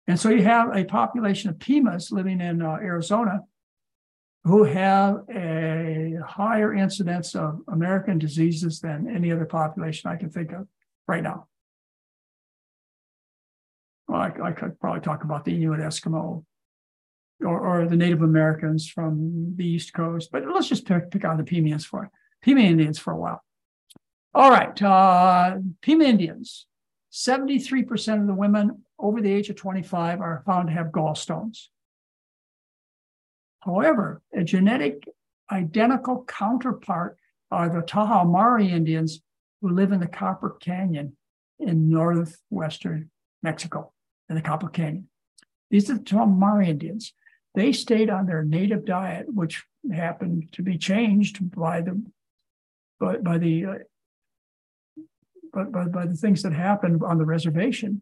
[0.07, 3.41] And so you have a population of Pimas living in uh, Arizona
[4.43, 10.51] who have a higher incidence of American diseases than any other population I can think
[10.51, 10.67] of
[11.07, 11.47] right now.
[14.07, 16.45] Well, I, I could probably talk about the Inuit Eskimo
[17.41, 21.37] or, or, the Native Americans from the East Coast, but let's just pick, pick on
[21.37, 22.09] the Pima Indians for
[22.43, 23.43] Pima Indians for a while.
[24.35, 26.65] All right, uh, Pima Indians.
[27.13, 31.67] 73% of the women over the age of 25 are found to have gallstones.
[33.61, 35.07] However, a genetic
[35.49, 37.17] identical counterpart
[37.49, 39.21] are the Tarahumara Indians
[39.61, 41.15] who live in the Copper Canyon
[41.57, 43.09] in northwestern
[43.41, 43.93] Mexico,
[44.27, 45.07] in the Copper Canyon.
[45.71, 47.13] These are the Tarahumara Indians.
[47.53, 49.63] They stayed on their native diet, which
[49.93, 52.03] happened to be changed by the
[52.99, 53.85] by, by the
[55.55, 58.01] uh, by, by, the things that happened on the reservation.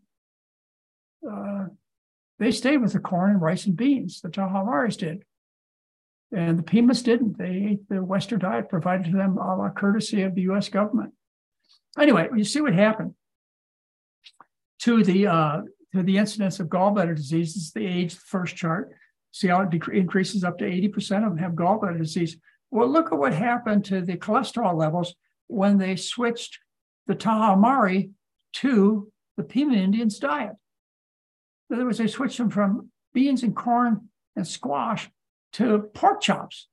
[1.30, 1.66] Uh,
[2.40, 4.22] they stayed with the corn and rice and beans.
[4.22, 5.24] The Tarahumaras did.
[6.36, 7.38] And the Pimas didn't.
[7.38, 11.14] They ate the Western diet provided to them a la courtesy of the US government.
[11.98, 13.14] Anyway, you see what happened
[14.80, 15.62] to the uh,
[15.94, 17.54] to the incidence of gallbladder disease.
[17.54, 18.92] This is the age, first chart.
[19.32, 22.38] See how it dec- increases up to 80% of them have gallbladder disease.
[22.72, 25.16] Well, look at what happened to the cholesterol levels
[25.48, 26.58] when they switched
[27.08, 28.12] the Tarahumara
[28.54, 30.54] to the Pima Indians' diet.
[31.70, 35.10] In other words, they switched them from beans and corn and squash
[35.54, 36.68] to pork chops.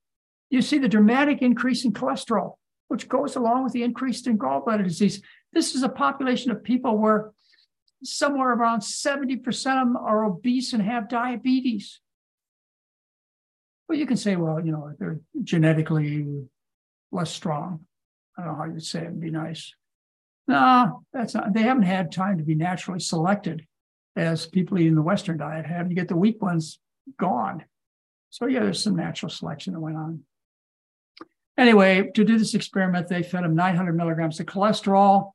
[0.50, 2.54] You see the dramatic increase in cholesterol,
[2.88, 5.22] which goes along with the increase in gallbladder disease.
[5.52, 7.30] This is a population of people where
[8.02, 12.00] somewhere around 70% of them are obese and have diabetes.
[13.88, 16.46] Well, you can say, well, you know, they're genetically
[17.12, 17.80] less strong.
[18.38, 19.74] I don't know how you'd say it would be nice.
[20.50, 23.64] No, that's not, they haven't had time to be naturally selected
[24.16, 25.88] as people eating the Western diet have.
[25.88, 26.80] You get the weak ones
[27.20, 27.64] gone.
[28.30, 30.24] So, yeah, there's some natural selection that went on.
[31.56, 35.30] Anyway, to do this experiment, they fed them 900 milligrams of cholesterol,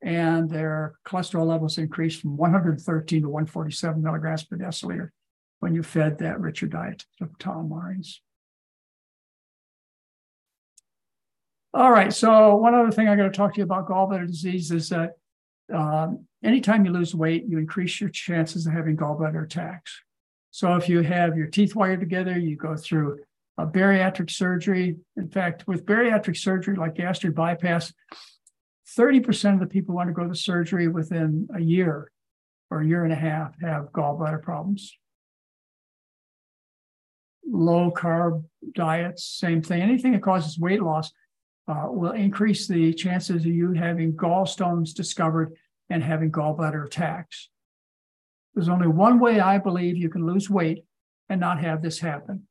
[0.00, 5.08] and their cholesterol levels increased from 113 to 147 milligrams per deciliter
[5.58, 8.18] when you fed that richer diet of Tarahumaras.
[11.74, 12.12] All right.
[12.12, 15.12] So one other thing I got to talk to you about gallbladder disease is that
[15.72, 20.02] um, anytime you lose weight, you increase your chances of having gallbladder attacks.
[20.50, 23.20] So if you have your teeth wired together, you go through
[23.56, 24.96] a bariatric surgery.
[25.16, 27.92] In fact, with bariatric surgery like gastric bypass,
[28.98, 32.10] 30% of the people who undergo the surgery within a year
[32.70, 34.94] or a year and a half have gallbladder problems.
[37.46, 38.44] Low carb
[38.74, 39.80] diets, same thing.
[39.80, 41.12] Anything that causes weight loss
[41.68, 45.52] uh, will increase the chances of you having gallstones discovered
[45.90, 47.48] and having gallbladder attacks.
[48.54, 50.84] There's only one way I believe you can lose weight
[51.28, 52.46] and not have this happen.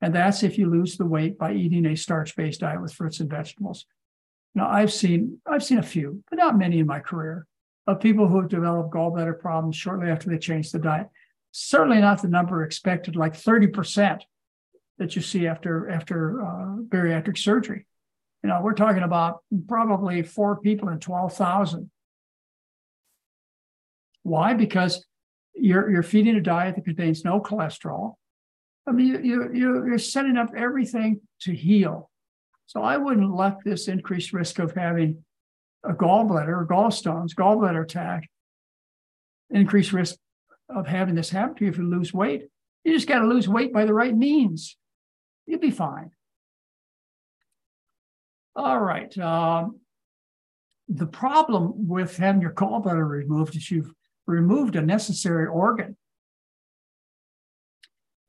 [0.00, 3.30] And that's if you lose the weight by eating a starch-based diet with fruits and
[3.30, 3.86] vegetables.
[4.54, 7.46] Now I've seen I've seen a few, but not many in my career,
[7.86, 11.08] of people who have developed gallbladder problems shortly after they changed the diet.
[11.52, 14.20] Certainly not the number expected, like 30%
[14.98, 17.86] that you see after after uh, bariatric surgery.
[18.42, 19.38] You know, we're talking about
[19.68, 21.90] probably four people in 12,000.
[24.24, 24.54] Why?
[24.54, 25.04] Because
[25.54, 28.14] you're, you're feeding a diet that contains no cholesterol.
[28.86, 32.10] I mean, you, you, you're setting up everything to heal.
[32.66, 35.24] So I wouldn't let this increased risk of having
[35.84, 38.28] a gallbladder or gallstones, gallbladder attack,
[39.50, 40.16] increased risk
[40.68, 42.48] of having this happen to you if you lose weight.
[42.84, 44.76] You just got to lose weight by the right means.
[45.46, 46.10] You'll be fine.
[48.54, 49.16] All right.
[49.18, 49.80] Um,
[50.88, 53.92] the problem with having your gallbladder removed is you've
[54.26, 55.96] removed a necessary organ.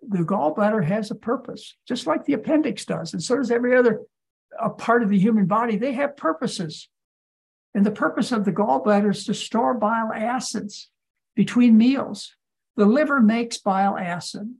[0.02, 4.02] The gallbladder has a purpose, just like the appendix does, and so does every other
[4.60, 5.78] a part of the human body.
[5.78, 6.90] They have purposes.
[7.74, 10.92] And the purpose of the gallbladder is to store bile acids
[11.36, 12.36] between meals.
[12.76, 14.54] The liver makes bile acid,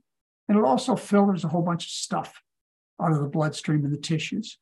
[0.48, 2.42] and it also filters a whole bunch of stuff
[3.00, 4.58] out of the bloodstream and the tissues.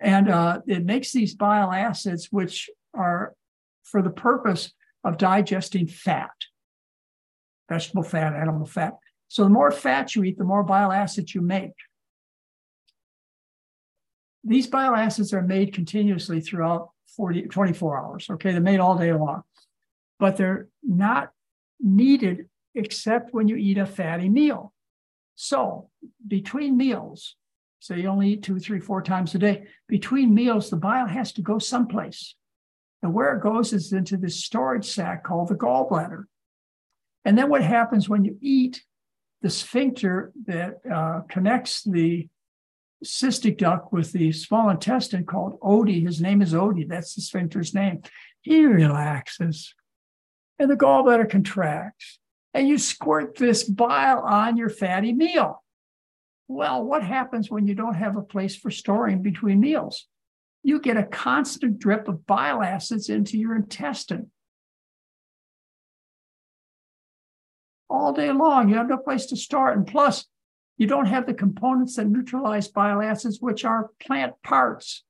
[0.00, 3.34] And uh, it makes these bile acids, which are
[3.84, 4.72] for the purpose
[5.04, 6.30] of digesting fat,
[7.68, 8.94] vegetable fat, animal fat.
[9.28, 11.72] So the more fat you eat, the more bile acids you make.
[14.44, 18.26] these bile acids are made continuously throughout 40, 24 hours.
[18.30, 19.42] Okay, they're made all day long,
[20.18, 21.30] but they're not
[21.80, 24.72] needed except when you eat a fatty meal.
[25.36, 25.90] So
[26.26, 27.36] between meals,
[27.80, 31.32] say you only eat two, three, four times a day, between meals, the bile has
[31.32, 32.36] to go someplace.
[33.02, 36.24] And where it goes is into this storage sac called the gallbladder.
[37.24, 38.84] And then what happens when you eat,
[39.42, 42.28] the sphincter that uh, connects the
[43.02, 46.04] cystic duct with the small intestine called Oddi.
[46.04, 46.86] His name is Oddi.
[46.86, 48.02] That's the sphincter's name.
[48.42, 49.74] He relaxes
[50.58, 52.18] and the gallbladder contracts
[52.52, 55.62] and you squirt this bile on your fatty meal.
[56.52, 60.08] Well, what happens when you don't have a place for storing between meals?
[60.64, 64.32] You get a constant drip of bile acids into your intestine.
[67.88, 69.76] All day long, you have no place to store it.
[69.76, 70.26] And plus,
[70.76, 75.04] you don't have the components that neutralize bile acids, which are plant parts.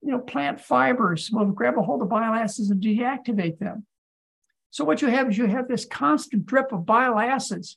[0.00, 3.84] You know, plant fibers will grab a hold of bile acids and deactivate them.
[4.70, 7.76] So what you have is you have this constant drip of bile acids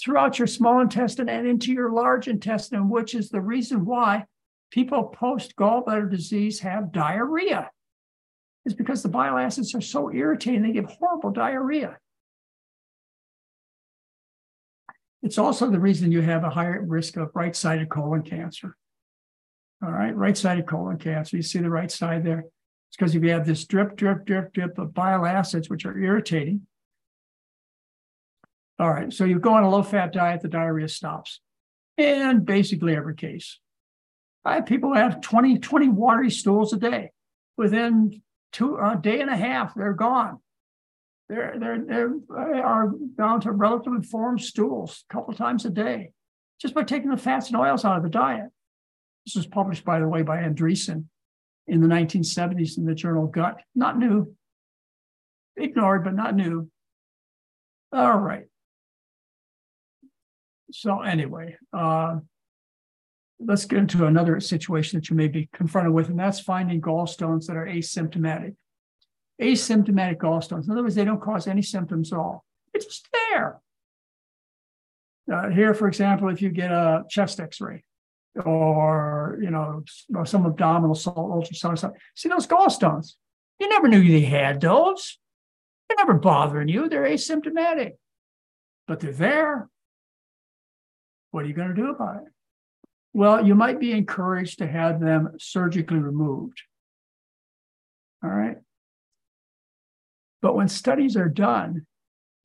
[0.00, 4.24] throughout your small intestine and into your large intestine, which is the reason why
[4.70, 7.70] people post gallbladder disease have diarrhea.
[8.64, 11.96] Is because the bile acids are so irritating, they give horrible diarrhea.
[15.22, 18.76] It's also the reason you have a higher risk of right sided colon cancer.
[19.82, 21.36] All right, right sided colon cancer.
[21.36, 22.40] You see the right side there?
[22.40, 25.98] It's because if you have this drip, drip, drip, drip of bile acids, which are
[25.98, 26.66] irritating.
[28.78, 31.40] All right, so you go on a low fat diet, the diarrhea stops.
[31.96, 33.58] And basically every case.
[34.44, 37.10] I have people have 20, 20 watery stools a day.
[37.56, 38.22] Within
[38.52, 40.38] two a day and a half, they're gone.
[41.28, 46.12] They're, they're, they're, they are down to relatively formed stools a couple times a day
[46.60, 48.48] just by taking the fats and oils out of the diet.
[49.26, 51.04] This was published, by the way, by Andreessen
[51.66, 53.60] in the 1970s in the journal Gut.
[53.74, 54.34] Not new,
[55.56, 56.70] ignored, but not new.
[57.92, 58.46] All right.
[60.70, 62.18] So, anyway, uh,
[63.40, 67.46] let's get into another situation that you may be confronted with, and that's finding gallstones
[67.46, 68.54] that are asymptomatic
[69.40, 70.64] asymptomatic gallstones.
[70.64, 72.44] In other words, they don't cause any symptoms at all.
[72.74, 73.60] It's just there.
[75.32, 77.84] Uh, here, for example, if you get a chest X-ray
[78.44, 79.82] or you know
[80.24, 83.14] some abdominal ultrasound, see those gallstones.
[83.58, 85.18] You never knew they had those.
[85.88, 86.88] They're never bothering you.
[86.88, 87.92] They're asymptomatic,
[88.86, 89.68] but they're there.
[91.30, 92.32] What are you going to do about it?
[93.12, 96.62] Well, you might be encouraged to have them surgically removed.
[98.22, 98.56] All right.
[100.40, 101.86] But when studies are done,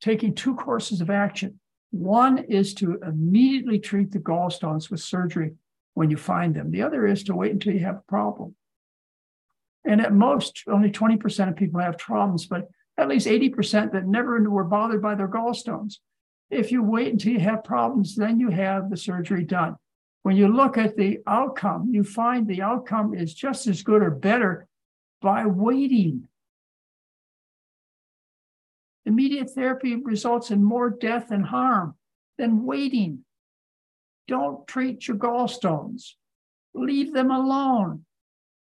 [0.00, 5.52] taking two courses of action, one is to immediately treat the gallstones with surgery
[5.94, 6.70] when you find them.
[6.70, 8.56] The other is to wait until you have a problem.
[9.84, 14.40] And at most, only 20% of people have problems, but at least 80% that never
[14.50, 15.96] were bothered by their gallstones.
[16.50, 19.76] If you wait until you have problems, then you have the surgery done.
[20.22, 24.10] When you look at the outcome, you find the outcome is just as good or
[24.10, 24.66] better
[25.20, 26.28] by waiting.
[29.06, 31.94] Immediate therapy results in more death and harm
[32.38, 33.24] than waiting.
[34.26, 36.12] Don't treat your gallstones.
[36.72, 38.04] Leave them alone.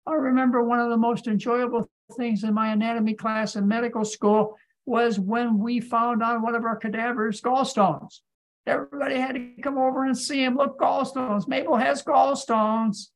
[0.06, 4.56] I remember one of the most enjoyable things in my anatomy class in medical school
[4.86, 8.20] was when we found on one of our cadavers gallstones.
[8.66, 10.56] Everybody had to come over and see him.
[10.56, 11.47] Look, gallstones.
[11.47, 13.09] Mabel has gallstones.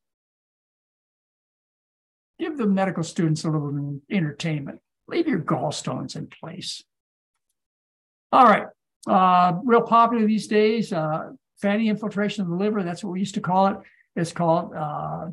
[2.39, 4.79] Give the medical students a little entertainment.
[5.07, 6.83] Leave your gallstones in place.
[8.31, 8.67] All right.
[9.07, 11.31] Uh, real popular these days, uh,
[11.61, 12.83] fatty infiltration of the liver.
[12.83, 13.77] That's what we used to call it.
[14.15, 15.27] It's called uh,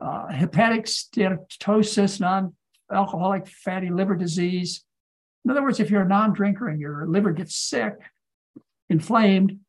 [0.00, 4.84] uh hepatic steatosis, non-alcoholic fatty liver disease.
[5.46, 7.94] In other words, if you're a non-drinker and your liver gets sick,
[8.90, 9.60] inflamed,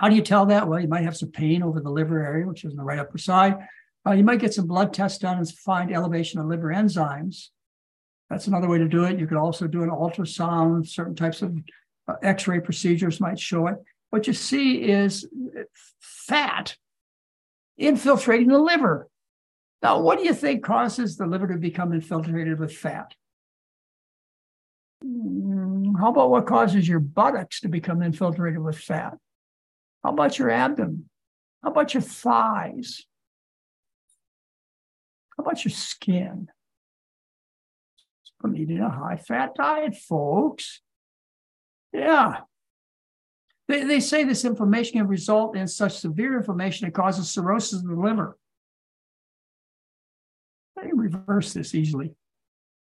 [0.00, 0.66] how do you tell that?
[0.66, 2.98] Well, you might have some pain over the liver area, which is on the right
[2.98, 3.58] upper side.
[4.06, 7.48] Uh, you might get some blood tests done and find elevation of liver enzymes.
[8.30, 9.18] That's another way to do it.
[9.18, 11.54] You could also do an ultrasound, certain types of
[12.08, 13.76] uh, x ray procedures might show it.
[14.08, 15.28] What you see is
[16.00, 16.76] fat
[17.76, 19.06] infiltrating the liver.
[19.82, 23.12] Now, what do you think causes the liver to become infiltrated with fat?
[25.02, 29.14] Hmm, how about what causes your buttocks to become infiltrated with fat?
[30.02, 31.08] How about your abdomen?
[31.62, 33.04] How about your thighs?
[35.36, 36.48] How about your skin?
[38.42, 40.82] from eating a high fat diet, folks.
[41.92, 42.40] Yeah.
[43.68, 47.86] They, they say this inflammation can result in such severe inflammation it causes cirrhosis of
[47.86, 48.36] the liver.
[50.76, 52.14] They reverse this easily.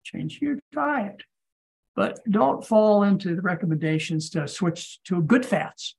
[0.04, 1.24] Change your diet.
[1.96, 5.96] But don't fall into the recommendations to switch to good fats.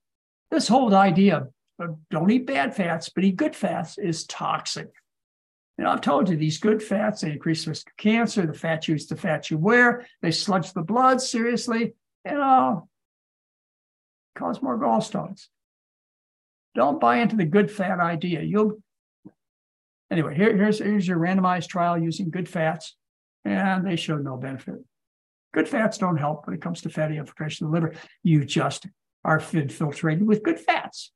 [0.50, 1.48] This whole idea
[1.78, 4.88] of don't eat bad fats, but eat good fats is toxic.
[5.78, 8.46] And I've told you these good fats, they increase risk of cancer.
[8.46, 11.94] The fat you use, the fat you wear, they sludge the blood seriously,
[12.24, 12.80] and uh,
[14.34, 15.48] cause more gallstones.
[16.74, 18.42] Don't buy into the good fat idea.
[18.42, 18.82] You'll
[20.10, 20.34] anyway.
[20.34, 22.96] Here, here's here's your randomized trial using good fats,
[23.44, 24.76] and they showed no benefit.
[25.56, 27.94] Good fats don't help when it comes to fatty infiltration of the liver.
[28.22, 28.86] You just
[29.24, 31.12] are infiltrated with good fats.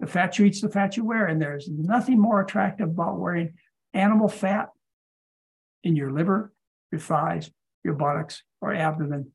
[0.00, 3.52] The fat you eat's the fat you wear, and there's nothing more attractive about wearing
[3.92, 4.70] animal fat
[5.82, 6.54] in your liver,
[6.90, 7.50] your thighs,
[7.84, 9.30] your buttocks, or abdomen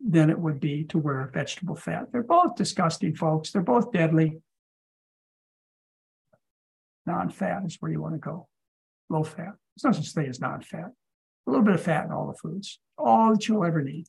[0.00, 2.12] than it would be to wear vegetable fat.
[2.12, 3.50] They're both disgusting, folks.
[3.50, 4.38] They're both deadly.
[7.06, 8.46] Non fat is where you want to go.
[9.10, 9.54] Low fat.
[9.74, 10.92] There's no such thing as non fat.
[11.46, 14.06] A little bit of fat in all the foods, all that you'll ever need.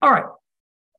[0.00, 0.24] All right.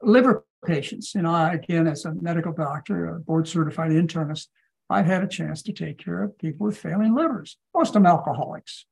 [0.01, 1.15] Liver patients.
[1.15, 4.47] You know, I, again, as a medical doctor, a board certified internist,
[4.89, 8.05] I've had a chance to take care of people with failing livers, most of them
[8.05, 8.85] alcoholics.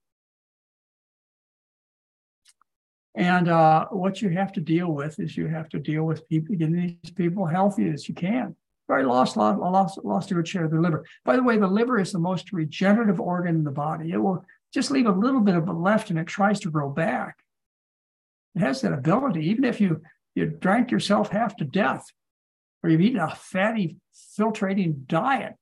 [3.15, 6.55] And uh, what you have to deal with is you have to deal with people,
[6.55, 8.55] getting these people healthy as you can.
[8.87, 11.03] Very lost, lost, lost, lost a good share of their liver.
[11.25, 14.11] By the way, the liver is the most regenerative organ in the body.
[14.11, 16.89] It will just leave a little bit of it left and it tries to grow
[16.89, 17.37] back.
[18.55, 20.01] It has that ability, even if you
[20.35, 22.05] you drank yourself half to death,
[22.83, 23.97] or you've eaten a fatty,
[24.37, 25.55] filtrating diet,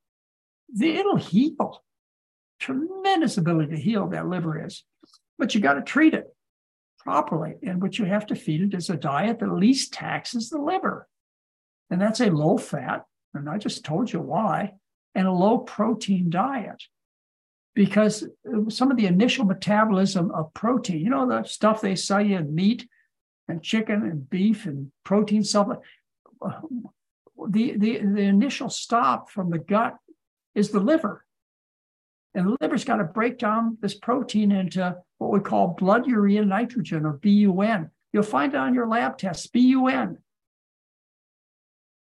[0.82, 1.82] it'll heal.
[2.60, 4.84] Tremendous ability to heal that liver is.
[5.38, 6.26] But you got to treat it
[7.00, 7.56] properly.
[7.64, 11.08] And what you have to feed it is a diet that least taxes the liver.
[11.90, 14.74] And that's a low fat, and I just told you why,
[15.14, 16.84] and a low protein diet.
[17.76, 18.26] Because
[18.70, 22.56] some of the initial metabolism of protein, you know, the stuff they sell you in
[22.56, 22.88] meat,
[23.48, 25.84] and chicken and beef and protein supplement.
[27.50, 29.98] The, the, the initial stop from the gut
[30.54, 31.26] is the liver.
[32.34, 36.44] And the liver's got to break down this protein into what we call blood urea
[36.44, 37.92] nitrogen or BUN.
[38.12, 40.18] You'll find it on your lab tests, BUN.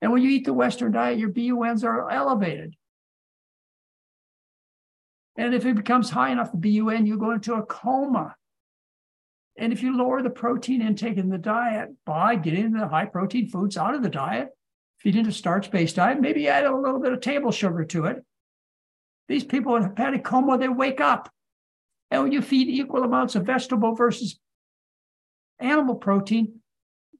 [0.01, 2.75] And when you eat the Western diet, your BUNs are elevated.
[5.37, 8.35] And if it becomes high enough, the BUN, you go into a coma.
[9.57, 13.47] And if you lower the protein intake in the diet by getting the high protein
[13.47, 14.49] foods out of the diet,
[14.99, 18.23] feed into starch based diet, maybe add a little bit of table sugar to it.
[19.27, 21.29] These people in hepatic coma, they wake up.
[22.11, 24.39] And when you feed equal amounts of vegetable versus
[25.59, 26.59] animal protein,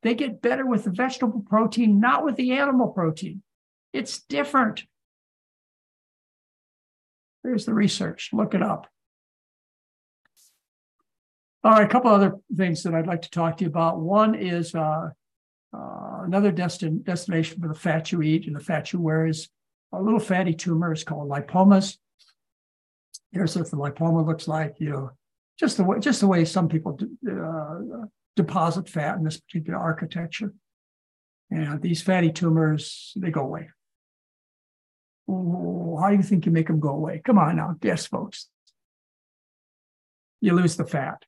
[0.04, 3.42] they get better with the vegetable protein, not with the animal protein.
[3.92, 4.84] It's different.
[7.46, 8.32] There's the research.
[8.34, 8.88] Look it up.
[11.64, 14.00] All right, a couple other things that I'd like to talk to you about.
[14.00, 15.10] One is uh,
[15.72, 19.48] uh, another destin- destination for the fat you eat and the fat you wear is
[19.94, 20.92] a little fatty tumor.
[20.92, 21.98] It's called lipomas.
[23.32, 24.76] Here's what the lipoma looks like.
[24.80, 25.12] You know,
[25.60, 26.98] just the way just the way some people
[27.30, 28.06] uh,
[28.36, 30.52] deposit fat in this particular architecture.
[31.52, 33.70] And these fatty tumors, they go away.
[35.28, 37.22] How do you think you make them go away?
[37.24, 38.48] Come on now, guess, folks.
[40.42, 41.24] You lose the fat.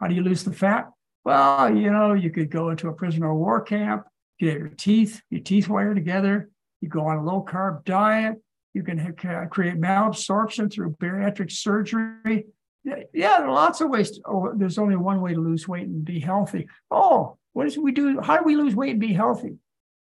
[0.00, 0.90] How do you lose the fat?
[1.24, 4.04] Well, you know, you could go into a prisoner of war camp,
[4.38, 6.50] get your teeth, your teeth wire together.
[6.80, 8.36] You go on a low carb diet.
[8.74, 9.16] You can have,
[9.50, 12.46] create malabsorption through bariatric surgery.
[12.84, 14.12] Yeah, there are lots of ways.
[14.12, 16.68] To, oh, there's only one way to lose weight and be healthy.
[16.90, 18.20] Oh, what does we do?
[18.20, 19.56] How do we lose weight and be healthy?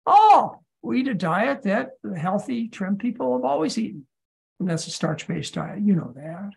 [0.05, 4.05] Oh, we eat a diet that healthy, trim people have always eaten.
[4.59, 5.81] And that's a starch based diet.
[5.81, 6.51] You know that.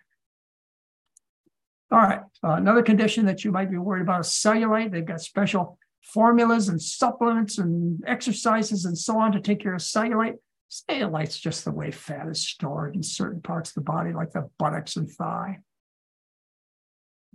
[1.90, 2.20] All right.
[2.42, 4.90] Uh, another condition that you might be worried about is cellulite.
[4.90, 9.80] They've got special formulas and supplements and exercises and so on to take care of
[9.80, 10.36] cellulite.
[10.70, 14.48] Cellulite's just the way fat is stored in certain parts of the body, like the
[14.58, 15.58] buttocks and thigh.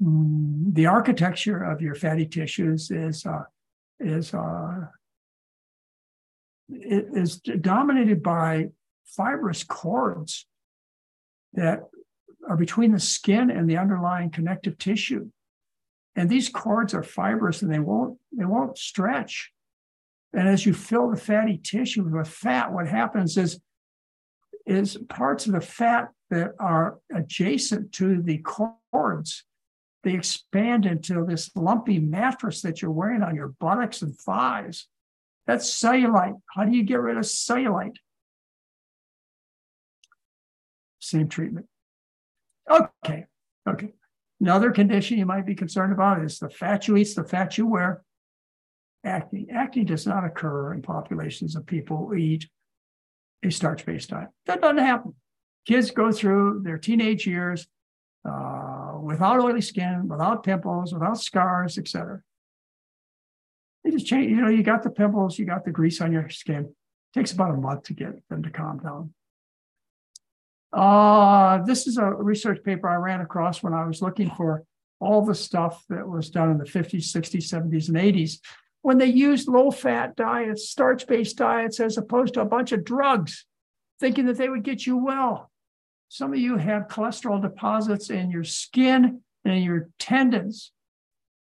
[0.03, 3.44] Mm, the architecture of your fatty tissues is uh,
[3.99, 4.88] is uh,
[6.70, 8.68] is dominated by
[9.06, 10.46] fibrous cords
[11.54, 11.82] that
[12.48, 15.30] are between the skin and the underlying connective tissue.
[16.16, 19.52] And these cords are fibrous and they won't, they won't stretch.
[20.34, 23.60] And as you fill the fatty tissue with fat, what happens is,
[24.66, 29.44] is parts of the fat that are adjacent to the cords,
[30.04, 34.88] they expand into this lumpy mattress that you're wearing on your buttocks and thighs.
[35.50, 36.40] That's cellulite.
[36.56, 37.96] How do you get rid of cellulite?
[41.00, 41.66] Same treatment.
[42.70, 43.26] Okay,
[43.68, 43.94] Okay.
[44.40, 47.66] Another condition you might be concerned about is the fat you eat, the fat you
[47.66, 48.04] wear.
[49.04, 49.48] Acne.
[49.52, 52.48] Acne does not occur in populations of people who eat
[53.44, 54.30] a starch based diet.
[54.46, 55.16] That doesn't happen.
[55.68, 57.66] Kids go through their teenage years
[58.24, 62.22] uh, without oily skin, without pimples, without scars, etc.
[63.84, 64.30] They just change.
[64.30, 66.66] You know, you got the pimples, you got the grease on your skin.
[66.66, 69.14] It takes about a month to get them to calm down.
[70.72, 74.64] Uh, this is a research paper I ran across when I was looking for
[75.00, 78.40] all the stuff that was done in the 50s, 60s, 70s, and 80s
[78.82, 82.86] when they used low fat diets, starch based diets, as opposed to a bunch of
[82.86, 83.46] drugs,
[84.00, 85.52] thinking that they would get you well.
[86.08, 90.72] Some of you have cholesterol deposits in your skin and in your tendons.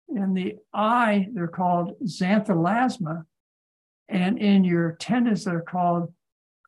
[0.09, 3.23] In the eye, they're called xanthelasma.
[4.09, 6.13] And in your tendons, they're called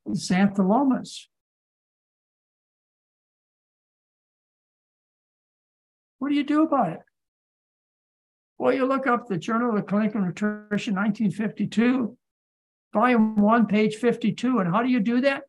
[0.08, 1.28] xanthelomas.
[6.20, 7.00] What do you do about it?
[8.58, 12.18] Well, you look up the Journal of Clinical Nutrition, 1952,
[12.94, 14.60] volume one, page 52.
[14.60, 15.44] And how do you do that?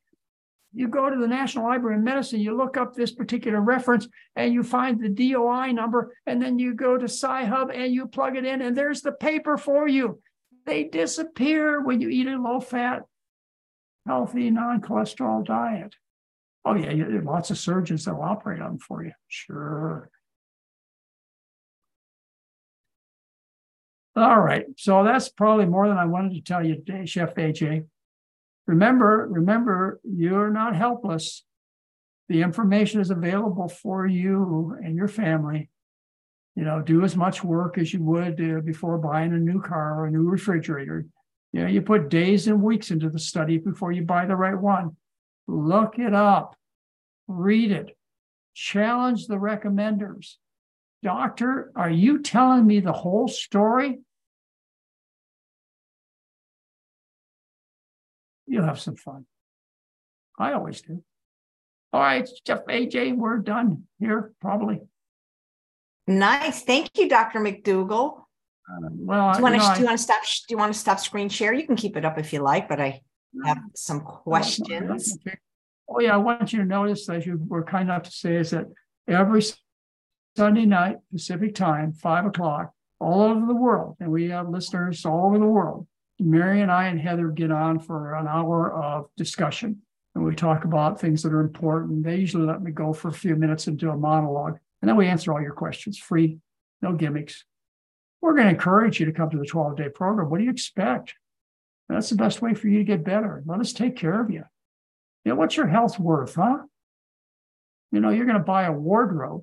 [0.73, 4.07] You go to the National Library of Medicine, you look up this particular reference,
[4.37, 8.37] and you find the DOI number, and then you go to Sci-Hub and you plug
[8.37, 10.21] it in, and there's the paper for you.
[10.67, 13.03] They disappear when you eat a low-fat,
[14.07, 15.97] healthy, non-cholesterol diet.
[16.65, 16.93] Oh yeah,
[17.23, 19.13] lots of surgeons that will operate on them for you.
[19.29, 20.09] Sure.
[24.15, 24.67] All right.
[24.77, 27.87] So that's probably more than I wanted to tell you today, Chef AJ.
[28.71, 31.43] Remember, remember, you're not helpless.
[32.29, 35.71] The information is available for you and your family.
[36.55, 39.99] You know, do as much work as you would uh, before buying a new car
[39.99, 41.05] or a new refrigerator.
[41.53, 44.57] You know, you put days and weeks into the study before you buy the right
[44.57, 44.95] one.
[45.49, 46.55] Look it up,
[47.27, 47.97] read it,
[48.55, 50.37] challenge the recommenders.
[51.03, 53.99] Doctor, are you telling me the whole story?
[58.51, 59.27] You'll have some fun.
[60.37, 61.05] I always do.
[61.93, 64.81] All right, Chef, AJ, we're done here, probably.
[66.09, 66.63] Nice.
[66.63, 67.39] Thank you, Dr.
[67.39, 68.23] McDougall.
[68.69, 70.23] Uh, well, do you want to do you want to stop?
[70.25, 71.53] Do you want to stop screen share?
[71.53, 73.03] You can keep it up if you like, but I
[73.45, 75.17] have some questions.
[75.89, 78.51] Oh yeah, I want you to notice, as you were kind enough to say, is
[78.51, 78.67] that
[79.07, 79.43] every
[80.37, 83.97] Sunday night, Pacific time, five o'clock, all over the world.
[84.01, 85.87] And we have listeners all over the world.
[86.21, 89.83] Mary and I and Heather get on for an hour of discussion.
[90.15, 92.05] And we talk about things that are important.
[92.05, 94.59] They usually let me go for a few minutes and do a monologue.
[94.83, 96.39] And then we answer all your questions free,
[96.83, 97.45] no gimmicks.
[98.21, 100.31] We're going to encourage you to come to the 12 day program.
[100.31, 101.15] What do you expect?
[101.89, 103.43] That's the best way for you to get better.
[103.47, 104.45] Let us take care of you.
[105.25, 106.59] You know, what's your health worth, huh?
[107.93, 109.43] You know, you're going to buy a wardrobe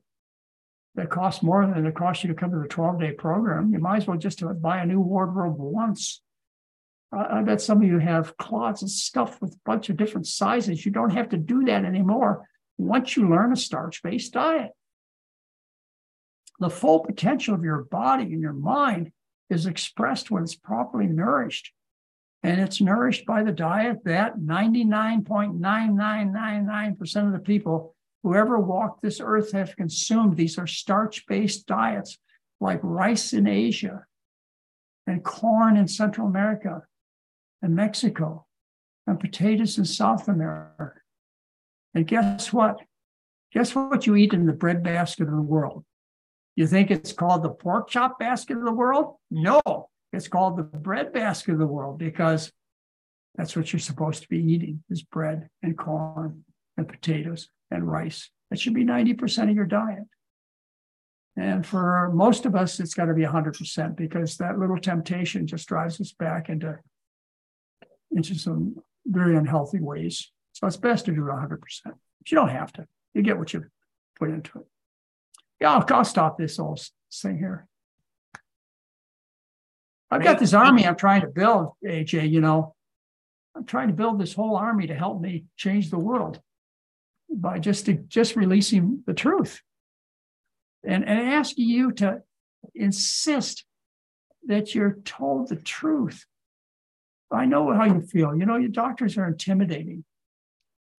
[0.96, 3.72] that costs more than it costs you to come to the 12 day program.
[3.72, 6.22] You might as well just buy a new wardrobe once.
[7.12, 10.86] I bet some of you have closets stuffed with a bunch of different sizes.
[10.86, 12.48] You don't have to do that anymore
[12.78, 14.72] once you learn a starch based diet.
[16.60, 19.12] The full potential of your body and your mind
[19.50, 21.72] is expressed when it's properly nourished.
[22.44, 29.22] And it's nourished by the diet that 99.9999% of the people who ever walked this
[29.22, 30.36] earth have consumed.
[30.36, 32.18] These are starch based diets
[32.60, 34.06] like rice in Asia
[35.06, 36.82] and corn in Central America
[37.62, 38.46] and Mexico
[39.06, 40.92] and potatoes in South America.
[41.94, 42.78] And guess what?
[43.54, 45.86] Guess what you eat in the bread basket of the world?
[46.56, 49.16] You think it's called the pork chop basket of the world?
[49.32, 49.62] No,
[50.12, 52.52] it's called the bread basket of the world because
[53.36, 56.44] that's what you're supposed to be eating is bread and corn
[56.76, 58.30] and potatoes and rice.
[58.50, 60.04] That should be 90% of your diet.
[61.36, 65.68] And for most of us, it's got to be 100% because that little temptation just
[65.68, 66.80] drives us back into,
[68.12, 68.76] into some
[69.06, 70.32] very unhealthy ways.
[70.54, 71.60] So it's best to do it 100%.
[71.86, 71.96] But
[72.32, 72.88] you don't have to.
[73.14, 73.66] You get what you
[74.18, 74.66] put into it.
[75.60, 76.78] Yeah, I'll, I'll stop this whole
[77.14, 77.68] thing here.
[80.10, 82.76] I've got this army I'm trying to build, AJ, you know.
[83.56, 86.40] I'm trying to build this whole army to help me change the world
[87.30, 89.62] by just to, just releasing the truth
[90.86, 92.22] and, and asking you to
[92.76, 93.66] insist
[94.46, 96.26] that you're told the truth.
[97.32, 98.36] I know how you feel.
[98.36, 100.04] You know, your doctors are intimidating.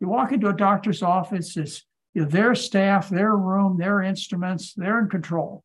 [0.00, 1.84] You walk into a doctor's office, it's
[2.14, 5.64] you know, their staff, their room, their instruments, they're in control.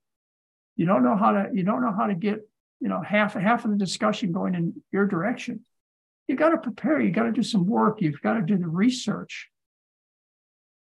[0.76, 2.40] You don't know how to, you don't know how to get,
[2.80, 5.65] you know, half half of the discussion going in your direction.
[6.27, 8.68] You got to prepare, you got to do some work, you've got to do the
[8.68, 9.49] research.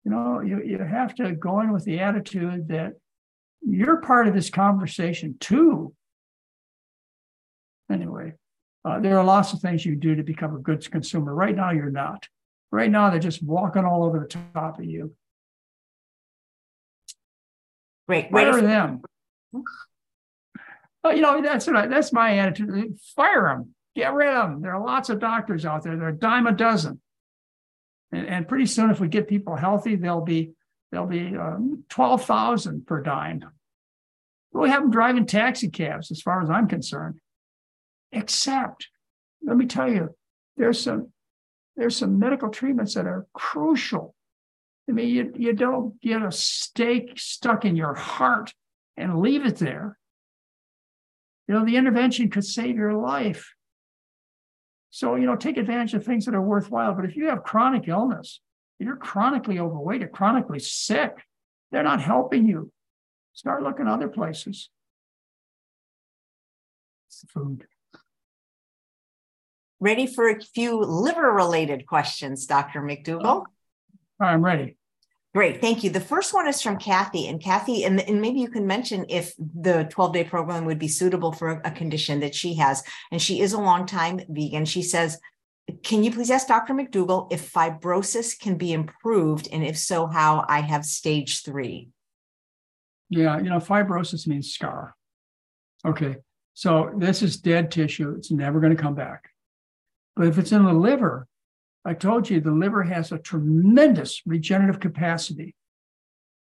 [0.04, 2.94] You know, you, you have to go in with the attitude that
[3.62, 5.94] you're part of this conversation too.
[7.92, 8.34] Anyway,
[8.84, 11.34] uh, there are lots of things you do to become a good consumer.
[11.34, 12.28] Right now, you're not.
[12.72, 15.14] Right now, they're just walking all over the top of you.
[18.08, 18.32] Great.
[18.32, 18.64] Fire right.
[18.64, 19.02] them.
[21.04, 22.98] Well, you know, that's what I, that's my attitude.
[23.16, 23.76] Fire them.
[23.96, 24.62] Get rid of them.
[24.62, 25.98] There are lots of doctors out there.
[25.98, 27.02] They're a dime a dozen.
[28.12, 30.52] And, and pretty soon, if we get people healthy, they'll be
[30.92, 33.44] they'll be um, twelve thousand per dime.
[34.54, 37.20] We have them driving taxi cabs, as far as I'm concerned.
[38.12, 38.88] Except,
[39.44, 40.16] let me tell you,
[40.58, 41.12] there's some
[41.78, 44.14] there's some medical treatments that are crucial.
[44.90, 48.54] I mean, you, you don't get a stake stuck in your heart
[48.98, 49.98] and leave it there.
[51.48, 53.54] You know, the intervention could save your life.
[54.90, 56.94] So, you know, take advantage of things that are worthwhile.
[56.94, 58.42] But if you have chronic illness,
[58.80, 61.12] you're chronically overweight or chronically sick,
[61.72, 62.72] they're not helping you.
[63.34, 64.70] Start looking other places.
[67.08, 67.66] It's the food.
[69.82, 72.82] Ready for a few liver related questions, Dr.
[72.82, 73.46] McDougall?
[74.20, 74.78] I'm ready.
[75.34, 75.90] Great, thank you.
[75.90, 77.28] The first one is from Kathy.
[77.28, 80.88] And Kathy, and, and maybe you can mention if the 12 day program would be
[80.88, 82.84] suitable for a, a condition that she has.
[83.12, 84.66] And she is a long time vegan.
[84.66, 85.18] She says,
[85.82, 86.76] Can you please ask Dr.
[86.76, 89.50] McDougall if fibrosis can be improved?
[89.52, 91.90] And if so, how I have stage three?
[93.10, 94.96] Yeah, you know, fibrosis means scar.
[95.84, 96.18] Okay,
[96.54, 98.14] so this is dead tissue.
[98.16, 99.32] It's never going to come back.
[100.22, 101.28] But if it's in the liver,
[101.84, 105.56] I told you the liver has a tremendous regenerative capacity.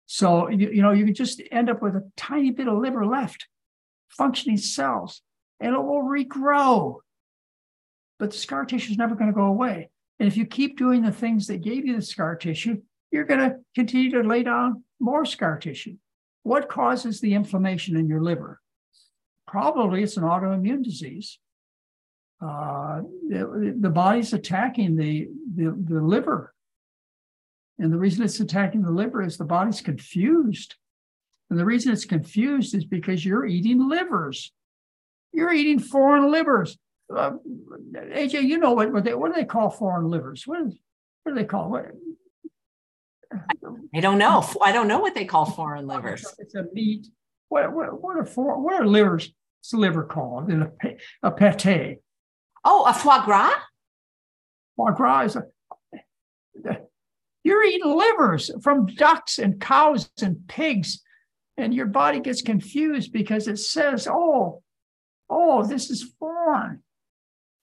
[0.06, 3.06] So, you, you know, you can just end up with a tiny bit of liver
[3.06, 3.48] left,
[4.08, 5.22] functioning cells,
[5.60, 7.00] and it will regrow.
[8.18, 9.90] But the scar tissue is never going to go away.
[10.22, 12.82] And if you keep doing the things that gave you the scar tissue,
[13.12, 15.98] you're going to continue to lay down more scar tissue.
[16.44, 18.62] What causes the inflammation in your liver?
[19.46, 21.40] Probably it's an autoimmune disease
[22.42, 26.54] uh, the, the body's attacking the, the, the liver.
[27.80, 30.76] And the reason it's attacking the liver is the body's confused.
[31.50, 34.52] And the reason it's confused is because you're eating livers.
[35.32, 36.78] You're eating foreign livers.
[37.14, 37.34] Uh,
[37.96, 40.48] AJ, you know what, what, they, what do they call foreign livers?
[40.48, 40.80] What, is,
[41.24, 41.86] what do they call what?
[43.94, 44.48] I don't know.
[44.62, 46.26] I don't know what they call foreign livers.
[46.40, 47.08] It's a meat.
[47.50, 49.32] What, what, what are for, what are livers?
[49.62, 50.72] It's liver called in a,
[51.24, 52.00] a pate.
[52.66, 53.54] Oh, a foie gras?
[54.76, 55.44] Foie gras is a,
[57.44, 61.04] you're eating livers from ducks and cows and pigs,
[61.58, 64.64] and your body gets confused because it says, oh,
[65.30, 66.82] oh, this is foreign.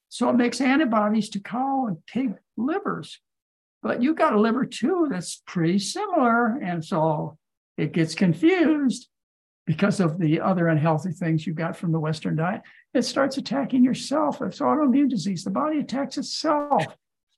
[0.08, 3.18] So it makes antibodies to cow and pig livers.
[3.82, 6.58] But you've got a liver too that's pretty similar.
[6.62, 7.38] And so
[7.76, 9.08] it gets confused
[9.66, 12.62] because of the other unhealthy things you've got from the Western diet,
[12.94, 14.42] it starts attacking yourself.
[14.42, 15.44] It's autoimmune disease.
[15.44, 16.84] The body attacks itself.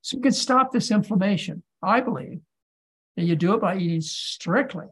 [0.03, 2.41] So you can stop this inflammation, I believe.
[3.17, 4.87] And you do it by eating strictly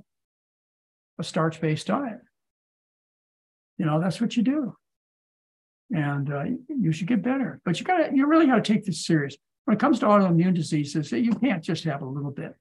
[1.18, 2.20] a starch based diet.
[3.78, 4.76] You know, that's what you do.
[5.90, 7.60] And uh, you should get better.
[7.64, 9.36] But you got to, you really got to take this serious.
[9.64, 12.54] When it comes to autoimmune diseases, you can't just have a little bit.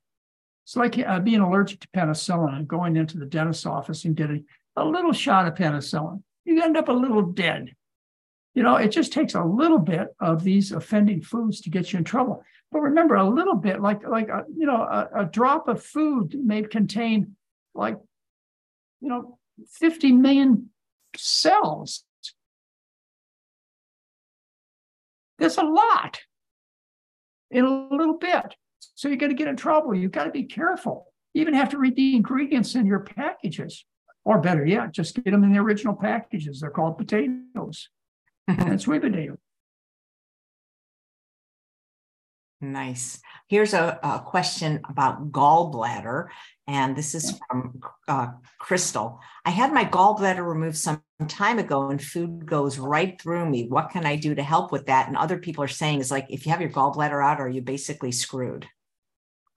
[0.66, 4.46] It's like uh, being allergic to penicillin and going into the dentist's office and getting
[4.76, 6.22] a little shot of penicillin.
[6.46, 7.74] You end up a little dead.
[8.54, 12.00] You know, it just takes a little bit of these offending foods to get you
[12.00, 12.44] in trouble.
[12.72, 16.36] But remember, a little bit, like like a, you know, a, a drop of food
[16.36, 17.36] may contain
[17.74, 17.98] like,
[19.00, 19.38] you know,
[19.80, 20.70] 50 million
[21.16, 22.04] cells.
[25.40, 26.20] That's a lot
[27.50, 28.56] in a little bit.
[28.96, 29.96] So you're going to get in trouble.
[29.96, 31.08] You've got to be careful.
[31.34, 33.86] You even have to read the ingredients in your packages.
[34.24, 36.60] Or better yet, just get them in the original packages.
[36.60, 37.90] They're called potatoes
[38.78, 39.38] sweet potato.
[42.62, 43.20] Nice.
[43.48, 46.28] Here's a, a, question about gallbladder,
[46.68, 48.28] and this is from uh,
[48.60, 49.20] Crystal.
[49.44, 53.68] I had my gallbladder removed some time ago, and food goes right through me.
[53.68, 55.08] What can I do to help with that?
[55.08, 57.64] And other people are saying is like, if you have your gallbladder out, are you
[57.64, 58.68] basically screwed?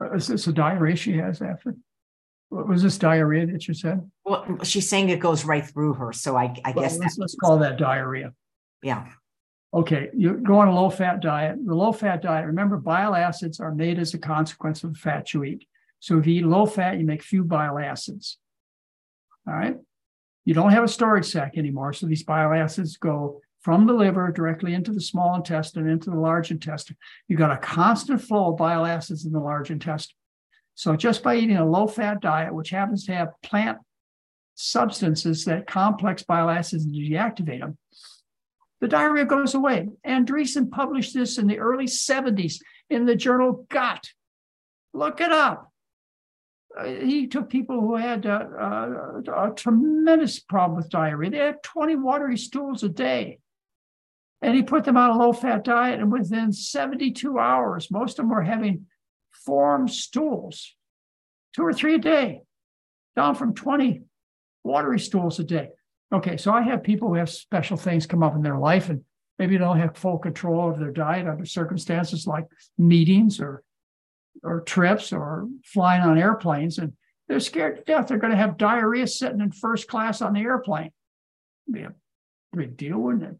[0.02, 1.76] Uh, is this a diarrhea she has after?
[2.48, 4.00] What was this diarrhea that you said?
[4.24, 6.14] Well, she's saying it goes right through her.
[6.14, 8.32] So I, I well, guess let's, let's call that diarrhea.
[8.84, 9.06] Yeah.
[9.72, 11.56] Okay, you go on a low fat diet.
[11.64, 15.32] The low fat diet, remember, bile acids are made as a consequence of the fat
[15.34, 15.66] you eat.
[15.98, 18.38] So if you eat low fat, you make few bile acids.
[19.48, 19.76] All right.
[20.44, 21.94] You don't have a storage sac anymore.
[21.94, 26.18] So these bile acids go from the liver directly into the small intestine, into the
[26.18, 26.96] large intestine.
[27.26, 30.14] You've got a constant flow of bile acids in the large intestine.
[30.74, 33.78] So just by eating a low fat diet, which happens to have plant
[34.54, 37.78] substances that complex bile acids and deactivate them,
[38.84, 39.88] the diarrhea goes away.
[40.06, 42.56] Andreessen published this in the early 70s
[42.90, 44.10] in the journal Gut.
[44.92, 45.72] Look it up.
[46.78, 51.30] Uh, he took people who had uh, uh, a tremendous problem with diarrhea.
[51.30, 53.38] They had 20 watery stools a day.
[54.42, 56.00] And he put them on a low fat diet.
[56.00, 58.84] And within 72 hours, most of them were having
[59.32, 60.74] formed stools,
[61.56, 62.42] two or three a day,
[63.16, 64.02] down from 20
[64.62, 65.70] watery stools a day.
[66.12, 69.02] Okay, so I have people who have special things come up in their life and
[69.38, 72.46] maybe they don't have full control of their diet under circumstances like
[72.78, 73.62] meetings or
[74.42, 76.92] or trips or flying on airplanes and
[77.28, 78.08] they're scared to death.
[78.08, 80.90] They're going to have diarrhea sitting in first class on the airplane.
[81.66, 81.94] It'd be a
[82.54, 83.36] big deal wouldn't it?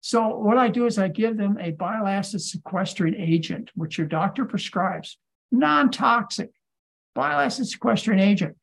[0.00, 4.06] So what i do is i give them a bile acid sequestering agent which your
[4.06, 5.18] doctor prescribes.
[5.52, 6.50] Non-toxic
[7.14, 8.56] bile acid sequestering agent.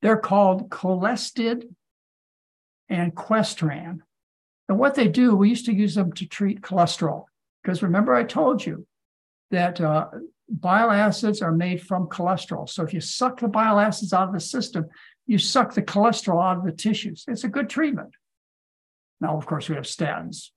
[0.00, 1.64] They're called Colestid
[2.92, 4.00] and Questran.
[4.68, 7.24] And what they do, we used to use them to treat cholesterol.
[7.62, 8.86] Because remember, I told you
[9.50, 10.08] that uh,
[10.48, 12.68] bile acids are made from cholesterol.
[12.68, 14.86] So if you suck the bile acids out of the system,
[15.26, 17.24] you suck the cholesterol out of the tissues.
[17.26, 18.14] It's a good treatment.
[19.20, 20.50] Now, of course, we have statins.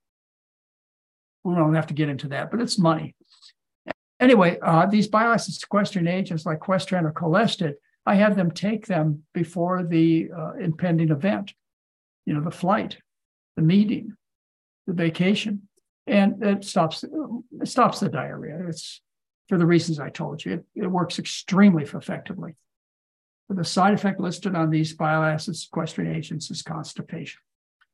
[1.42, 3.14] We don't have to get into that, but it's money.
[4.20, 8.86] Anyway, uh, these bile acid sequestering agents like Questran or Colestid, I have them take
[8.86, 11.52] them before the uh, impending event,
[12.26, 12.98] you know, the flight,
[13.56, 14.14] the meeting,
[14.86, 15.68] the vacation,
[16.06, 18.66] and it stops it stops the diarrhea.
[18.68, 19.00] It's
[19.48, 20.54] for the reasons I told you.
[20.54, 22.56] It, it works extremely effectively.
[23.48, 27.40] But the side effect listed on these bile acid sequestering agents is constipation.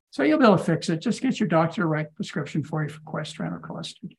[0.09, 1.01] So you'll be able to fix it.
[1.01, 4.15] Just get your doctor to write prescription for you for Questran or Colestid.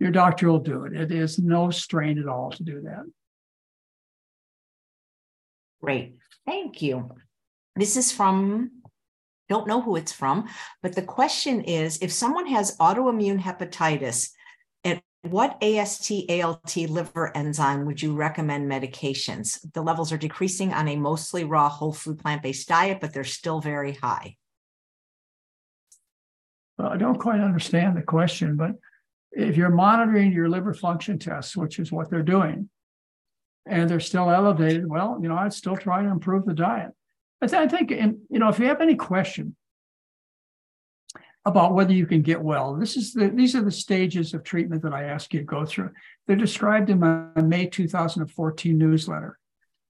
[0.00, 0.94] Your doctor will do it.
[0.94, 3.04] It is no strain at all to do that.
[5.82, 6.16] Great.
[6.46, 7.10] Thank you.
[7.76, 8.70] This is from,
[9.48, 10.48] don't know who it's from,
[10.82, 14.30] but the question is if someone has autoimmune hepatitis,
[14.84, 19.60] at what AST, ALT liver enzyme would you recommend medications?
[19.72, 23.24] The levels are decreasing on a mostly raw whole food plant based diet, but they're
[23.24, 24.36] still very high.
[26.78, 28.72] Well, I don't quite understand the question, but
[29.32, 32.68] if you're monitoring your liver function tests, which is what they're doing,
[33.66, 36.90] and they're still elevated, well, you know, I'd still try to improve the diet.
[37.42, 39.56] I, th- I think, and you know, if you have any question
[41.44, 44.82] about whether you can get well, this is the these are the stages of treatment
[44.82, 45.90] that I ask you to go through.
[46.26, 49.38] They're described in my May 2014 newsletter,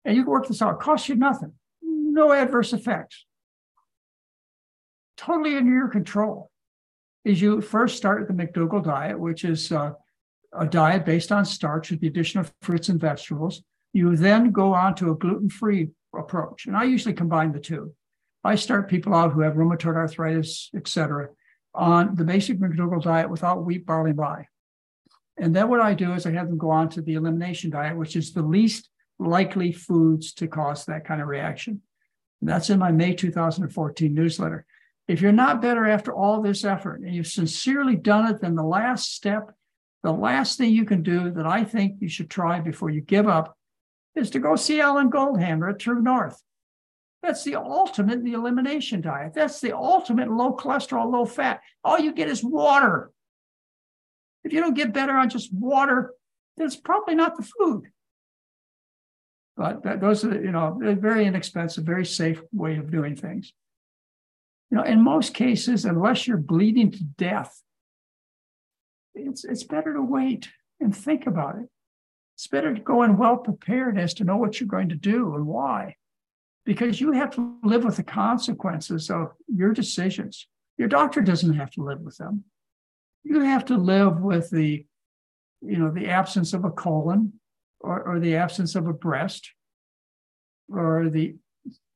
[0.05, 0.75] and you can work this out.
[0.75, 3.25] It costs you nothing, no adverse effects,
[5.17, 6.49] totally under your control.
[7.23, 9.91] Is you first start the McDougall diet, which is uh,
[10.53, 13.61] a diet based on starch with the addition of fruits and vegetables.
[13.93, 16.65] You then go on to a gluten free approach.
[16.65, 17.93] And I usually combine the two.
[18.43, 21.29] I start people out who have rheumatoid arthritis, et cetera,
[21.73, 24.47] on the basic McDougall diet without wheat, barley, and rye.
[25.37, 27.97] And then what I do is I have them go on to the elimination diet,
[27.97, 28.89] which is the least
[29.19, 31.81] likely foods to cause that kind of reaction.
[32.41, 34.65] And that's in my May 2014 newsletter.
[35.07, 38.63] If you're not better after all this effort and you've sincerely done it, then the
[38.63, 39.51] last step
[40.03, 43.27] the last thing you can do that I think you should try before you give
[43.27, 43.57] up
[44.15, 46.41] is to go see Alan Goldhamer at True North.
[47.23, 49.33] That's the ultimate the elimination diet.
[49.33, 51.61] That's the ultimate low cholesterol, low fat.
[51.83, 53.11] All you get is water.
[54.43, 56.13] If you don't get better on just water,
[56.57, 57.91] then it's probably not the food.
[59.55, 63.53] But that, those are, you know, a very inexpensive, very safe way of doing things.
[64.71, 67.61] You know, in most cases, unless you're bleeding to death,
[69.13, 71.69] it's it's better to wait and think about it.
[72.41, 75.35] It's better to go in well prepared as to know what you're going to do
[75.35, 75.97] and why,
[76.65, 80.47] because you have to live with the consequences of your decisions.
[80.75, 82.45] Your doctor doesn't have to live with them.
[83.23, 84.83] You have to live with the,
[85.61, 87.33] you know, the absence of a colon,
[87.79, 89.51] or, or the absence of a breast,
[90.67, 91.35] or the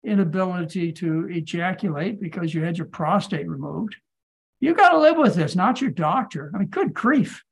[0.03, 3.95] inability to ejaculate because you had your prostate removed
[4.59, 6.51] you got to live with this, not your doctor.
[6.53, 7.43] I mean, good grief.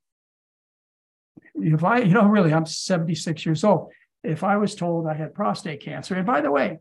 [1.54, 3.92] If I, you know, really, I'm 76 years old.
[4.22, 6.78] If I was told I had prostate cancer, and by the way,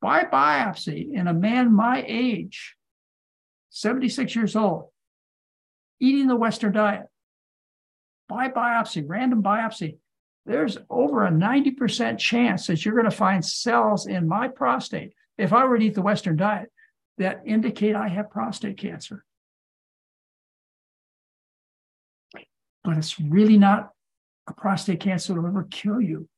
[0.00, 2.76] by biopsy in a man my age,
[3.70, 4.90] 76 years old,
[6.00, 7.06] eating the Western diet,
[8.28, 9.98] by biopsy, random biopsy,
[10.44, 15.52] there's over a 90% chance that you're going to find cells in my prostate, if
[15.52, 16.70] I were to eat the Western diet,
[17.18, 19.24] that indicate I have prostate cancer.
[22.86, 23.90] but it's really not
[24.48, 26.28] a prostate cancer will ever kill you.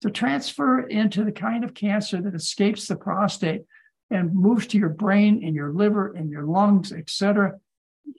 [0.00, 3.62] to transfer into the kind of cancer that escapes the prostate
[4.10, 7.52] and moves to your brain and your liver and your lungs, etc.,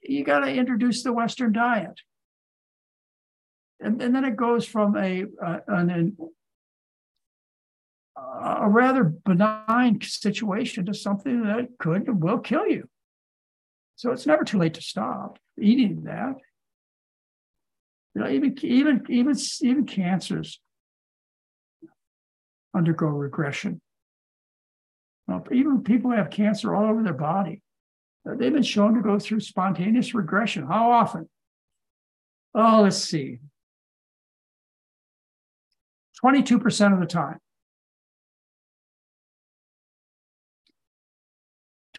[0.02, 2.00] you got to introduce the Western diet.
[3.82, 6.16] And, and, then it goes from a, uh, an,
[8.16, 12.88] a rather benign situation to something that could and will kill you.
[13.96, 16.36] So it's never too late to stop eating that.
[18.16, 20.60] You know, even even even even cancers
[22.76, 23.82] undergo regression.
[25.52, 27.62] Even people who have cancer all over their body,
[28.26, 30.68] they've been shown to go through spontaneous regression.
[30.68, 31.30] How often?
[32.54, 33.40] Oh, let's see.
[36.24, 37.40] 22% of the time.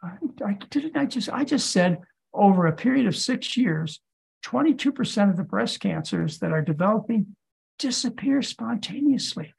[0.02, 1.98] I, didn't I just I just said
[2.32, 4.00] over a period of six years,
[4.44, 7.34] 22% of the breast cancers that are developing
[7.78, 9.54] disappear spontaneously.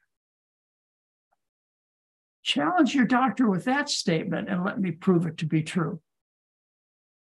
[2.43, 5.99] Challenge your doctor with that statement and let me prove it to be true.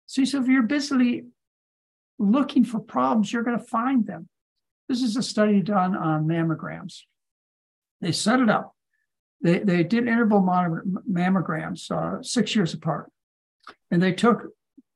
[0.08, 1.26] See, so if you're busily
[2.18, 4.30] looking for problems, you're going to find them.
[4.88, 7.02] This is a study done on mammograms.
[8.00, 8.74] They set it up.
[9.42, 13.12] They, they did interval mammograms uh, six years apart.
[13.90, 14.48] And they took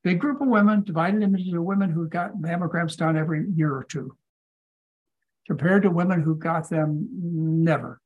[0.05, 4.15] big group of women, divided into women who got mammograms done every year or two,
[5.47, 7.99] compared to women who got them never,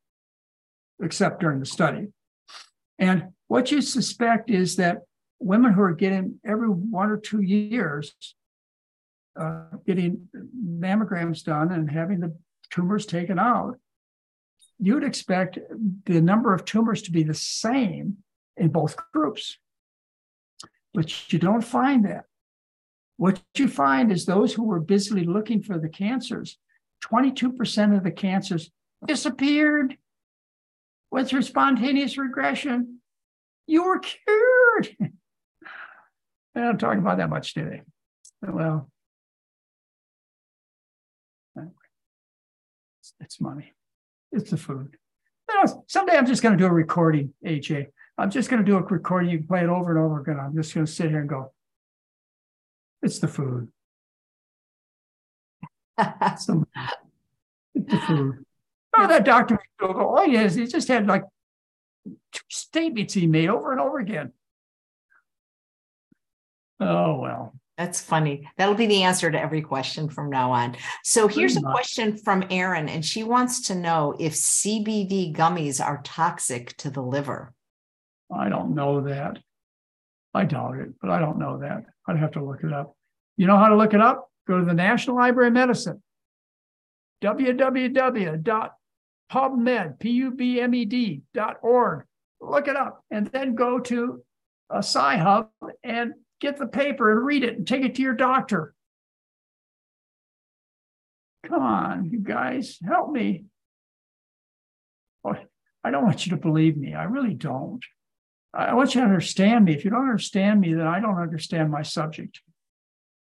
[1.03, 2.07] except during the study.
[2.97, 4.99] And what you suspect is that
[5.39, 8.15] women who are getting every one or two years,
[9.37, 12.33] uh, getting mammograms done and having the
[12.69, 13.75] tumors taken out,
[14.77, 15.59] you'd expect
[16.05, 18.19] the number of tumors to be the same
[18.55, 19.57] in both groups.
[20.99, 22.25] But you don't find that.
[23.15, 26.57] What you find is those who were busily looking for the cancers,
[27.05, 28.69] 22% of the cancers
[29.07, 29.95] disappeared,
[31.09, 32.99] went through spontaneous regression.
[33.65, 34.97] You were cured.
[36.53, 37.83] I don't talk about that much today.
[38.41, 38.91] Well,
[43.21, 43.71] it's money.
[44.33, 44.97] It's the food.
[45.87, 47.87] Someday I'm just going to do a recording, AJ.
[48.19, 49.29] I'm just going to do a recording.
[49.29, 50.39] You can play it over and over again.
[50.39, 51.53] I'm just going to sit here and go,
[53.01, 53.69] it's the food.
[55.97, 56.65] it's, the,
[57.75, 58.45] it's the food.
[58.95, 61.23] Oh, that doctor oh, yes, he just had like
[62.05, 64.33] two statements he made over and over again.
[66.79, 67.53] Oh, well.
[67.77, 68.45] That's funny.
[68.57, 70.75] That'll be the answer to every question from now on.
[71.05, 76.01] So here's a question from Erin, and she wants to know if CBD gummies are
[76.03, 77.53] toxic to the liver.
[78.33, 79.39] I don't know that.
[80.33, 81.85] I doubt it, but I don't know that.
[82.07, 82.95] I'd have to look it up.
[83.37, 84.29] You know how to look it up?
[84.47, 86.01] Go to the National Library of Medicine,
[87.23, 88.43] www.pubmed,
[92.41, 94.23] Look it up, and then go to
[94.69, 95.49] a Sci-Hub
[95.83, 98.73] and get the paper and read it and take it to your doctor.
[101.45, 103.45] Come on, you guys, help me.
[105.23, 105.35] Oh,
[105.83, 106.93] I don't want you to believe me.
[106.93, 107.83] I really don't.
[108.53, 109.73] I want you to understand me.
[109.73, 112.41] If you don't understand me, then I don't understand my subject.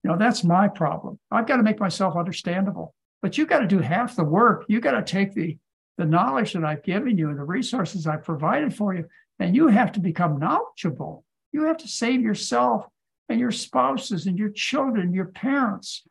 [0.03, 1.19] You know, that's my problem.
[1.29, 2.95] I've got to make myself understandable.
[3.21, 4.65] But you've got to do half the work.
[4.69, 5.57] You've got to take the,
[5.97, 9.05] the knowledge that I've given you and the resources I've provided for you,
[9.39, 11.25] and you have to become knowledgeable.
[11.51, 12.85] You have to save yourself
[13.27, 16.07] and your spouses and your children, your parents.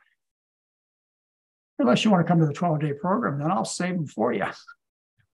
[1.79, 4.33] Unless you want to come to the 12 day program, then I'll save them for
[4.33, 4.45] you.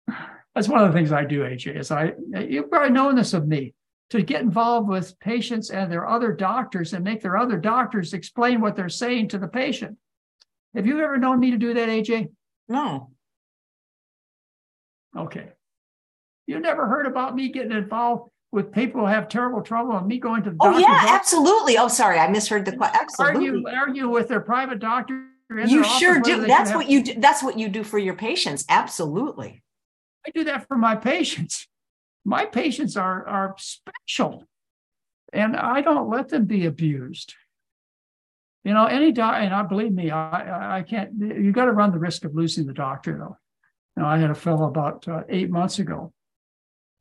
[0.59, 3.47] That's one of the things I do, AJ, is I, you've probably known this of
[3.47, 3.75] me,
[4.11, 8.61] to get involved with patients and their other doctors and make their other doctors explain
[8.61, 9.97] what they're saying to the patient.
[10.75, 12.31] Have you ever known me to do that, AJ?
[12.69, 13.13] No.
[15.17, 15.47] Okay.
[16.49, 20.19] You never heard about me getting involved with people who have terrible trouble and me
[20.19, 21.79] going to the Oh yeah, absolutely.
[21.79, 22.99] Oh, sorry, I misheard the question.
[23.01, 23.47] Absolutely.
[23.47, 25.25] Argue, argue with their private doctor.
[25.51, 26.49] You sure do.
[26.49, 27.15] That's what you do.
[27.17, 28.65] That's what you do for your patients.
[28.69, 29.63] Absolutely.
[30.27, 31.67] I do that for my patients.
[32.25, 34.45] My patients are are special,
[35.33, 37.35] and I don't let them be abused.
[38.65, 41.13] You know, any doc, and I believe me, I I can't.
[41.19, 43.37] You got to run the risk of losing the doctor, though.
[43.97, 46.13] You know, I had a fellow about uh, eight months ago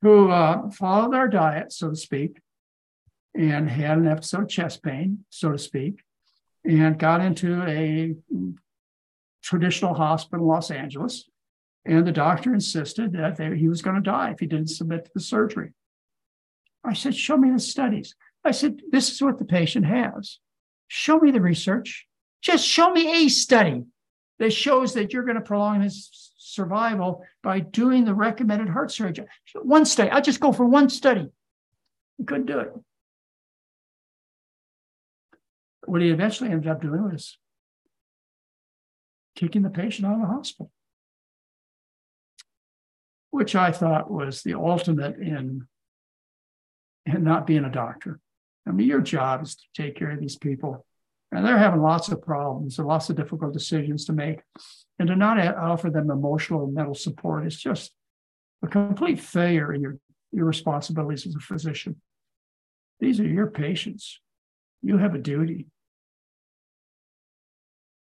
[0.02, 2.40] who uh, followed our diet, so to speak,
[3.36, 6.02] and had an episode of chest pain, so to speak,
[6.64, 8.16] and got into a
[9.42, 11.30] traditional hospital in Los Angeles.
[11.88, 15.06] And the doctor insisted that they, he was going to die if he didn't submit
[15.06, 15.72] to the surgery.
[16.84, 18.14] I said, Show me the studies.
[18.44, 20.40] I said, This is what the patient has.
[20.90, 22.06] Show me the research.
[22.42, 23.84] Just show me a study
[24.40, 29.26] that shows that you're going to prolong his survival by doing the recommended heart surgery.
[29.56, 31.28] One study, I'll just go for one study.
[32.18, 32.74] He couldn't do it.
[35.86, 37.38] What he eventually ended up doing was
[39.36, 40.72] kicking the patient out of the hospital,
[43.32, 45.68] which I thought was the ultimate in,
[47.06, 48.20] in not being a doctor.
[48.68, 50.86] I mean, your job is to take care of these people,
[51.32, 54.40] and they're having lots of problems and lots of difficult decisions to make.
[55.00, 57.92] And to not offer them emotional and mental support is just
[58.64, 59.98] a complete failure in your,
[60.32, 62.02] your responsibilities as a physician.
[63.00, 64.20] These are your patients.
[64.82, 65.68] You have a duty.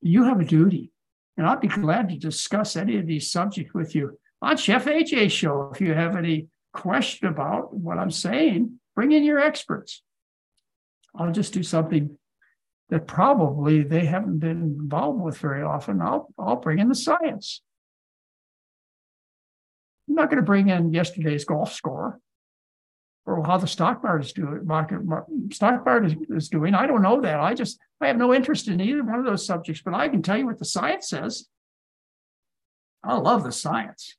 [0.00, 0.92] You have a duty.
[1.36, 5.30] And I'd be glad to discuss any of these subjects with you on Chef AJ
[5.30, 5.70] show.
[5.72, 10.02] If you have any question about what I'm saying, bring in your experts.
[11.14, 12.16] I'll just do something
[12.90, 16.00] that probably they haven't been involved with very often.
[16.00, 17.62] I'll, I'll bring in the science.
[20.08, 22.18] I'm not going to bring in yesterday's golf score
[23.26, 24.66] or how the stock market is doing.
[24.66, 25.00] Market,
[25.52, 26.74] stock market is doing.
[26.74, 27.40] I don't know that.
[27.40, 29.82] I just I have no interest in either one of those subjects.
[29.84, 31.46] But I can tell you what the science says.
[33.04, 34.16] I love the science.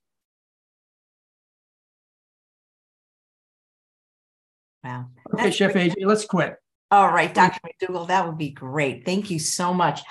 [4.89, 5.05] Wow.
[5.33, 6.55] Okay, That's Chef AJ, let's quit.
[6.91, 7.59] All right, Dr.
[7.65, 9.05] McDougall, that would be great.
[9.05, 10.01] Thank you so much.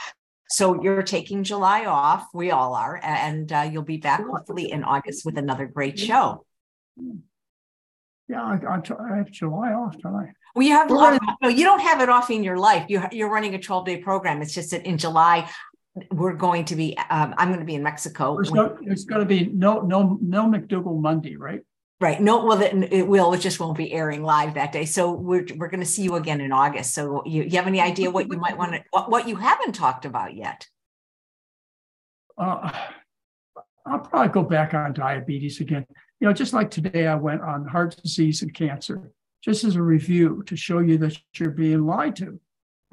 [0.48, 2.28] So you're taking July off.
[2.32, 6.46] We all are, and uh, you'll be back hopefully in August with another great show.
[8.28, 10.30] Yeah, I, I, I have July off tonight.
[10.54, 12.86] Well, you have no, you don't have it off in your life.
[12.88, 14.40] You you're running a 12 day program.
[14.40, 15.50] It's just that in July
[16.12, 16.96] we're going to be.
[17.10, 18.36] Um, I'm going to be in Mexico.
[18.36, 21.60] There's no, it's going to be no no no McDougall Monday, right?
[22.00, 22.20] Right.
[22.20, 23.32] No, well, it will.
[23.32, 24.84] It just won't be airing live that day.
[24.84, 26.94] So we're we're going to see you again in August.
[26.94, 29.72] So you, you have any idea what you might want to what, what you haven't
[29.72, 30.68] talked about yet?
[32.36, 32.70] Uh,
[33.84, 35.84] I'll probably go back on diabetes again.
[36.20, 39.10] You know, just like today, I went on heart disease and cancer,
[39.42, 42.38] just as a review to show you that you're being lied to.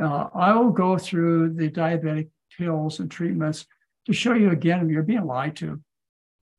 [0.01, 3.67] Uh, I will go through the diabetic pills and treatments
[4.05, 5.79] to show you again you're being lied to.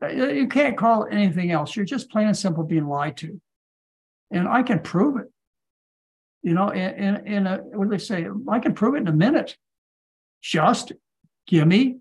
[0.02, 1.74] Uh, you can't call it anything else.
[1.74, 3.40] You're just plain and simple being lied to.
[4.30, 5.26] And I can prove it.
[6.42, 8.26] You know, in, in, in a, what do they say?
[8.48, 9.56] I can prove it in a minute.
[10.42, 10.92] Just
[11.46, 11.96] give me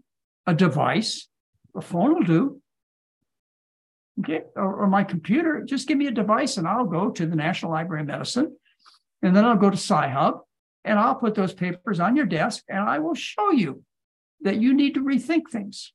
[0.45, 1.27] a device,
[1.75, 2.61] a phone will do.
[4.19, 7.35] Okay, or, or my computer, just give me a device and I'll go to the
[7.35, 8.55] National Library of Medicine.
[9.21, 10.41] And then I'll go to Sci-Hub
[10.83, 13.83] and I'll put those papers on your desk and I will show you
[14.41, 15.91] that you need to rethink things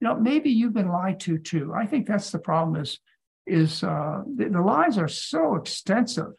[0.00, 1.72] you know, maybe you've been lied to too.
[1.74, 2.98] I think that's the problem is,
[3.46, 6.32] is uh, the, the lies are so extensive.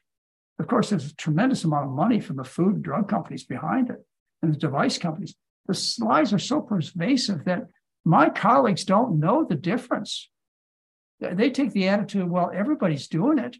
[0.59, 3.89] Of course, there's a tremendous amount of money from the food and drug companies behind
[3.89, 3.97] it
[4.41, 5.35] and the device companies.
[5.67, 7.63] The lies are so pervasive that
[8.05, 10.29] my colleagues don't know the difference.
[11.19, 13.57] They take the attitude, well, everybody's doing it.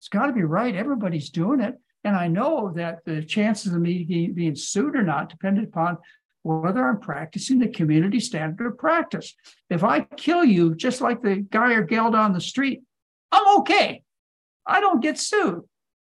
[0.00, 0.74] It's got to be right.
[0.74, 1.74] Everybody's doing it.
[2.04, 4.04] And I know that the chances of me
[4.34, 5.98] being sued or not depended upon
[6.42, 9.34] whether I'm practicing the community standard of practice.
[9.68, 12.82] If I kill you just like the guy or gal down the street,
[13.30, 14.02] I'm okay.
[14.66, 15.62] I don't get sued.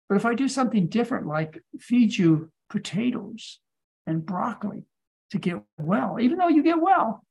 [0.08, 3.60] But if I do something different, like feed you potatoes
[4.06, 4.84] and broccoli
[5.30, 7.24] to get well, even though you get well,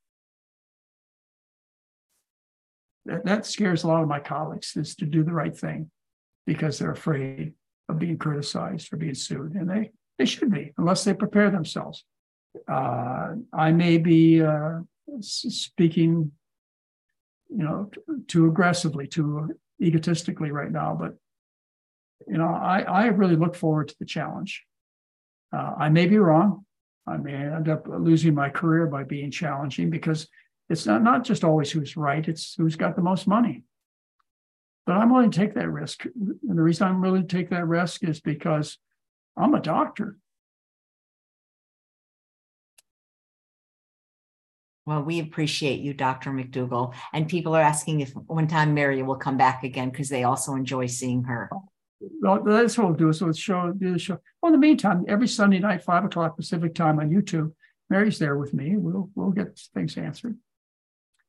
[3.06, 5.92] that, that scares a lot of my colleagues is to do the right thing
[6.48, 7.54] because they're afraid
[7.90, 9.54] of being criticized or being sued.
[9.54, 12.06] And they, they should be, unless they prepare themselves
[12.68, 14.80] uh, I may be uh,
[15.20, 16.32] speaking,
[17.50, 17.90] you know,
[18.28, 19.50] too aggressively, too
[19.82, 21.16] egotistically right now, but
[22.28, 24.64] you know, I, I really look forward to the challenge.
[25.52, 26.66] Uh, I may be wrong.
[27.06, 30.28] I may end up losing my career by being challenging because
[30.70, 33.64] it's not, not just always who's right, it's who's got the most money.
[34.86, 36.06] But I'm willing to take that risk.
[36.06, 38.78] And the reason I'm willing to take that risk is because
[39.38, 40.18] I'm a doctor.
[44.85, 46.31] Well, we appreciate you, Dr.
[46.31, 46.93] McDougall.
[47.14, 50.55] And people are asking if one time Mary will come back again because they also
[50.55, 51.49] enjoy seeing her.
[52.22, 53.14] Well, that's what we'll do.
[53.14, 54.18] So we'll show do the show.
[54.41, 57.53] Well, in the meantime, every Sunday night, five o'clock Pacific time on YouTube,
[57.89, 58.76] Mary's there with me.
[58.76, 60.38] We'll we'll get things answered.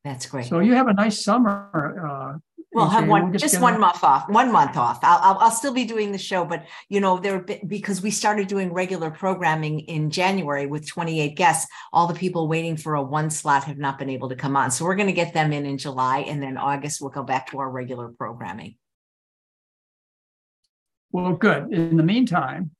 [0.02, 0.46] That's great.
[0.46, 2.34] So you have a nice summer.
[2.36, 2.38] Uh,
[2.74, 4.98] We'll have one, we'll just one month off, one month off.
[5.02, 8.48] I'll, I'll, I'll, still be doing the show, but you know, there because we started
[8.48, 13.30] doing regular programming in January with 28 guests, all the people waiting for a one
[13.30, 14.72] slot have not been able to come on.
[14.72, 17.50] So we're going to get them in in July and then August, we'll go back
[17.52, 18.74] to our regular programming.
[21.12, 21.72] Well, good.
[21.72, 22.72] In the meantime,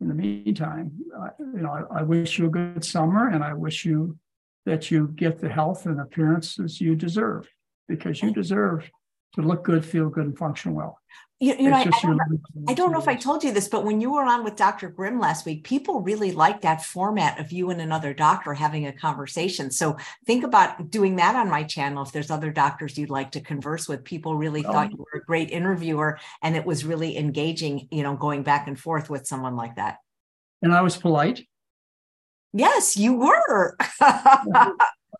[0.00, 3.52] in the meantime, uh, you know, I, I wish you a good summer and I
[3.52, 4.16] wish you
[4.64, 7.46] that you get the health and appearances you deserve
[7.86, 8.90] because you deserve
[9.34, 10.98] to look good, feel good, and function well.
[11.42, 12.38] You, you know, I, I, don't know,
[12.68, 14.90] I, don't know, if I told you this, but when you were on with Dr.
[14.90, 18.92] Grimm last week, people really liked that format of you and another doctor having a
[18.92, 19.70] conversation.
[19.70, 19.96] So
[20.26, 22.02] think about doing that on my channel.
[22.02, 24.70] If there's other doctors you'd like to converse with, people really oh.
[24.70, 28.68] thought you were a great interviewer and it was really engaging, you know, going back
[28.68, 29.96] and forth with someone like that.
[30.60, 31.46] And I was polite.
[32.52, 33.78] Yes, you were.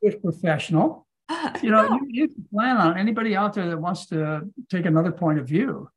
[0.02, 1.06] was professional.
[1.62, 5.12] You know, you, you can plan on anybody out there that wants to take another
[5.12, 5.88] point of view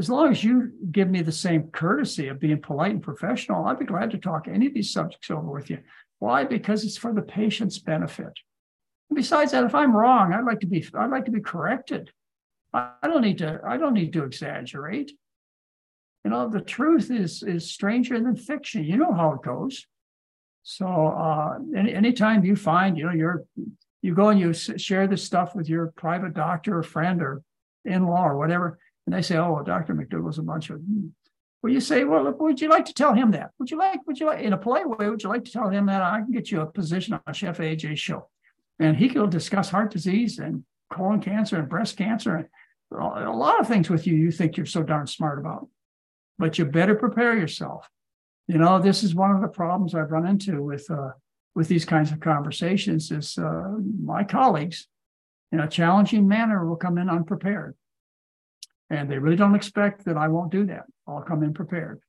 [0.00, 3.78] as long as you give me the same courtesy of being polite and professional, I'd
[3.78, 5.80] be glad to talk any of these subjects over with you.
[6.20, 6.44] Why?
[6.44, 8.32] Because it's for the patient's benefit.
[9.10, 12.10] And besides that, if I'm wrong, I'd like to be I'd like to be corrected.
[12.72, 15.12] I don't need to I don't need to exaggerate.
[16.24, 18.84] You know, the truth is is stranger than fiction.
[18.84, 19.86] You know how it goes.
[20.62, 23.44] So uh, any anytime you find, you know, you're
[24.02, 27.42] you go and you share this stuff with your private doctor or friend or
[27.84, 29.94] in-law or whatever, and they say, oh, well, Dr.
[29.94, 30.80] McDougall's a bunch of,
[31.62, 33.50] well, you say, well, would you like to tell him that?
[33.58, 35.68] Would you like, would you like, in a polite way, would you like to tell
[35.68, 38.28] him that I can get you a position on Chef AJ's show?
[38.78, 42.46] And he will discuss heart disease and colon cancer and breast cancer and
[42.92, 45.68] a lot of things with you you think you're so darn smart about.
[46.38, 47.88] But you better prepare yourself.
[48.48, 51.10] You know, this is one of the problems I've run into with uh,
[51.54, 54.86] with these kinds of conversations is uh, my colleagues
[55.52, 57.74] in a challenging manner will come in unprepared
[58.90, 60.84] and they really don't expect that I won't do that.
[61.06, 62.00] I'll come in prepared.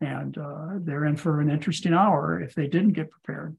[0.00, 3.56] And uh, they're in for an interesting hour if they didn't get prepared.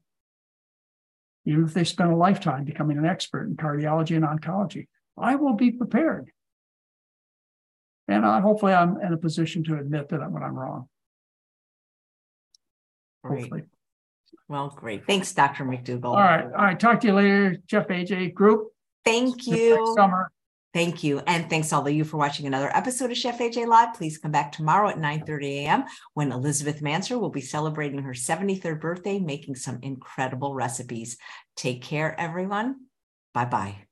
[1.46, 4.86] Even if they spent a lifetime becoming an expert in cardiology and oncology,
[5.16, 6.30] I will be prepared.
[8.06, 10.88] And uh, hopefully, I'm in a position to admit that when I'm wrong.
[13.24, 13.40] Great.
[13.40, 13.62] Hopefully.
[14.48, 15.06] Well, great.
[15.06, 15.64] Thanks, Dr.
[15.64, 16.04] McDougall.
[16.04, 16.44] All right.
[16.44, 16.78] All right.
[16.78, 18.68] Talk to you later, Chef AJ Group.
[19.04, 19.94] Thank you.
[19.96, 20.30] Summer.
[20.74, 21.20] Thank you.
[21.26, 23.94] And thanks all of you for watching another episode of Chef AJ Live.
[23.94, 25.84] Please come back tomorrow at 9 30 a.m.
[26.14, 31.16] when Elizabeth Manser will be celebrating her 73rd birthday, making some incredible recipes.
[31.56, 32.76] Take care, everyone.
[33.32, 33.87] Bye bye.